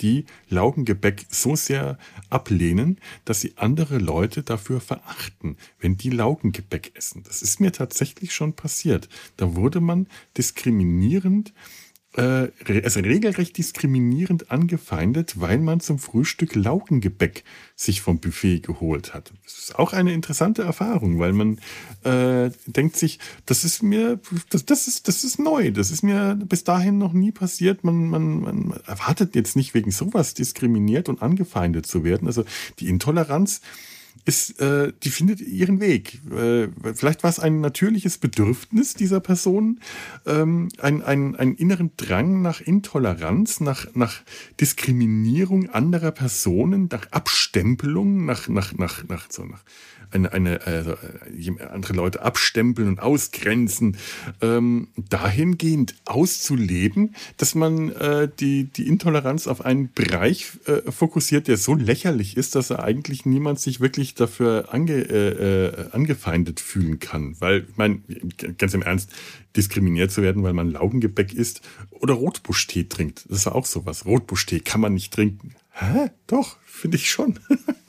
die 0.00 0.26
Laugengebäck 0.48 1.26
so 1.30 1.56
sehr 1.56 1.98
ablehnen, 2.30 2.98
dass 3.24 3.40
sie 3.40 3.54
andere 3.56 3.98
Leute 3.98 4.42
dafür 4.42 4.80
verachten, 4.80 5.56
wenn 5.80 5.96
die 5.96 6.10
Laugengebäck 6.10 6.92
essen. 6.94 7.22
Das 7.24 7.42
ist 7.42 7.60
mir 7.60 7.72
tatsächlich 7.72 8.34
schon 8.34 8.52
passiert. 8.52 9.08
Da 9.36 9.56
wurde 9.56 9.80
man 9.80 10.06
diskriminierend 10.36 11.50
äh, 11.50 11.87
also 12.14 13.00
regelrecht 13.00 13.56
diskriminierend 13.58 14.50
angefeindet, 14.50 15.40
weil 15.40 15.58
man 15.58 15.80
zum 15.80 15.98
Frühstück 15.98 16.54
Laugengebäck 16.54 17.44
sich 17.76 18.00
vom 18.00 18.18
Buffet 18.18 18.60
geholt 18.60 19.14
hat. 19.14 19.32
Das 19.44 19.58
ist 19.58 19.78
auch 19.78 19.92
eine 19.92 20.12
interessante 20.12 20.62
Erfahrung, 20.62 21.18
weil 21.18 21.32
man 21.32 21.58
äh, 22.04 22.50
denkt 22.66 22.96
sich, 22.96 23.18
das 23.46 23.62
ist 23.62 23.82
mir, 23.82 24.18
das, 24.50 24.64
das, 24.64 24.88
ist, 24.88 25.06
das 25.06 25.22
ist 25.22 25.38
neu, 25.38 25.70
das 25.70 25.90
ist 25.90 26.02
mir 26.02 26.34
bis 26.34 26.64
dahin 26.64 26.98
noch 26.98 27.12
nie 27.12 27.30
passiert. 27.30 27.84
Man, 27.84 28.08
man, 28.08 28.40
man 28.40 28.80
erwartet 28.86 29.34
jetzt 29.36 29.54
nicht 29.54 29.74
wegen 29.74 29.90
sowas 29.90 30.34
diskriminiert 30.34 31.08
und 31.08 31.22
angefeindet 31.22 31.86
zu 31.86 32.04
werden. 32.04 32.26
Also 32.26 32.44
die 32.80 32.88
Intoleranz 32.88 33.60
ist, 34.24 34.60
äh, 34.60 34.92
die 35.02 35.10
findet 35.10 35.40
ihren 35.40 35.80
Weg. 35.80 36.20
Äh, 36.30 36.68
vielleicht 36.94 37.22
war 37.22 37.30
es 37.30 37.38
ein 37.38 37.60
natürliches 37.60 38.18
Bedürfnis 38.18 38.94
dieser 38.94 39.20
Person, 39.20 39.80
ähm, 40.26 40.68
ein, 40.78 41.02
ein, 41.02 41.36
ein 41.36 41.54
inneren 41.54 41.92
Drang 41.96 42.42
nach 42.42 42.60
Intoleranz, 42.60 43.60
nach, 43.60 43.86
nach 43.94 44.22
Diskriminierung 44.60 45.70
anderer 45.70 46.10
Personen, 46.10 46.88
nach 46.90 47.10
Abstempelung, 47.10 48.24
nach, 48.24 48.48
nach, 48.48 48.72
nach, 48.74 49.04
nach, 49.08 49.26
so, 49.30 49.44
nach 49.44 49.62
eine, 50.10 50.32
eine 50.32 50.66
also 50.66 50.92
äh, 50.92 51.62
andere 51.70 51.92
Leute 51.92 52.22
abstempeln 52.22 52.88
und 52.88 53.00
ausgrenzen, 53.00 53.96
ähm, 54.40 54.88
dahingehend 54.96 55.94
auszuleben, 56.04 57.14
dass 57.36 57.54
man 57.54 57.90
äh, 57.92 58.28
die, 58.38 58.64
die 58.64 58.86
Intoleranz 58.86 59.46
auf 59.46 59.64
einen 59.64 59.92
Bereich 59.92 60.52
äh, 60.66 60.90
fokussiert, 60.90 61.48
der 61.48 61.56
so 61.56 61.74
lächerlich 61.74 62.36
ist, 62.36 62.54
dass 62.54 62.70
er 62.70 62.82
eigentlich 62.82 63.26
niemand 63.26 63.60
sich 63.60 63.80
wirklich 63.80 64.14
dafür 64.14 64.68
ange, 64.72 64.94
äh, 64.94 65.28
äh 65.28 65.90
angefeindet 65.92 66.60
fühlen 66.60 66.98
kann. 66.98 67.36
Weil, 67.40 67.66
ich 67.68 67.76
meine, 67.76 68.00
ganz 68.56 68.74
im 68.74 68.82
Ernst, 68.82 69.10
diskriminiert 69.56 70.10
zu 70.10 70.22
werden, 70.22 70.42
weil 70.42 70.52
man 70.52 70.70
Laugengebäck 70.70 71.32
isst 71.32 71.62
oder 71.90 72.14
Rotbuschtee 72.14 72.84
trinkt. 72.84 73.24
Das 73.28 73.46
war 73.46 73.54
auch 73.54 73.66
sowas. 73.66 74.06
Rotbuschtee 74.06 74.60
kann 74.60 74.80
man 74.80 74.94
nicht 74.94 75.12
trinken. 75.12 75.54
Hä? 75.78 76.10
Doch, 76.26 76.56
finde 76.64 76.96
ich 76.96 77.08
schon. 77.08 77.38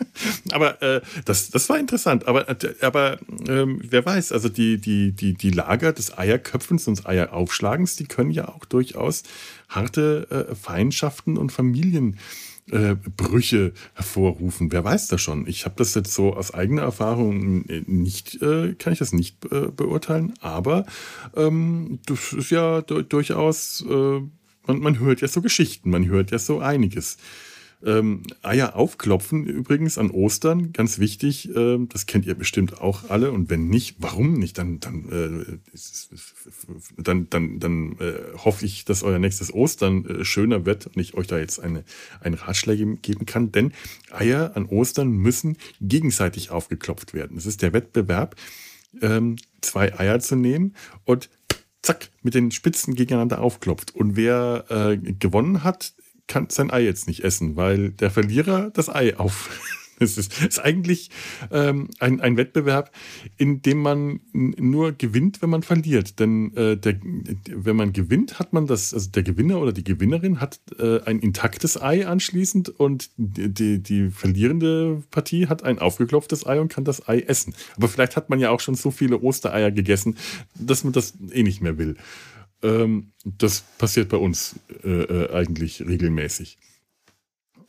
aber 0.52 0.80
äh, 0.84 1.02
das, 1.26 1.50
das 1.50 1.68
war 1.70 1.80
interessant. 1.80 2.28
Aber, 2.28 2.46
aber 2.82 3.18
ähm, 3.48 3.82
wer 3.84 4.06
weiß, 4.06 4.32
also 4.32 4.48
die, 4.48 4.78
die, 4.78 5.12
die, 5.12 5.34
die 5.34 5.50
Lager 5.50 5.92
des 5.92 6.16
Eierköpfens 6.16 6.88
und 6.88 7.00
des 7.00 7.08
Eieraufschlagens, 7.08 7.96
die 7.96 8.06
können 8.06 8.30
ja 8.30 8.48
auch 8.48 8.66
durchaus 8.66 9.24
harte 9.70 10.28
äh, 10.30 10.54
Feindschaften 10.56 11.36
und 11.36 11.52
Familienbrüche 11.52 13.58
äh, 13.58 13.72
hervorrufen. 13.96 14.72
Wer 14.72 14.84
weiß 14.84 15.08
das 15.08 15.20
schon? 15.20 15.48
Ich 15.48 15.66
habe 15.66 15.74
das 15.78 15.96
jetzt 15.96 16.14
so 16.14 16.36
aus 16.36 16.54
eigener 16.54 16.84
Erfahrung 16.84 17.66
äh, 17.66 17.82
nicht, 17.88 18.40
äh, 18.44 18.76
kann 18.76 18.94
ich 18.94 19.00
das 19.00 19.14
nicht 19.14 19.46
äh, 19.46 19.70
beurteilen, 19.76 20.36
aber 20.42 20.86
ähm, 21.36 21.98
das 22.06 22.34
ist 22.34 22.52
ja 22.52 22.82
durchaus, 22.82 23.84
man, 23.88 24.30
man 24.68 25.00
hört 25.00 25.22
ja 25.22 25.28
so 25.28 25.42
Geschichten, 25.42 25.90
man 25.90 26.08
hört 26.08 26.30
ja 26.30 26.38
so 26.38 26.60
einiges. 26.60 27.18
Ähm, 27.86 28.24
Eier 28.42 28.76
aufklopfen 28.76 29.46
übrigens 29.46 29.98
an 29.98 30.12
Ostern, 30.12 30.74
ganz 30.74 31.00
wichtig, 31.00 31.56
äh, 31.56 31.78
das 31.88 32.08
kennt 32.08 32.26
ihr 32.26 32.36
bestimmt 32.36 32.82
auch 32.82 33.10
alle 33.10 33.32
und 33.32 33.50
wenn 33.50 33.70
nicht, 33.70 33.96
warum 34.00 34.34
nicht? 34.34 34.58
Dann, 34.58 34.82
dann, 34.82 35.10
äh, 35.10 35.60
dann, 36.98 37.30
dann, 37.30 37.60
dann 37.60 37.94
äh, 38.00 38.38
hoffe 38.38 38.66
ich, 38.66 38.84
dass 38.84 39.02
euer 39.02 39.18
nächstes 39.18 39.54
Ostern 39.54 40.06
äh, 40.06 40.26
schöner 40.26 40.66
wird 40.66 40.88
und 40.88 40.98
ich 41.00 41.14
euch 41.14 41.28
da 41.28 41.38
jetzt 41.38 41.60
eine, 41.60 41.86
einen 42.20 42.36
Ratschlag 42.36 42.80
geben 43.02 43.26
kann, 43.26 43.54
denn 43.54 43.72
Eier 44.12 44.52
an 44.56 44.66
Ostern 44.66 45.12
müssen 45.12 45.58
gegenseitig 45.80 46.52
aufgeklopft 46.52 47.14
werden. 47.14 47.38
Es 47.38 47.46
ist 47.46 47.62
der 47.62 47.72
Wettbewerb, 47.72 48.36
ähm, 49.02 49.38
zwei 49.62 49.98
Eier 49.98 50.20
zu 50.20 50.36
nehmen 50.36 50.76
und 51.06 51.30
zack, 51.82 52.10
mit 52.22 52.34
den 52.34 52.52
Spitzen 52.52 52.96
gegeneinander 52.96 53.42
aufklopft. 53.42 53.96
Und 53.96 54.16
wer 54.16 54.66
äh, 54.70 54.98
gewonnen 54.98 55.64
hat, 55.64 55.94
kann 56.30 56.48
sein 56.50 56.72
Ei 56.72 56.84
jetzt 56.84 57.08
nicht 57.08 57.26
essen, 57.26 57.58
weil 57.58 57.90
der 57.90 58.12
Verlierer 58.12 58.70
das 58.72 58.88
Ei 58.88 59.18
auf. 59.18 59.50
Es 60.02 60.18
ist, 60.18 60.42
ist 60.42 60.60
eigentlich 60.60 61.10
ähm, 61.52 61.90
ein, 62.00 62.22
ein 62.22 62.38
Wettbewerb, 62.38 62.90
in 63.36 63.62
dem 63.62 63.80
man 63.82 64.22
nur 64.32 64.94
gewinnt, 64.94 65.42
wenn 65.42 65.50
man 65.50 65.62
verliert. 65.62 66.22
Denn 66.22 66.56
äh, 66.56 66.78
der, 66.78 67.02
wenn 67.02 67.76
man 67.76 67.92
gewinnt, 67.92 68.40
hat 68.40 68.54
man 68.54 68.66
das, 68.66 68.94
also 68.94 69.10
der 69.10 69.24
Gewinner 69.24 69.60
oder 69.60 69.74
die 69.74 69.84
Gewinnerin 69.84 70.40
hat 70.40 70.62
äh, 70.80 71.02
ein 71.02 71.20
intaktes 71.20 71.82
Ei 71.82 72.08
anschließend 72.08 72.70
und 72.70 73.10
die, 73.18 73.54
die, 73.54 73.84
die 73.84 74.10
verlierende 74.10 75.04
Partie 75.12 75.48
hat 75.48 75.64
ein 75.64 75.80
aufgeklopftes 75.80 76.48
Ei 76.48 76.62
und 76.62 76.72
kann 76.72 76.86
das 76.86 77.10
Ei 77.10 77.20
essen. 77.20 77.54
Aber 77.76 77.90
vielleicht 77.90 78.16
hat 78.16 78.30
man 78.30 78.40
ja 78.40 78.52
auch 78.52 78.62
schon 78.62 78.76
so 78.76 78.92
viele 78.92 79.20
Ostereier 79.20 79.72
gegessen, 79.72 80.16
dass 80.56 80.86
man 80.86 80.94
das 80.94 81.14
eh 81.34 81.44
nicht 81.44 81.62
mehr 81.62 81.78
will. 81.78 81.98
Ähm, 82.62 83.12
das 83.24 83.62
passiert 83.78 84.10
bei 84.10 84.18
uns 84.18 84.56
äh, 84.84 84.90
äh, 84.90 85.34
eigentlich 85.34 85.82
regelmäßig. 85.82 86.58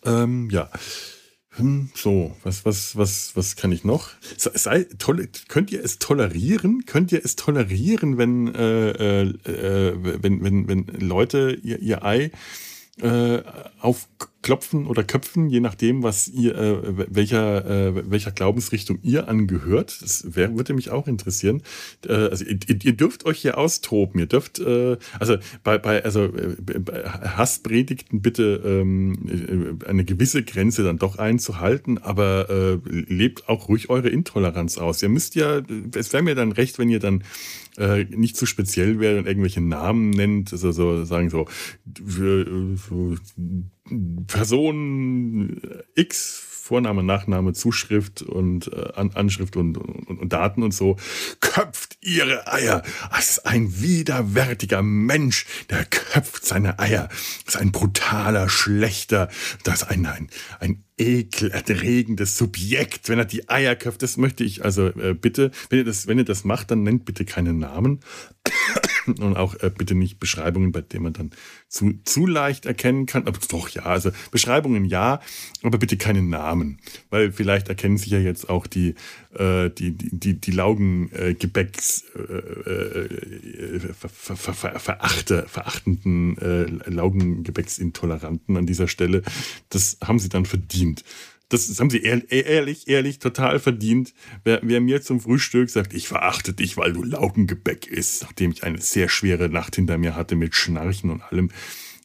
Ähm, 0.04 0.48
ja. 0.50 0.70
Hm, 1.56 1.90
so, 1.94 2.36
was, 2.44 2.64
was, 2.64 2.96
was, 2.96 3.36
was 3.36 3.56
kann 3.56 3.72
ich 3.72 3.82
noch? 3.82 4.10
Sei, 4.36 4.86
toll, 4.98 5.28
könnt 5.48 5.72
ihr 5.72 5.84
es 5.84 5.98
tolerieren? 5.98 6.86
Könnt 6.86 7.10
ihr 7.10 7.24
es 7.24 7.34
tolerieren, 7.34 8.18
wenn, 8.18 8.54
äh, 8.54 9.22
äh, 9.22 9.22
äh 9.46 10.22
wenn, 10.22 10.44
wenn, 10.44 10.68
wenn 10.68 10.86
Leute 11.00 11.58
ihr, 11.60 11.80
ihr 11.80 12.04
Ei 12.04 12.30
äh, 13.02 13.42
aufklopfen 14.40 14.86
oder 14.86 15.04
köpfen, 15.04 15.48
je 15.48 15.60
nachdem, 15.60 16.02
was 16.02 16.28
ihr, 16.28 16.56
äh, 16.56 17.06
welcher, 17.14 17.66
äh, 17.66 18.10
welcher 18.10 18.30
Glaubensrichtung 18.30 18.98
ihr 19.02 19.28
angehört. 19.28 20.00
Das 20.02 20.34
wär, 20.34 20.56
würde 20.56 20.72
mich 20.72 20.90
auch 20.90 21.06
interessieren. 21.06 21.62
Äh, 22.06 22.12
also 22.12 22.44
ihr, 22.44 22.58
ihr, 22.68 22.92
dürft 22.94 23.26
euch 23.26 23.40
hier 23.40 23.58
austoben. 23.58 24.18
Ihr 24.20 24.26
dürft, 24.26 24.58
äh, 24.58 24.96
also 25.18 25.36
bei, 25.62 25.78
bei 25.78 26.02
also 26.04 26.24
äh, 26.24 26.56
bei 26.58 27.04
Hasspredigten 27.04 28.22
bitte 28.22 28.62
ähm, 28.64 29.78
äh, 29.84 29.88
eine 29.88 30.04
gewisse 30.04 30.42
Grenze 30.42 30.84
dann 30.84 30.98
doch 30.98 31.18
einzuhalten, 31.18 31.98
aber 31.98 32.48
äh, 32.50 32.88
lebt 32.90 33.48
auch 33.48 33.68
ruhig 33.68 33.90
eure 33.90 34.08
Intoleranz 34.08 34.78
aus. 34.78 35.02
Ihr 35.02 35.10
müsst 35.10 35.34
ja, 35.34 35.60
es 35.94 36.12
wäre 36.12 36.22
mir 36.22 36.34
dann 36.34 36.52
recht, 36.52 36.78
wenn 36.78 36.88
ihr 36.88 37.00
dann 37.00 37.24
äh, 37.76 38.04
nicht 38.04 38.36
zu 38.36 38.46
speziell 38.46 39.00
wäre 39.00 39.18
und 39.18 39.26
irgendwelche 39.26 39.60
Namen 39.60 40.10
nennt, 40.10 40.52
also 40.52 40.72
so 40.72 41.04
sagen 41.04 41.30
so, 41.30 41.46
so 41.86 43.14
Person 44.26 45.60
X 45.94 46.46
Vorname, 46.70 47.02
Nachname, 47.02 47.52
Zuschrift 47.52 48.22
und 48.22 48.72
äh, 48.72 48.92
An 48.94 49.10
Anschrift 49.14 49.56
und, 49.56 49.76
und, 49.76 50.20
und, 50.20 50.32
Daten 50.32 50.62
und 50.62 50.72
so, 50.72 50.98
köpft 51.40 51.98
ihre 52.00 52.46
Eier. 52.46 52.84
Das 53.10 53.30
ist 53.30 53.38
ein 53.46 53.80
widerwärtiger 53.80 54.80
Mensch, 54.80 55.46
der 55.68 55.84
köpft 55.84 56.46
seine 56.46 56.78
Eier. 56.78 57.08
Das 57.44 57.56
ist 57.56 57.60
ein 57.60 57.72
brutaler, 57.72 58.48
schlechter, 58.48 59.28
das 59.64 59.82
ist 59.82 59.88
ein, 59.88 60.06
ein, 60.06 60.28
ein 60.60 60.84
ekelerregendes 60.96 62.38
Subjekt, 62.38 63.08
wenn 63.08 63.18
er 63.18 63.24
die 63.24 63.48
Eier 63.48 63.74
köpft. 63.74 64.02
Das 64.02 64.16
möchte 64.16 64.44
ich 64.44 64.64
also 64.64 64.86
äh, 64.90 65.14
bitte, 65.14 65.50
wenn 65.70 65.80
ihr 65.80 65.84
das, 65.84 66.06
wenn 66.06 66.18
ihr 66.18 66.24
das 66.24 66.44
macht, 66.44 66.70
dann 66.70 66.84
nennt 66.84 67.04
bitte 67.04 67.24
keine 67.24 67.52
Namen. 67.52 67.98
Und 69.06 69.36
auch 69.36 69.54
äh, 69.60 69.70
bitte 69.76 69.94
nicht 69.94 70.18
Beschreibungen, 70.20 70.72
bei 70.72 70.80
denen 70.80 71.04
man 71.04 71.12
dann 71.12 71.30
zu, 71.68 71.94
zu 72.04 72.26
leicht 72.26 72.66
erkennen 72.66 73.06
kann. 73.06 73.26
Aber 73.26 73.38
doch, 73.48 73.68
ja, 73.68 73.82
also 73.82 74.10
Beschreibungen 74.30 74.84
ja, 74.84 75.20
aber 75.62 75.78
bitte 75.78 75.96
keine 75.96 76.22
Namen. 76.22 76.78
Weil 77.08 77.32
vielleicht 77.32 77.68
erkennen 77.68 77.98
sich 77.98 78.10
ja 78.10 78.18
jetzt 78.18 78.48
auch 78.50 78.66
die, 78.66 78.94
äh, 79.34 79.70
die, 79.70 79.92
die, 79.92 80.10
die, 80.12 80.40
die 80.40 80.50
Laugengebäcks 80.50 82.04
äh, 82.14 82.20
äh, 82.20 83.78
ver, 83.94 84.36
ver, 84.36 84.54
ver, 84.54 84.78
verachte, 84.78 85.46
verachtenden 85.48 86.38
äh, 86.38 86.90
Laugengebäcksintoleranten 86.90 88.56
an 88.56 88.66
dieser 88.66 88.88
Stelle. 88.88 89.22
Das 89.70 89.98
haben 90.02 90.18
sie 90.18 90.28
dann 90.28 90.44
verdient 90.44 91.04
das, 91.50 91.78
haben 91.80 91.90
sie 91.90 92.02
ehrlich, 92.02 92.88
ehrlich, 92.88 93.18
total 93.18 93.58
verdient. 93.58 94.14
Wer, 94.44 94.60
wer, 94.62 94.80
mir 94.80 95.02
zum 95.02 95.20
Frühstück 95.20 95.68
sagt, 95.68 95.92
ich 95.92 96.08
verachte 96.08 96.54
dich, 96.54 96.76
weil 96.76 96.92
du 96.92 97.02
Laugengebäck 97.02 97.86
isst, 97.88 98.22
nachdem 98.22 98.52
ich 98.52 98.62
eine 98.62 98.80
sehr 98.80 99.08
schwere 99.08 99.48
Nacht 99.48 99.76
hinter 99.76 99.98
mir 99.98 100.14
hatte 100.14 100.36
mit 100.36 100.54
Schnarchen 100.54 101.10
und 101.10 101.22
allem, 101.22 101.50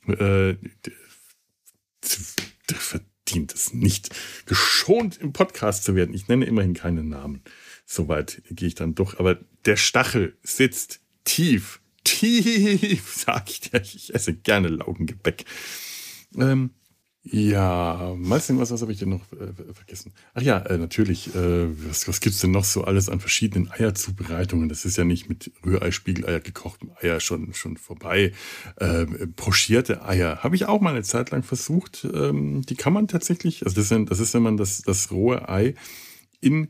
äh, 0.07 0.55
verdient 3.25 3.53
es 3.53 3.73
nicht, 3.73 4.15
geschont 4.47 5.17
im 5.17 5.31
Podcast 5.31 5.83
zu 5.83 5.95
werden. 5.95 6.15
Ich 6.15 6.27
nenne 6.27 6.45
immerhin 6.45 6.73
keine 6.73 7.03
Namen. 7.03 7.43
Soweit 7.85 8.41
gehe 8.49 8.67
ich 8.67 8.75
dann 8.75 8.95
doch. 8.95 9.19
Aber 9.19 9.39
der 9.65 9.77
Stachel 9.77 10.37
sitzt 10.41 11.01
tief, 11.23 11.81
tief, 12.03 13.13
sag 13.15 13.49
ich 13.49 13.61
dir. 13.61 13.81
Ich 13.81 14.13
esse 14.13 14.33
gerne 14.33 14.69
Laugengebäck. 14.69 15.45
Ähm, 16.35 16.71
ja, 17.27 18.13
mal 18.17 18.39
sehen, 18.39 18.59
was, 18.59 18.69
was 18.69 18.83
habe 18.83 18.91
ich 18.91 18.99
denn 18.99 19.09
noch 19.09 19.31
äh, 19.31 19.73
vergessen? 19.73 20.13
Ach 20.35 20.43
ja, 20.43 20.59
äh, 20.59 20.77
natürlich, 20.77 21.33
äh, 21.33 21.67
was, 21.87 22.07
was 22.07 22.19
gibt's 22.19 22.39
denn 22.39 22.51
noch 22.51 22.63
so 22.63 22.83
alles 22.83 23.09
an 23.09 23.19
verschiedenen 23.19 23.71
Eierzubereitungen? 23.71 24.69
Das 24.69 24.85
ist 24.85 24.95
ja 24.97 25.05
nicht 25.05 25.27
mit 25.27 25.51
Rührei, 25.65 25.89
Spiegeleier, 25.89 26.39
gekochten 26.39 26.91
Eier 27.01 27.19
schon, 27.19 27.55
schon 27.55 27.77
vorbei. 27.77 28.31
Äh, 28.75 29.07
pochierte 29.35 30.05
Eier 30.05 30.43
habe 30.43 30.55
ich 30.55 30.67
auch 30.67 30.81
mal 30.81 30.91
eine 30.91 31.01
Zeit 31.01 31.31
lang 31.31 31.41
versucht. 31.41 32.07
Ähm, 32.13 32.61
die 32.61 32.75
kann 32.75 32.93
man 32.93 33.07
tatsächlich, 33.07 33.65
also 33.65 33.75
das 33.75 33.89
ist, 33.89 34.09
das 34.11 34.19
ist 34.19 34.33
wenn 34.35 34.43
man 34.43 34.57
das, 34.57 34.83
das 34.83 35.09
rohe 35.09 35.49
Ei 35.49 35.73
in 36.41 36.67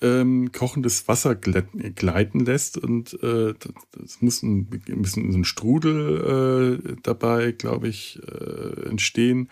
ähm, 0.00 0.52
kochendes 0.52 1.08
Wasser 1.08 1.34
gleiten 1.34 2.40
lässt 2.40 2.78
und 2.78 3.20
äh, 3.22 3.54
das 3.92 4.20
muss 4.20 4.42
ein, 4.42 4.66
bisschen 4.66 5.30
ein 5.30 5.44
Strudel 5.44 6.80
äh, 6.86 6.96
dabei, 7.02 7.52
glaube 7.52 7.88
ich, 7.88 8.20
äh, 8.26 8.88
entstehen, 8.88 9.48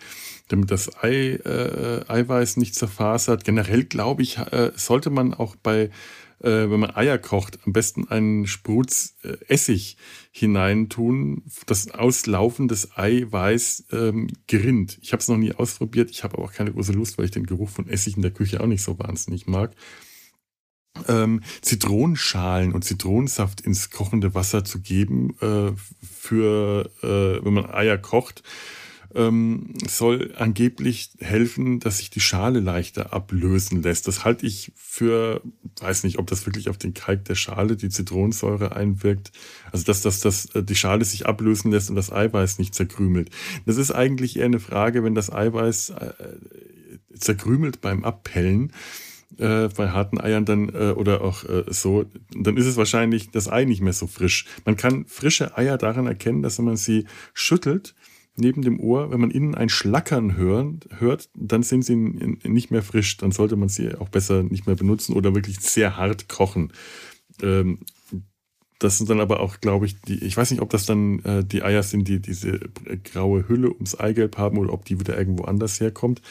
damit 0.47 0.71
das 0.71 1.03
Ei, 1.03 1.39
äh, 1.43 2.05
Eiweiß 2.07 2.57
nicht 2.57 2.75
zerfasert. 2.75 3.43
Generell 3.43 3.83
glaube 3.83 4.21
ich, 4.21 4.37
äh, 4.37 4.71
sollte 4.75 5.09
man 5.09 5.33
auch 5.33 5.55
bei 5.55 5.89
äh, 6.39 6.69
wenn 6.69 6.79
man 6.79 6.95
Eier 6.95 7.17
kocht, 7.17 7.57
am 7.65 7.73
besten 7.73 8.07
einen 8.09 8.45
Sprutz 8.45 9.15
äh, 9.23 9.37
Essig 9.47 9.97
hineintun, 10.31 11.41
das 11.65 11.89
Auslaufen 11.89 12.67
des 12.67 12.95
Eiweiß 12.95 13.85
ähm, 13.91 14.27
gerinnt. 14.45 14.99
Ich 15.01 15.13
habe 15.13 15.21
es 15.21 15.27
noch 15.27 15.37
nie 15.37 15.53
ausprobiert, 15.53 16.11
ich 16.11 16.23
habe 16.23 16.37
aber 16.37 16.45
auch 16.45 16.53
keine 16.53 16.71
große 16.71 16.93
Lust, 16.93 17.17
weil 17.17 17.25
ich 17.25 17.31
den 17.31 17.47
Geruch 17.47 17.69
von 17.69 17.89
Essig 17.89 18.17
in 18.17 18.21
der 18.21 18.31
Küche 18.31 18.61
auch 18.61 18.67
nicht 18.67 18.83
so 18.83 18.99
wahnsinnig 18.99 19.47
mag 19.47 19.75
ähm, 21.07 21.41
Zitronenschalen 21.61 22.73
und 22.73 22.83
Zitronensaft 22.83 23.61
ins 23.61 23.89
kochende 23.89 24.33
Wasser 24.33 24.63
zu 24.63 24.79
geben, 24.79 25.35
äh, 25.41 25.71
für, 26.01 26.89
äh, 27.03 27.45
wenn 27.45 27.53
man 27.53 27.69
Eier 27.69 27.97
kocht, 27.97 28.43
ähm, 29.15 29.73
soll 29.87 30.33
angeblich 30.37 31.11
helfen, 31.19 31.79
dass 31.79 31.97
sich 31.97 32.09
die 32.09 32.19
Schale 32.19 32.59
leichter 32.59 33.13
ablösen 33.13 33.81
lässt. 33.81 34.07
Das 34.07 34.25
halte 34.25 34.45
ich 34.45 34.71
für, 34.75 35.41
weiß 35.79 36.03
nicht, 36.03 36.19
ob 36.19 36.27
das 36.27 36.45
wirklich 36.45 36.69
auf 36.69 36.77
den 36.77 36.93
Kalk 36.93 37.25
der 37.25 37.35
Schale, 37.35 37.77
die 37.77 37.89
Zitronensäure 37.89 38.75
einwirkt. 38.75 39.31
Also, 39.71 39.85
dass, 39.85 40.01
dass, 40.01 40.19
dass 40.19 40.53
äh, 40.53 40.63
die 40.63 40.75
Schale 40.75 41.05
sich 41.05 41.25
ablösen 41.25 41.71
lässt 41.71 41.89
und 41.89 41.95
das 41.95 42.11
Eiweiß 42.11 42.59
nicht 42.59 42.75
zerkrümelt. 42.75 43.29
Das 43.65 43.77
ist 43.77 43.91
eigentlich 43.91 44.37
eher 44.37 44.45
eine 44.45 44.59
Frage, 44.59 45.03
wenn 45.03 45.15
das 45.15 45.31
Eiweiß 45.31 45.91
äh, 45.91 46.13
zerkrümelt 47.17 47.81
beim 47.81 48.03
Abpellen 48.03 48.71
äh, 49.37 49.67
bei 49.67 49.89
harten 49.89 50.19
Eiern 50.19 50.45
dann 50.45 50.69
äh, 50.69 50.93
oder 50.95 51.21
auch 51.21 51.43
äh, 51.43 51.65
so, 51.67 52.05
dann 52.33 52.57
ist 52.57 52.65
es 52.65 52.77
wahrscheinlich 52.77 53.29
das 53.31 53.49
Ei 53.49 53.65
nicht 53.65 53.81
mehr 53.81 53.93
so 53.93 54.07
frisch. 54.07 54.45
Man 54.65 54.77
kann 54.77 55.05
frische 55.05 55.57
Eier 55.57 55.77
daran 55.77 56.07
erkennen, 56.07 56.41
dass 56.41 56.57
wenn 56.57 56.65
man 56.65 56.77
sie 56.77 57.05
schüttelt 57.33 57.93
neben 58.37 58.61
dem 58.61 58.79
Ohr, 58.79 59.11
wenn 59.11 59.19
man 59.19 59.31
innen 59.31 59.55
ein 59.55 59.69
Schlackern 59.69 60.37
hört, 60.37 60.87
hört 60.99 61.29
dann 61.33 61.63
sind 61.63 61.83
sie 61.83 61.95
nicht 61.95 62.71
mehr 62.71 62.83
frisch. 62.83 63.17
Dann 63.17 63.31
sollte 63.31 63.55
man 63.55 63.67
sie 63.67 63.95
auch 63.95 64.09
besser 64.09 64.43
nicht 64.43 64.67
mehr 64.67 64.75
benutzen 64.75 65.13
oder 65.13 65.35
wirklich 65.35 65.59
sehr 65.59 65.97
hart 65.97 66.29
kochen. 66.29 66.71
Ähm, 67.41 67.79
das 68.79 68.99
sind 68.99 69.09
dann 69.09 69.19
aber 69.19 69.39
auch, 69.39 69.59
glaube 69.59 69.87
ich, 69.87 69.99
die, 70.01 70.23
ich 70.23 70.37
weiß 70.37 70.51
nicht, 70.51 70.61
ob 70.61 70.69
das 70.69 70.85
dann 70.85 71.19
äh, 71.23 71.43
die 71.43 71.63
Eier 71.63 71.81
sind, 71.81 72.07
die 72.07 72.21
diese 72.21 72.59
graue 73.03 73.49
Hülle 73.49 73.73
ums 73.73 73.99
Eigelb 73.99 74.37
haben 74.37 74.59
oder 74.59 74.71
ob 74.71 74.85
die 74.85 74.99
wieder 74.99 75.17
irgendwo 75.17 75.45
anders 75.45 75.79
herkommt. 75.79 76.21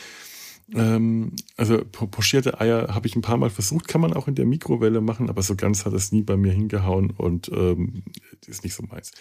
Ähm, 0.74 1.32
also 1.56 1.78
pochierte 1.84 2.60
Eier 2.60 2.92
habe 2.92 3.06
ich 3.06 3.14
ein 3.14 3.22
paar 3.22 3.36
Mal 3.36 3.50
versucht, 3.50 3.86
kann 3.86 4.00
man 4.00 4.12
auch 4.12 4.26
in 4.26 4.34
der 4.34 4.46
Mikrowelle 4.46 5.00
machen, 5.00 5.28
aber 5.30 5.42
so 5.42 5.54
ganz 5.54 5.84
hat 5.84 5.92
es 5.92 6.10
nie 6.10 6.22
bei 6.22 6.36
mir 6.36 6.52
hingehauen 6.52 7.10
und 7.10 7.48
ähm, 7.52 8.02
ist 8.46 8.64
nicht 8.64 8.74
so 8.74 8.82
meins. 8.82 9.12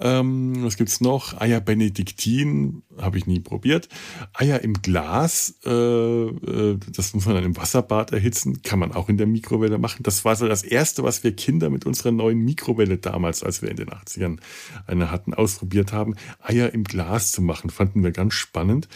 Ähm, 0.00 0.64
was 0.64 0.76
gibt's 0.76 1.00
noch? 1.00 1.40
Eier 1.40 1.60
Benediktin 1.60 2.82
habe 3.00 3.18
ich 3.18 3.26
nie 3.26 3.38
probiert. 3.38 3.88
Eier 4.32 4.60
im 4.62 4.74
Glas, 4.74 5.54
äh, 5.64 5.70
äh, 5.70 6.78
das 6.92 7.14
muss 7.14 7.26
man 7.26 7.36
dann 7.36 7.44
im 7.44 7.56
Wasserbad 7.56 8.12
erhitzen, 8.12 8.62
kann 8.62 8.80
man 8.80 8.90
auch 8.92 9.08
in 9.08 9.18
der 9.18 9.28
Mikrowelle 9.28 9.78
machen. 9.78 10.02
Das 10.02 10.24
war 10.24 10.34
so 10.34 10.48
das 10.48 10.64
Erste, 10.64 11.04
was 11.04 11.22
wir 11.22 11.34
Kinder 11.34 11.70
mit 11.70 11.86
unserer 11.86 12.10
neuen 12.10 12.44
Mikrowelle 12.44 12.98
damals, 12.98 13.44
als 13.44 13.62
wir 13.62 13.70
in 13.70 13.76
den 13.76 13.90
80ern 13.90 14.38
eine 14.86 15.12
hatten, 15.12 15.32
ausprobiert 15.32 15.92
haben. 15.92 16.16
Eier 16.40 16.72
im 16.74 16.82
Glas 16.82 17.30
zu 17.30 17.40
machen, 17.40 17.70
fanden 17.70 18.02
wir 18.02 18.10
ganz 18.10 18.34
spannend 18.34 18.88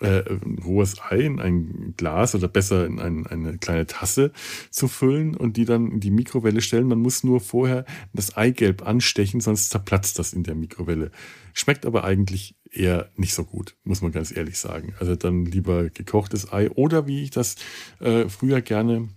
äh, 0.00 0.22
rohes 0.64 1.00
Ei 1.00 1.20
in 1.20 1.40
ein 1.40 1.94
Glas 1.96 2.34
oder 2.34 2.48
besser 2.48 2.86
in 2.86 2.98
ein, 2.98 3.26
eine 3.26 3.58
kleine 3.58 3.86
Tasse 3.86 4.32
zu 4.70 4.88
füllen 4.88 5.36
und 5.36 5.56
die 5.56 5.64
dann 5.64 5.90
in 5.92 6.00
die 6.00 6.10
Mikrowelle 6.10 6.60
stellen. 6.60 6.88
Man 6.88 7.00
muss 7.00 7.24
nur 7.24 7.40
vorher 7.40 7.84
das 8.12 8.36
Eigelb 8.36 8.86
anstechen, 8.86 9.40
sonst 9.40 9.70
zerplatzt 9.70 10.18
das 10.18 10.32
in 10.32 10.42
der 10.42 10.54
Mikrowelle. 10.54 11.10
Schmeckt 11.52 11.86
aber 11.86 12.04
eigentlich 12.04 12.54
eher 12.70 13.10
nicht 13.16 13.34
so 13.34 13.44
gut, 13.44 13.76
muss 13.84 14.02
man 14.02 14.12
ganz 14.12 14.34
ehrlich 14.34 14.58
sagen. 14.58 14.94
Also 15.00 15.16
dann 15.16 15.44
lieber 15.44 15.88
gekochtes 15.90 16.52
Ei 16.52 16.70
oder 16.70 17.06
wie 17.06 17.22
ich 17.22 17.30
das 17.30 17.56
äh, 18.00 18.28
früher 18.28 18.60
gerne 18.60 19.08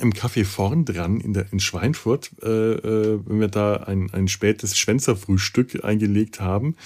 im 0.00 0.12
Café 0.12 0.44
vorn 0.44 0.84
dran 0.84 1.20
in, 1.20 1.32
der, 1.32 1.52
in 1.52 1.60
Schweinfurt, 1.60 2.30
äh, 2.42 2.46
äh, 2.48 3.20
wenn 3.24 3.40
wir 3.40 3.48
da 3.48 3.76
ein, 3.76 4.10
ein 4.12 4.28
spätes 4.28 4.76
Schwänzerfrühstück 4.76 5.84
eingelegt 5.84 6.40
haben, 6.40 6.76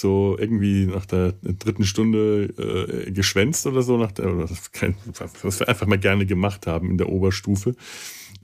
so 0.00 0.36
irgendwie 0.38 0.86
nach 0.86 1.06
der 1.06 1.32
dritten 1.42 1.84
Stunde 1.84 2.44
äh, 3.06 3.10
geschwänzt 3.12 3.66
oder 3.66 3.82
so, 3.82 3.96
nach 3.96 4.12
der, 4.12 4.38
was 4.38 5.60
wir 5.60 5.68
einfach 5.68 5.86
mal 5.86 5.98
gerne 5.98 6.26
gemacht 6.26 6.66
haben 6.66 6.90
in 6.90 6.98
der 6.98 7.08
Oberstufe. 7.08 7.74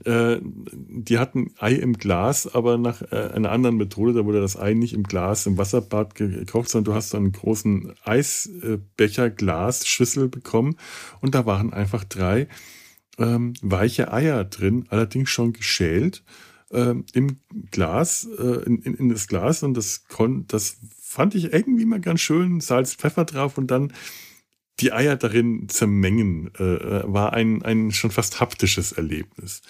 Äh, 0.05 0.37
die 0.43 1.17
hatten 1.17 1.51
Ei 1.57 1.73
im 1.73 1.93
Glas, 1.93 2.53
aber 2.53 2.77
nach 2.77 3.01
äh, 3.11 3.31
einer 3.33 3.51
anderen 3.51 3.77
Methode, 3.77 4.13
da 4.13 4.25
wurde 4.25 4.41
das 4.41 4.57
Ei 4.57 4.73
nicht 4.73 4.93
im 4.93 5.03
Glas 5.03 5.47
im 5.47 5.57
Wasserbad 5.57 6.15
gekocht, 6.15 6.69
sondern 6.69 6.91
du 6.91 6.95
hast 6.95 7.09
so 7.09 7.17
einen 7.17 7.31
großen 7.31 7.93
Eisbecher, 8.03 9.29
Glas, 9.29 9.87
Schüssel 9.87 10.29
bekommen 10.29 10.77
und 11.21 11.33
da 11.33 11.45
waren 11.45 11.73
einfach 11.73 12.03
drei 12.03 12.47
ähm, 13.17 13.53
weiche 13.61 14.13
Eier 14.13 14.43
drin, 14.45 14.85
allerdings 14.89 15.29
schon 15.29 15.53
geschält. 15.53 16.23
Ähm, 16.69 17.05
im 17.13 17.39
Glas, 17.71 18.27
äh, 18.37 18.65
in, 18.65 18.81
in, 18.81 18.93
in, 18.95 19.09
das 19.09 19.27
Glas 19.27 19.63
und 19.63 19.75
das, 19.75 20.05
kon 20.09 20.45
das 20.47 20.77
fand 21.17 21.33
ich 21.33 21.51
irgendwie 21.51 21.85
mal 21.85 21.99
ganz 21.99 22.21
schön. 22.21 22.61
Salz, 22.61 22.93
Pfeffer 22.93 23.25
drauf 23.25 23.57
und 23.57 23.71
dann 23.71 23.91
die 24.79 24.93
Eier 24.93 25.15
darin 25.15 25.67
zermengen. 25.67 26.53
Äh, 26.59 27.11
war 27.11 27.33
ein, 27.33 27.63
ein 27.63 27.91
schon 27.91 28.11
fast 28.11 28.39
haptisches 28.39 28.91
Erlebnis. 28.91 29.63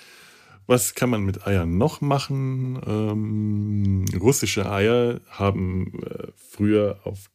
Was 0.65 0.93
kann 0.93 1.09
man 1.09 1.23
mit 1.23 1.47
Eiern 1.47 1.77
noch 1.77 2.01
machen? 2.01 2.81
Ähm, 2.85 4.03
russische 4.19 4.69
Eier 4.69 5.21
haben 5.29 6.03
äh, 6.03 6.27
früher 6.35 6.99
auf 7.05 7.29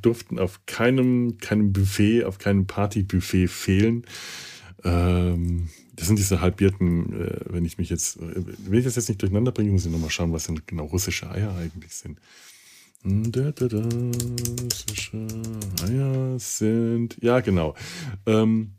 durften 0.00 0.38
auf 0.38 0.64
keinem, 0.66 1.36
keinem 1.38 1.72
Buffet, 1.72 2.24
auf 2.24 2.38
keinem 2.38 2.66
Partybuffet 2.66 3.48
fehlen. 3.48 4.06
Ähm, 4.82 5.68
das 5.94 6.06
sind 6.06 6.18
diese 6.18 6.40
halbierten, 6.40 7.12
äh, 7.20 7.40
wenn 7.50 7.66
ich 7.66 7.76
mich 7.76 7.90
jetzt, 7.90 8.16
äh, 8.16 8.44
wenn 8.66 8.78
ich 8.78 8.84
das 8.84 8.96
jetzt 8.96 9.08
nicht 9.08 9.20
durcheinander 9.20 9.52
bringe, 9.52 9.72
muss 9.72 9.84
ich 9.84 9.92
nochmal 9.92 10.10
schauen, 10.10 10.32
was 10.32 10.46
denn 10.46 10.62
genau 10.66 10.86
russische 10.86 11.30
Eier 11.30 11.54
eigentlich 11.56 11.94
sind. 11.94 12.18
Da, 13.04 13.52
da, 13.52 13.68
da, 13.68 13.88
Eier 15.84 16.38
sind. 16.38 17.16
Ja, 17.22 17.40
genau. 17.40 17.74
Ähm, 18.26 18.72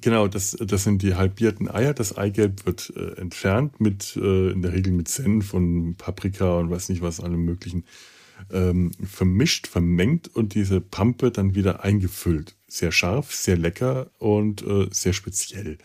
genau, 0.00 0.28
das, 0.28 0.56
das 0.58 0.84
sind 0.84 1.02
die 1.02 1.14
halbierten 1.14 1.68
Eier. 1.68 1.92
Das 1.92 2.16
Eigelb 2.16 2.64
wird 2.64 2.92
äh, 2.96 3.20
entfernt 3.20 3.80
mit, 3.80 4.16
äh, 4.16 4.50
in 4.50 4.62
der 4.62 4.72
Regel 4.72 4.92
mit 4.92 5.08
Senf 5.08 5.52
und 5.52 5.96
Paprika 5.96 6.58
und 6.58 6.70
weiß 6.70 6.88
nicht 6.88 7.02
was, 7.02 7.20
allem 7.20 7.44
möglichen. 7.44 7.84
Ähm, 8.50 8.92
vermischt, 9.02 9.66
vermengt 9.66 10.34
und 10.34 10.54
diese 10.54 10.80
Pampe 10.80 11.30
dann 11.30 11.54
wieder 11.54 11.84
eingefüllt. 11.84 12.56
Sehr 12.66 12.92
scharf, 12.92 13.34
sehr 13.34 13.56
lecker 13.56 14.10
und 14.18 14.62
äh, 14.62 14.88
sehr 14.90 15.12
speziell. 15.12 15.76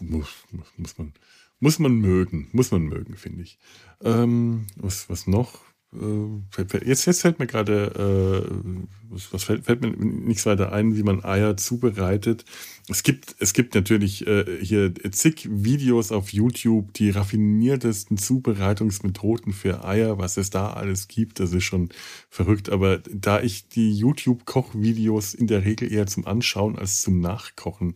Muss, 0.00 0.28
muss, 0.76 0.98
man, 0.98 1.12
muss 1.60 1.78
man 1.78 1.92
mögen, 1.92 2.48
muss 2.52 2.70
man 2.72 2.82
mögen, 2.82 3.16
finde 3.16 3.42
ich. 3.42 3.58
Ähm, 4.02 4.66
was, 4.76 5.08
was 5.08 5.26
noch? 5.26 5.60
Äh, 5.94 6.78
jetzt, 6.84 7.06
jetzt 7.06 7.22
fällt 7.22 7.38
mir 7.38 7.46
gerade, 7.46 8.46
äh, 8.46 8.80
was, 9.08 9.44
fällt, 9.44 9.64
fällt, 9.64 9.80
mir 9.80 9.90
nichts 9.90 10.44
weiter 10.44 10.70
ein, 10.70 10.96
wie 10.96 11.02
man 11.02 11.24
Eier 11.24 11.56
zubereitet. 11.56 12.44
Es 12.88 13.02
gibt, 13.02 13.36
es 13.38 13.54
gibt 13.54 13.74
natürlich 13.74 14.26
äh, 14.26 14.44
hier 14.62 14.92
zig 15.12 15.48
Videos 15.50 16.12
auf 16.12 16.32
YouTube, 16.32 16.92
die 16.92 17.10
raffiniertesten 17.10 18.18
Zubereitungsmethoden 18.18 19.52
für 19.52 19.84
Eier, 19.84 20.18
was 20.18 20.36
es 20.36 20.50
da 20.50 20.72
alles 20.72 21.08
gibt, 21.08 21.40
das 21.40 21.52
ist 21.52 21.64
schon 21.64 21.88
verrückt. 22.28 22.68
Aber 22.68 22.98
da 22.98 23.40
ich 23.40 23.68
die 23.68 23.94
YouTube-Kochvideos 23.94 25.32
in 25.32 25.46
der 25.46 25.64
Regel 25.64 25.90
eher 25.90 26.06
zum 26.06 26.26
Anschauen 26.26 26.78
als 26.78 27.00
zum 27.00 27.20
Nachkochen 27.20 27.94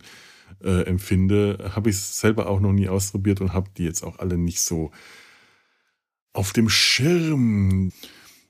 äh, 0.63 0.81
empfinde, 0.85 1.71
habe 1.75 1.91
ich 1.91 1.97
es 1.97 2.19
selber 2.19 2.47
auch 2.47 2.59
noch 2.59 2.73
nie 2.73 2.87
ausprobiert 2.87 3.39
und 3.41 3.53
habe 3.53 3.69
die 3.77 3.83
jetzt 3.83 4.03
auch 4.03 4.17
alle 4.17 4.37
nicht 4.37 4.61
so 4.61 4.91
auf 6.33 6.53
dem 6.53 6.69
Schirm. 6.69 7.91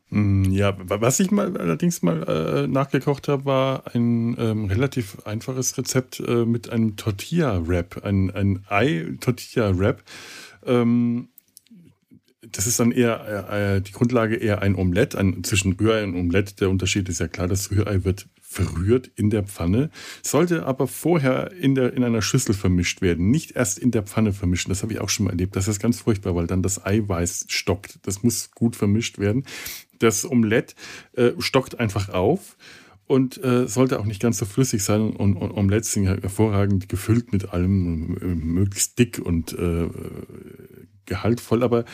Hm, 0.10 0.52
ja, 0.52 0.76
was 0.78 1.20
ich 1.20 1.32
mal 1.32 1.58
allerdings 1.58 2.02
mal 2.02 2.24
äh, 2.24 2.68
nachgekocht 2.68 3.28
habe, 3.28 3.46
war 3.46 3.96
ein 3.96 4.36
ähm, 4.40 4.66
relativ 4.66 5.18
einfaches 5.26 5.78
Rezept 5.78 6.20
äh, 6.20 6.46
mit 6.46 6.70
einem 6.70 6.96
Tortilla-Wrap, 6.96 8.04
ein, 8.04 8.32
ein 8.32 8.64
Ei-Tortilla-Wrap. 8.68 10.04
Ähm, 10.66 11.30
das 12.42 12.68
ist 12.68 12.80
dann 12.80 12.92
eher 12.92 13.50
äh, 13.50 13.82
die 13.82 13.92
Grundlage 13.92 14.36
eher 14.36 14.62
ein 14.62 14.76
Omelett, 14.76 15.16
ein, 15.16 15.44
zwischen 15.44 15.74
Rührei 15.74 16.04
und 16.04 16.16
Omelett. 16.16 16.62
Der 16.62 16.70
Unterschied 16.70 17.10
ist 17.10 17.20
ja 17.20 17.28
klar, 17.28 17.48
das 17.48 17.72
Rührei 17.72 18.04
wird 18.04 18.28
verrührt 18.54 19.12
in 19.16 19.30
der 19.30 19.44
Pfanne, 19.44 19.90
sollte 20.22 20.66
aber 20.66 20.88
vorher 20.88 21.52
in, 21.52 21.76
der, 21.76 21.94
in 21.94 22.04
einer 22.04 22.22
Schüssel 22.22 22.54
vermischt 22.54 23.02
werden, 23.02 23.32
nicht 23.32 23.52
erst 23.56 23.80
in 23.80 23.92
der 23.92 24.04
Pfanne 24.04 24.32
vermischen. 24.32 24.70
Das 24.70 24.84
habe 24.84 24.94
ich 24.94 25.00
auch 25.00 25.10
schon 25.10 25.26
mal 25.26 25.32
erlebt. 25.32 25.56
Das 25.56 25.68
ist 25.68 25.80
ganz 25.80 26.02
furchtbar, 26.02 26.36
weil 26.36 26.48
dann 26.48 26.62
das 26.62 26.86
Eiweiß 26.86 27.46
stockt. 27.50 28.00
Das 28.04 28.24
muss 28.24 28.52
gut 28.52 28.76
vermischt 28.76 29.20
werden. 29.20 29.46
Das 30.00 30.30
Omelett 30.30 30.76
äh, 31.14 31.32
stockt 31.40 31.80
einfach 31.80 32.10
auf 32.10 32.58
und 33.08 33.44
äh, 33.44 33.68
sollte 33.68 34.00
auch 34.00 34.06
nicht 34.06 34.22
ganz 34.22 34.38
so 34.38 34.46
flüssig 34.46 34.84
sein. 34.84 35.02
Und, 35.02 35.36
und 35.36 35.52
Omelettes 35.52 35.92
sind 35.92 36.06
hervorragend 36.06 36.90
gefüllt 36.90 37.32
mit 37.32 37.50
allem, 37.50 38.18
äh, 38.22 38.26
möglichst 38.26 38.98
dick 39.00 39.20
und 39.20 39.54
äh, 39.54 39.90
gehaltvoll, 41.06 41.64
aber 41.64 41.86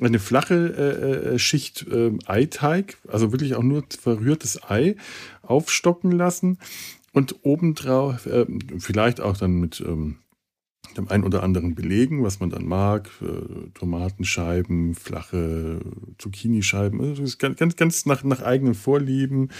eine 0.00 0.18
flache 0.18 0.54
äh, 0.54 1.34
äh, 1.34 1.38
Schicht 1.38 1.86
äh, 1.88 2.12
Eiteig, 2.26 2.98
also 3.08 3.32
wirklich 3.32 3.54
auch 3.54 3.62
nur 3.62 3.84
verrührtes 4.00 4.62
Ei, 4.68 4.96
aufstocken 5.42 6.10
lassen 6.10 6.58
und 7.12 7.36
obendrauf 7.42 8.26
äh, 8.26 8.46
vielleicht 8.78 9.20
auch 9.20 9.36
dann 9.36 9.60
mit 9.60 9.80
ähm, 9.80 10.18
dem 10.96 11.08
einen 11.08 11.24
oder 11.24 11.42
anderen 11.42 11.74
belegen, 11.74 12.22
was 12.22 12.40
man 12.40 12.50
dann 12.50 12.66
mag, 12.66 13.10
äh, 13.20 13.70
Tomatenscheiben, 13.74 14.94
flache 14.94 15.80
Zucchinischeiben, 16.18 17.00
also 17.00 17.22
das 17.22 17.30
ist 17.30 17.38
ganz, 17.38 17.58
ganz, 17.58 17.76
ganz 17.76 18.06
nach, 18.06 18.24
nach 18.24 18.42
eigenen 18.42 18.74
Vorlieben, 18.74 19.50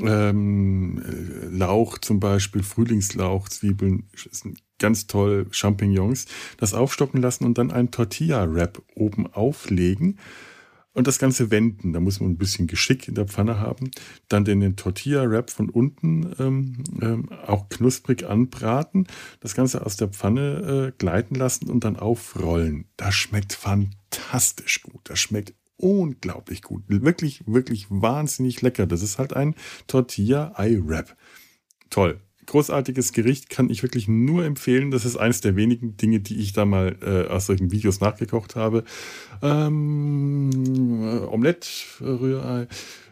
ähm, 0.00 1.02
äh, 1.02 1.46
Lauch 1.46 1.98
zum 1.98 2.20
Beispiel, 2.20 2.62
Frühlingslauch, 2.62 3.48
Zwiebeln, 3.48 4.04
sind 4.30 4.62
ganz 4.78 5.06
toll, 5.06 5.46
Champignons, 5.50 6.26
das 6.56 6.74
aufstocken 6.74 7.20
lassen 7.20 7.44
und 7.44 7.58
dann 7.58 7.70
einen 7.70 7.90
Tortilla-Wrap 7.90 8.82
oben 8.94 9.26
auflegen 9.32 10.18
und 10.98 11.06
das 11.06 11.18
Ganze 11.18 11.50
wenden. 11.50 11.92
Da 11.92 12.00
muss 12.00 12.20
man 12.20 12.30
ein 12.30 12.38
bisschen 12.38 12.66
Geschick 12.66 13.06
in 13.08 13.14
der 13.14 13.26
Pfanne 13.26 13.60
haben. 13.60 13.90
Dann 14.28 14.44
den 14.44 14.74
Tortilla-Wrap 14.74 15.48
von 15.50 15.70
unten 15.70 16.34
ähm, 16.38 16.82
ähm, 17.00 17.28
auch 17.46 17.68
knusprig 17.68 18.26
anbraten. 18.26 19.06
Das 19.40 19.54
Ganze 19.54 19.86
aus 19.86 19.96
der 19.96 20.08
Pfanne 20.08 20.88
äh, 20.88 20.98
gleiten 20.98 21.36
lassen 21.36 21.70
und 21.70 21.84
dann 21.84 21.96
aufrollen. 21.96 22.86
Das 22.96 23.14
schmeckt 23.14 23.52
fantastisch 23.52 24.82
gut. 24.82 25.02
Das 25.04 25.20
schmeckt 25.20 25.54
unglaublich 25.76 26.62
gut. 26.62 26.82
Wirklich, 26.88 27.44
wirklich 27.46 27.86
wahnsinnig 27.90 28.60
lecker. 28.62 28.86
Das 28.86 29.02
ist 29.02 29.18
halt 29.18 29.34
ein 29.34 29.54
Tortilla-Ei-Wrap. 29.86 31.16
Toll 31.90 32.20
großartiges 32.48 33.12
Gericht, 33.12 33.48
kann 33.48 33.70
ich 33.70 33.82
wirklich 33.82 34.08
nur 34.08 34.44
empfehlen. 34.44 34.90
Das 34.90 35.04
ist 35.04 35.16
eines 35.16 35.40
der 35.40 35.54
wenigen 35.54 35.96
Dinge, 35.96 36.20
die 36.20 36.40
ich 36.40 36.52
da 36.52 36.64
mal 36.64 36.96
äh, 37.02 37.30
aus 37.30 37.46
solchen 37.46 37.70
Videos 37.70 38.00
nachgekocht 38.00 38.56
habe. 38.56 38.82
Ähm, 39.42 40.50
äh, 41.02 41.26
Omelette, 41.26 41.68
Rührei. 42.00 42.66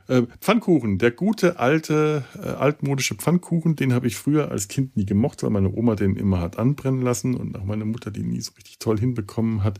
Äh, 0.09 0.23
Pfannkuchen, 0.41 0.99
der 0.99 1.11
gute 1.11 1.59
alte 1.59 2.25
äh, 2.41 2.47
altmodische 2.47 3.17
Pfannkuchen, 3.17 3.75
den 3.75 3.93
habe 3.93 4.07
ich 4.07 4.17
früher 4.17 4.51
als 4.51 4.69
Kind 4.69 4.97
nie 4.97 5.07
gemocht, 5.07 5.43
weil 5.43 5.51
meine 5.51 5.73
Oma 5.73 5.97
den 5.97 6.17
immer 6.17 6.41
hat 6.41 6.59
anbrennen 6.59 7.03
lassen 7.03 7.35
und 7.35 7.57
auch 7.57 7.65
meine 7.65 7.85
Mutter 7.85 8.11
den 8.13 8.29
nie 8.29 8.41
so 8.41 8.53
richtig 8.57 8.79
toll 8.79 8.99
hinbekommen 8.99 9.65
hat. 9.65 9.79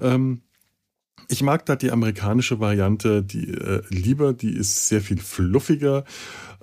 Ähm, 0.00 0.42
ich 1.28 1.42
mag 1.42 1.66
da 1.66 1.76
die 1.76 1.90
amerikanische 1.90 2.58
Variante, 2.58 3.22
die 3.22 3.52
äh, 3.52 3.82
lieber, 3.90 4.32
die 4.32 4.56
ist 4.56 4.88
sehr 4.88 5.02
viel 5.02 5.18
fluffiger 5.18 6.04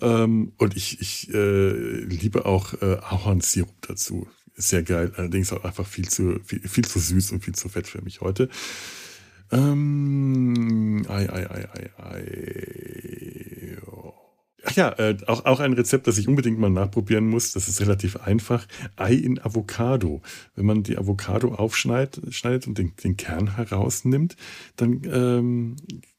ähm, 0.01 0.53
und 0.57 0.75
ich, 0.75 0.99
ich 0.99 1.33
äh, 1.33 1.69
liebe 2.03 2.45
auch 2.45 2.73
äh, 2.81 2.97
Ahornsirup 3.01 3.87
dazu. 3.87 4.27
Sehr 4.57 4.83
geil, 4.83 5.11
allerdings 5.17 5.51
auch 5.51 5.63
einfach 5.63 5.85
viel 5.85 6.07
zu, 6.07 6.39
viel, 6.43 6.61
viel 6.67 6.85
zu 6.85 6.99
süß 6.99 7.33
und 7.33 7.43
viel 7.43 7.55
zu 7.55 7.69
fett 7.69 7.87
für 7.87 8.01
mich 8.01 8.21
heute. 8.21 8.49
Ähm, 9.51 11.05
ei, 11.07 11.29
ei, 11.29 11.49
ei, 11.49 11.69
ei, 11.73 11.89
ei. 11.97 13.25
Ach 14.67 14.75
ja, 14.75 14.89
äh, 14.97 15.17
auch, 15.27 15.45
auch 15.45 15.59
ein 15.59 15.73
Rezept, 15.73 16.07
das 16.07 16.17
ich 16.17 16.27
unbedingt 16.27 16.57
mal 16.57 16.71
nachprobieren 16.71 17.27
muss. 17.27 17.51
Das 17.51 17.67
ist 17.67 17.81
relativ 17.81 18.17
einfach. 18.17 18.67
Ei 18.95 19.13
in 19.13 19.39
Avocado. 19.39 20.21
Wenn 20.55 20.65
man 20.65 20.81
die 20.81 20.97
Avocado 20.97 21.53
aufschneidet 21.53 22.21
schneidet 22.33 22.67
und 22.67 22.77
den, 22.77 22.93
den 23.03 23.15
Kern 23.15 23.55
herausnimmt, 23.55 24.35
dann 24.75 25.01
ähm, 25.05 25.75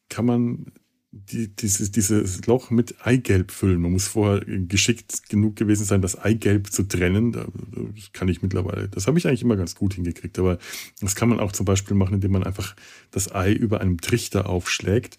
kann 0.09 0.27
man 0.27 0.73
die, 1.11 1.49
dieses, 1.49 1.91
dieses 1.91 2.47
Loch 2.47 2.71
mit 2.71 2.95
Eigelb 3.05 3.51
füllen. 3.51 3.81
Man 3.81 3.93
muss 3.93 4.07
vorher 4.07 4.45
geschickt 4.45 5.29
genug 5.29 5.57
gewesen 5.57 5.85
sein, 5.85 6.03
das 6.03 6.17
Eigelb 6.17 6.71
zu 6.71 6.85
trennen. 6.85 7.33
Das 7.33 8.13
kann 8.13 8.29
ich 8.29 8.43
mittlerweile. 8.43 8.89
Das 8.89 9.07
habe 9.07 9.19
ich 9.19 9.27
eigentlich 9.27 9.43
immer 9.43 9.57
ganz 9.57 9.75
gut 9.75 9.95
hingekriegt. 9.95 10.39
Aber 10.39 10.59
das 11.01 11.17
kann 11.17 11.29
man 11.29 11.41
auch 11.41 11.53
zum 11.53 11.67
Beispiel 11.67 11.97
machen, 11.97 12.15
indem 12.15 12.33
man 12.33 12.45
einfach 12.45 12.77
das 13.11 13.35
Ei 13.35 13.53
über 13.53 13.81
einem 13.81 14.01
Trichter 14.01 14.49
aufschlägt. 14.49 15.19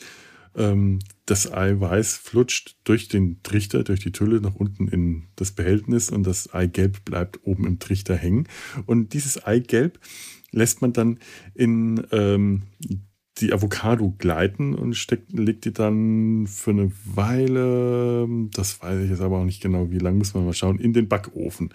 Ähm, 0.58 1.00
das 1.26 1.52
Eiweiß 1.52 2.18
flutscht 2.18 2.78
durch 2.84 3.08
den 3.08 3.42
Trichter, 3.44 3.84
durch 3.84 4.00
die 4.00 4.12
Tülle 4.12 4.42
nach 4.42 4.56
unten 4.56 4.88
in 4.88 5.28
das 5.36 5.52
Behältnis 5.52 6.10
und 6.10 6.24
das 6.26 6.54
Eigelb 6.54 7.06
bleibt 7.06 7.40
oben 7.44 7.66
im 7.66 7.80
Trichter 7.80 8.16
hängen. 8.16 8.48
Und 8.86 9.14
dieses 9.14 9.46
Eigelb 9.46 10.00
lässt 10.52 10.82
man 10.82 10.94
dann 10.94 11.20
in 11.54 12.06
ähm, 12.12 12.64
die 13.40 13.54
Avocado 13.54 14.16
gleiten 14.18 14.74
und 14.74 14.96
steckt, 14.96 15.32
legt 15.32 15.66
die 15.66 15.74
dann 15.74 16.48
für 16.48 16.72
eine 16.72 16.92
Weile, 17.06 18.28
das 18.52 18.82
weiß 18.82 19.04
ich 19.04 19.10
jetzt 19.12 19.22
aber 19.22 19.38
auch 19.40 19.46
nicht 19.46 19.62
genau, 19.62 19.92
wie 19.92 20.00
lange 20.00 20.18
muss 20.18 20.34
man 20.34 20.46
mal 20.46 20.54
schauen, 20.54 20.80
in 20.80 20.94
den 20.94 21.08
Backofen. 21.08 21.72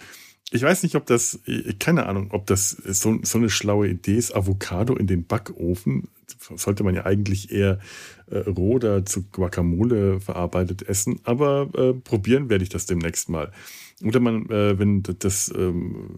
Ich 0.51 0.61
weiß 0.61 0.83
nicht, 0.83 0.95
ob 0.95 1.05
das, 1.05 1.39
keine 1.79 2.05
Ahnung, 2.05 2.27
ob 2.31 2.45
das 2.45 2.71
so, 2.71 3.17
so 3.23 3.37
eine 3.37 3.49
schlaue 3.49 3.87
Idee 3.87 4.17
ist, 4.17 4.35
Avocado 4.35 4.95
in 4.95 5.07
den 5.07 5.25
Backofen. 5.25 6.09
Sollte 6.55 6.83
man 6.83 6.95
ja 6.95 7.05
eigentlich 7.05 7.51
eher 7.51 7.79
äh, 8.29 8.37
roh 8.39 8.73
oder 8.73 9.05
zu 9.05 9.23
Guacamole 9.23 10.19
verarbeitet 10.19 10.83
essen. 10.83 11.19
Aber 11.23 11.69
äh, 11.75 11.93
probieren 11.93 12.49
werde 12.49 12.63
ich 12.63 12.69
das 12.69 12.85
demnächst 12.85 13.29
mal. 13.29 13.51
Oder 14.03 14.19
man, 14.19 14.49
äh, 14.49 14.77
wenn 14.79 15.03
das, 15.03 15.53
ähm, 15.55 16.17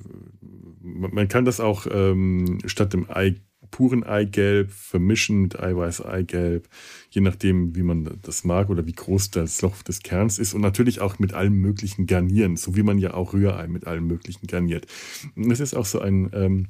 man 0.82 1.28
kann 1.28 1.46
das 1.46 1.60
auch 1.60 1.88
ähm, 1.90 2.60
statt 2.66 2.94
dem 2.94 3.10
Ei 3.10 3.36
puren 3.72 4.04
Eigelb 4.04 4.72
vermischen 4.72 5.42
mit 5.42 5.60
Eiweiß-Eigelb, 5.60 6.70
je 7.10 7.22
nachdem, 7.22 7.76
wie 7.76 7.84
man 7.84 8.20
das 8.22 8.44
mag 8.44 8.70
oder 8.70 8.86
wie 8.86 8.94
groß 8.94 9.32
das 9.32 9.62
Loch 9.62 9.82
des 9.84 10.02
Kerns 10.02 10.40
ist 10.40 10.54
und 10.54 10.62
natürlich 10.62 11.02
auch 11.02 11.20
mit 11.20 11.34
allem 11.34 11.56
möglichen 11.56 12.06
garnieren, 12.06 12.58
so 12.58 12.76
wie 12.76 12.84
man 12.84 13.00
ja 13.00 13.14
auch 13.14 13.34
Rührei 13.34 13.68
mit 13.68 13.88
allem 13.88 14.08
möglichen 14.08 14.48
garniert. 14.48 14.88
das 15.36 15.60
ist 15.60 15.76
auch 15.76 15.86
so 15.86 16.00
ein, 16.00 16.30
ähm, 16.34 16.68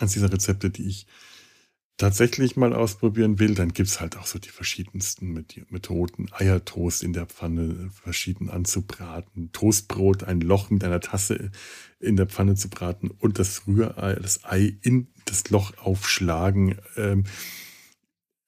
eines 0.00 0.12
dieser 0.14 0.32
Rezepte, 0.32 0.70
die 0.70 0.88
ich 0.88 1.06
tatsächlich 1.96 2.56
mal 2.56 2.72
ausprobieren 2.72 3.38
will, 3.38 3.54
dann 3.54 3.72
gibt 3.72 3.88
es 3.88 4.00
halt 4.00 4.16
auch 4.16 4.26
so 4.26 4.38
die 4.38 4.48
verschiedensten 4.48 5.32
Methoden. 5.70 6.28
Eiertoast 6.32 7.02
in 7.02 7.12
der 7.12 7.26
Pfanne 7.26 7.90
verschieden 7.92 8.50
anzubraten, 8.50 9.52
Toastbrot, 9.52 10.24
ein 10.24 10.40
Loch 10.40 10.70
mit 10.70 10.82
einer 10.82 11.00
Tasse 11.00 11.50
in 12.00 12.16
der 12.16 12.26
Pfanne 12.26 12.56
zu 12.56 12.68
braten 12.68 13.10
und 13.10 13.38
das 13.38 13.66
Rührei, 13.66 14.14
das 14.14 14.44
Ei 14.44 14.76
in 14.82 15.08
das 15.24 15.50
Loch 15.50 15.76
aufschlagen. 15.78 16.76
Ähm, 16.96 17.24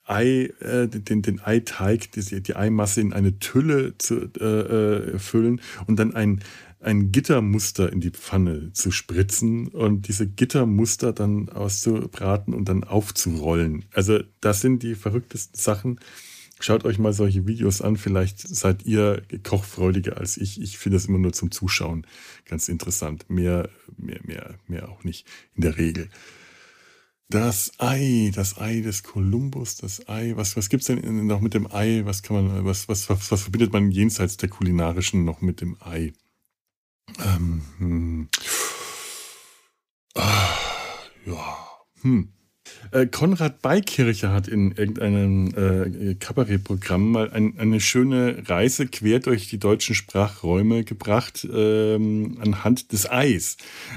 Ei, 0.08 0.52
äh, 0.60 0.86
den, 0.86 1.22
den 1.22 1.40
Eiteig, 1.40 2.12
die, 2.12 2.40
die 2.40 2.54
Eimasse 2.54 3.00
in 3.00 3.12
eine 3.12 3.40
Tülle 3.40 3.98
zu 3.98 4.30
äh, 4.38 4.44
äh 4.44 5.18
füllen 5.18 5.60
und 5.88 5.98
dann 5.98 6.14
ein 6.14 6.42
ein 6.86 7.10
Gittermuster 7.10 7.92
in 7.92 8.00
die 8.00 8.10
Pfanne 8.10 8.72
zu 8.72 8.92
spritzen 8.92 9.66
und 9.68 10.06
diese 10.06 10.28
Gittermuster 10.28 11.12
dann 11.12 11.48
auszubraten 11.48 12.54
und 12.54 12.68
dann 12.68 12.84
aufzurollen. 12.84 13.86
Also 13.92 14.20
das 14.40 14.60
sind 14.60 14.84
die 14.84 14.94
verrücktesten 14.94 15.58
Sachen. 15.58 15.98
Schaut 16.60 16.84
euch 16.84 17.00
mal 17.00 17.12
solche 17.12 17.44
Videos 17.46 17.82
an. 17.82 17.96
Vielleicht 17.96 18.38
seid 18.38 18.86
ihr 18.86 19.22
kochfreudiger 19.42 20.16
als 20.16 20.36
ich. 20.36 20.62
Ich 20.62 20.78
finde 20.78 20.96
das 20.96 21.06
immer 21.06 21.18
nur 21.18 21.32
zum 21.32 21.50
Zuschauen 21.50 22.06
ganz 22.44 22.68
interessant. 22.68 23.28
Mehr, 23.28 23.68
mehr, 23.96 24.20
mehr, 24.22 24.54
mehr 24.68 24.88
auch 24.88 25.02
nicht 25.02 25.26
in 25.56 25.62
der 25.62 25.76
Regel. 25.78 26.08
Das 27.28 27.72
Ei, 27.78 28.30
das 28.32 28.58
Ei 28.58 28.80
des 28.80 29.02
Kolumbus, 29.02 29.74
das 29.74 30.08
Ei. 30.08 30.34
Was, 30.36 30.56
was 30.56 30.68
gibt's 30.68 30.86
denn 30.86 31.26
noch 31.26 31.40
mit 31.40 31.54
dem 31.54 31.66
Ei? 31.66 32.02
Was 32.04 32.22
kann 32.22 32.46
man, 32.46 32.64
was, 32.64 32.88
was, 32.88 33.10
was, 33.10 33.32
was 33.32 33.42
verbindet 33.42 33.72
man 33.72 33.90
jenseits 33.90 34.36
der 34.36 34.48
kulinarischen 34.48 35.24
noch 35.24 35.40
mit 35.40 35.60
dem 35.60 35.76
Ei? 35.80 36.12
Ähm, 37.18 37.62
hm. 37.78 38.28
ah, 40.14 40.56
ja. 41.24 41.68
Hm. 42.02 42.35
Äh, 42.92 43.06
Konrad 43.06 43.62
Beikircher 43.62 44.32
hat 44.32 44.48
in 44.48 44.72
irgendeinem 44.72 45.48
äh, 45.56 46.14
Kabarettprogramm 46.14 47.10
mal 47.10 47.30
ein, 47.30 47.58
eine 47.58 47.80
schöne 47.80 48.42
Reise 48.46 48.86
quer 48.86 49.20
durch 49.20 49.48
die 49.48 49.58
deutschen 49.58 49.94
Sprachräume 49.94 50.84
gebracht 50.84 51.46
ähm, 51.52 52.38
anhand 52.40 52.92
des 52.92 53.10
Eis. 53.10 53.56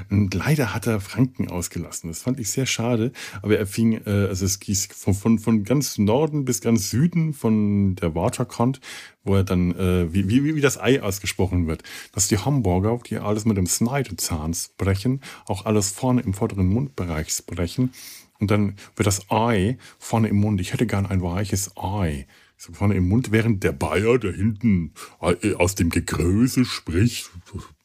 Und 0.10 0.34
leider 0.34 0.74
hat 0.74 0.88
er 0.88 1.02
Franken 1.02 1.50
ausgelassen. 1.50 2.10
Das 2.10 2.22
fand 2.22 2.40
ich 2.40 2.50
sehr 2.52 2.66
schade. 2.66 3.12
Aber 3.42 3.58
er 3.58 3.68
fing, 3.68 4.02
äh, 4.06 4.28
also 4.28 4.46
es 4.46 4.60
gieß 4.60 4.90
von, 4.94 5.14
von, 5.14 5.40
von 5.40 5.64
ganz 5.64 5.98
Norden 5.98 6.46
bis 6.46 6.62
ganz 6.62 6.90
Süden 6.90 7.34
von 7.34 7.96
der 7.96 8.16
Waterkont, 8.16 8.80
wo 9.24 9.36
er 9.36 9.44
dann, 9.44 9.72
äh, 9.76 10.14
wie, 10.14 10.30
wie, 10.30 10.56
wie 10.56 10.62
das 10.62 10.80
Ei 10.80 11.02
ausgesprochen 11.02 11.68
wird, 11.68 11.84
dass 12.14 12.28
die 12.28 12.38
Hamburger, 12.38 13.00
die 13.08 13.18
alles 13.18 13.46
mit 13.46 13.58
dem 13.58 13.68
Schneidezahn 13.68 14.54
sprechen, 14.54 15.22
auch 15.46 15.66
alles 15.66 15.92
vorne 15.92 16.22
im 16.22 16.34
vorderen 16.34 16.68
Mundbereich 16.68 17.30
sprechen. 17.30 17.92
Und 18.40 18.52
dann 18.52 18.76
wird 18.96 19.06
das 19.06 19.30
Ei 19.30 19.78
vorne 19.98 20.30
im 20.30 20.38
Mund. 20.38 20.62
Ich 20.62 20.74
hätte 20.74 20.88
gern 20.88 21.06
ein 21.06 21.22
weiches 21.22 21.76
Ei. 21.78 22.26
So 22.58 22.74
vorne 22.74 22.96
im 22.96 23.08
Mund, 23.08 23.32
während 23.32 23.64
der 23.64 23.72
Bayer, 23.72 24.18
der 24.18 24.34
hinten 24.34 24.94
äh, 25.22 25.54
aus 25.54 25.76
dem 25.76 25.90
Gegröße 25.90 26.66
spricht, 26.66 27.32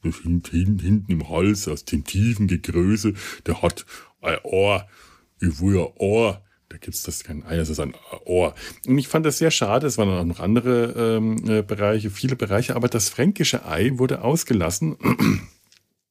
hinten, 0.03 0.79
hinten 0.81 1.13
im 1.13 1.29
Hals, 1.29 1.69
aus 1.69 1.85
dem 1.85 2.05
tiefen 2.05 2.49
Gegröße, 2.49 3.15
der 3.47 3.63
hat 3.63 3.87
ein 4.21 4.39
Ohr, 4.43 4.89
ich 5.41 5.61
will 5.61 5.79
ein 5.79 5.93
Ohr. 5.97 6.43
Da 6.69 6.79
gibt's 6.79 7.05
das 7.05 7.23
kein 7.23 7.45
Ei, 7.45 7.57
das 7.57 7.69
ist 7.69 7.79
ein 7.79 7.95
Ohr. 8.25 8.55
Und 8.87 8.99
ich 8.99 9.07
fand 9.07 9.25
das 9.27 9.39
sehr 9.39 9.53
schade. 9.53 9.87
Es 9.87 9.97
waren 9.97 10.09
auch 10.09 10.25
noch 10.25 10.41
andere 10.41 11.19
ähm, 11.19 11.37
äh, 11.49 11.63
Bereiche, 11.63 12.11
viele 12.11 12.35
Bereiche, 12.35 12.75
aber 12.75 12.89
das 12.89 13.09
fränkische 13.09 13.65
Ei 13.67 13.93
wurde 13.95 14.23
ausgelassen. 14.23 14.97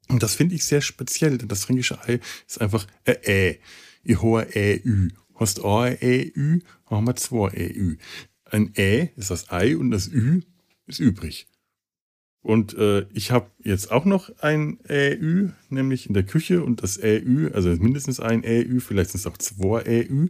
Und 0.07 0.23
das 0.23 0.35
finde 0.35 0.55
ich 0.55 0.63
sehr 0.63 0.81
speziell, 0.81 1.37
denn 1.37 1.49
das 1.49 1.65
fränkische 1.65 2.01
Ei 2.03 2.19
ist 2.47 2.61
einfach 2.61 2.87
äh, 3.03 3.49
äh 3.51 3.59
ich 4.03 4.21
habe 4.21 4.47
ein 4.55 4.81
EU. 4.85 5.07
Hast 5.35 5.63
ein 5.63 5.97
EU, 6.01 6.57
haben 6.85 7.07
wir 7.07 7.15
zwei 7.15 7.49
EU. 7.53 7.93
Ein 8.45 8.73
Ä 8.75 9.09
ist 9.15 9.31
das 9.31 9.49
Ei 9.51 9.75
und 9.75 9.91
das 9.91 10.07
Ü 10.07 10.41
ist 10.85 10.99
übrig. 10.99 11.47
Und 12.41 12.77
äh, 12.77 13.07
ich 13.13 13.31
habe 13.31 13.49
jetzt 13.63 13.89
auch 13.89 14.05
noch 14.05 14.29
ein 14.39 14.77
EU, 14.89 15.47
nämlich 15.69 16.07
in 16.07 16.13
der 16.13 16.23
Küche 16.23 16.61
und 16.61 16.83
das 16.83 16.99
EU, 17.01 17.47
also 17.53 17.69
mindestens 17.69 18.19
ein 18.19 18.43
EU, 18.45 18.79
vielleicht 18.79 19.11
sind 19.11 19.19
es 19.21 19.27
auch 19.27 19.37
zwei 19.37 19.83
EU. 19.85 20.25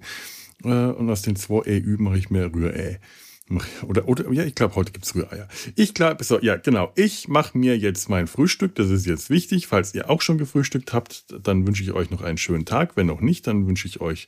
Äh, 0.63 0.91
und 0.93 1.09
aus 1.09 1.23
den 1.23 1.35
zwei 1.35 1.63
EU 1.65 1.97
mache 1.97 2.19
ich 2.19 2.29
mehr 2.29 2.53
Rührei. 2.53 2.99
Oder, 3.85 4.07
oder 4.07 4.31
ja, 4.31 4.43
ich 4.43 4.55
glaube, 4.55 4.75
heute 4.75 4.91
gibt 4.91 5.05
es 5.05 5.15
Rühreier. 5.15 5.47
Ich 5.75 5.93
glaube, 5.93 6.23
so, 6.23 6.39
ja, 6.39 6.55
genau. 6.55 6.91
Ich 6.95 7.27
mache 7.27 7.57
mir 7.57 7.77
jetzt 7.77 8.09
mein 8.09 8.27
Frühstück. 8.27 8.75
Das 8.75 8.89
ist 8.89 9.05
jetzt 9.05 9.29
wichtig. 9.29 9.67
Falls 9.67 9.93
ihr 9.93 10.09
auch 10.09 10.21
schon 10.21 10.37
gefrühstückt 10.37 10.93
habt, 10.93 11.25
dann 11.43 11.67
wünsche 11.67 11.83
ich 11.83 11.91
euch 11.91 12.09
noch 12.09 12.21
einen 12.21 12.37
schönen 12.37 12.65
Tag. 12.65 12.95
Wenn 12.95 13.07
noch 13.07 13.21
nicht, 13.21 13.45
dann 13.47 13.67
wünsche 13.67 13.87
ich 13.87 13.99
euch 13.99 14.27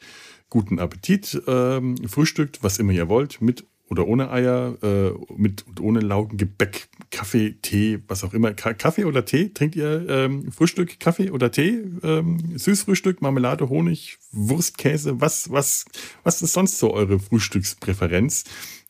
guten 0.50 0.80
Appetit. 0.80 1.42
Ähm, 1.48 1.96
frühstückt, 2.08 2.60
was 2.62 2.78
immer 2.78 2.92
ihr 2.92 3.08
wollt, 3.08 3.42
mit 3.42 3.66
oder 3.88 4.08
ohne 4.08 4.32
Eier, 4.32 4.78
äh, 4.82 5.12
mit 5.38 5.66
und 5.68 5.80
ohne 5.80 6.00
Laugen, 6.00 6.38
Gebäck, 6.38 6.88
Kaffee, 7.12 7.56
Tee, 7.62 8.00
was 8.08 8.24
auch 8.24 8.34
immer. 8.34 8.54
Ka 8.54 8.74
Kaffee 8.74 9.06
oder 9.06 9.26
Tee? 9.26 9.50
Trinkt 9.54 9.76
ihr 9.76 10.06
ähm, 10.10 10.52
Frühstück, 10.52 11.00
Kaffee 11.00 11.30
oder 11.30 11.52
Tee? 11.52 11.84
Ähm, 12.04 12.58
Süßfrühstück, 12.58 13.22
Marmelade, 13.22 13.70
Honig, 13.70 14.18
Wurst, 14.32 14.78
Käse? 14.78 15.22
Was, 15.22 15.52
was, 15.52 15.86
was 16.24 16.42
ist 16.42 16.54
sonst 16.54 16.80
so 16.80 16.94
eure 16.94 17.20
Frühstückspräferenz? 17.20 18.46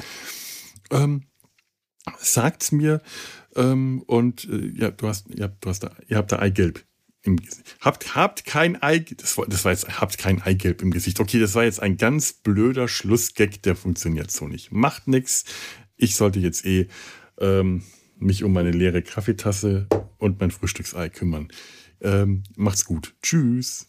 Ähm, 0.91 1.25
sagt's 2.19 2.71
mir 2.71 3.03
ähm, 3.57 4.05
und 4.07 4.49
ja, 4.75 4.93
du 4.93 5.09
hast, 5.09 5.27
habt, 5.41 5.65
du 5.65 5.69
hast 5.69 5.83
da, 5.85 5.95
ihr 6.07 6.19
habt 6.19 6.33
da 6.33 6.39
Eigelb 6.39 6.85
im. 7.23 7.39
Habt, 7.81 8.15
habt 8.15 8.45
kein 8.45 8.83
Ei, 8.83 9.01
das 9.01 9.37
das 9.49 9.65
war 9.65 9.73
jetzt, 9.73 10.01
habt 10.01 10.19
kein 10.19 10.43
Eigelb 10.43 10.83
im 10.83 10.91
Gesicht. 10.91 11.21
Okay, 11.21 11.39
das 11.39 11.55
war 11.55 11.65
jetzt 11.65 11.81
ein 11.81 11.97
ganz 11.97 12.33
blöder 12.33 12.89
Schlussgag, 12.89 13.63
der 13.63 13.77
funktioniert 13.77 14.31
so 14.31 14.49
nicht. 14.49 14.73
Macht 14.73 15.09
nichts. 15.09 15.45
Ich 15.97 16.17
sollte 16.17 16.41
jetzt 16.41 16.65
eh 16.65 16.89
ähm, 17.39 17.83
mich 18.19 18.45
um 18.45 18.53
meine 18.53 18.71
leere 18.71 19.03
Kaffeetasse 19.03 19.87
und 20.19 20.41
mein 20.41 20.51
Frühstücksei 20.51 21.09
kümmern. 21.09 21.49
Ähm, 22.01 22.43
macht's 22.57 22.85
gut. 22.85 23.15
Tschüss. 23.23 23.89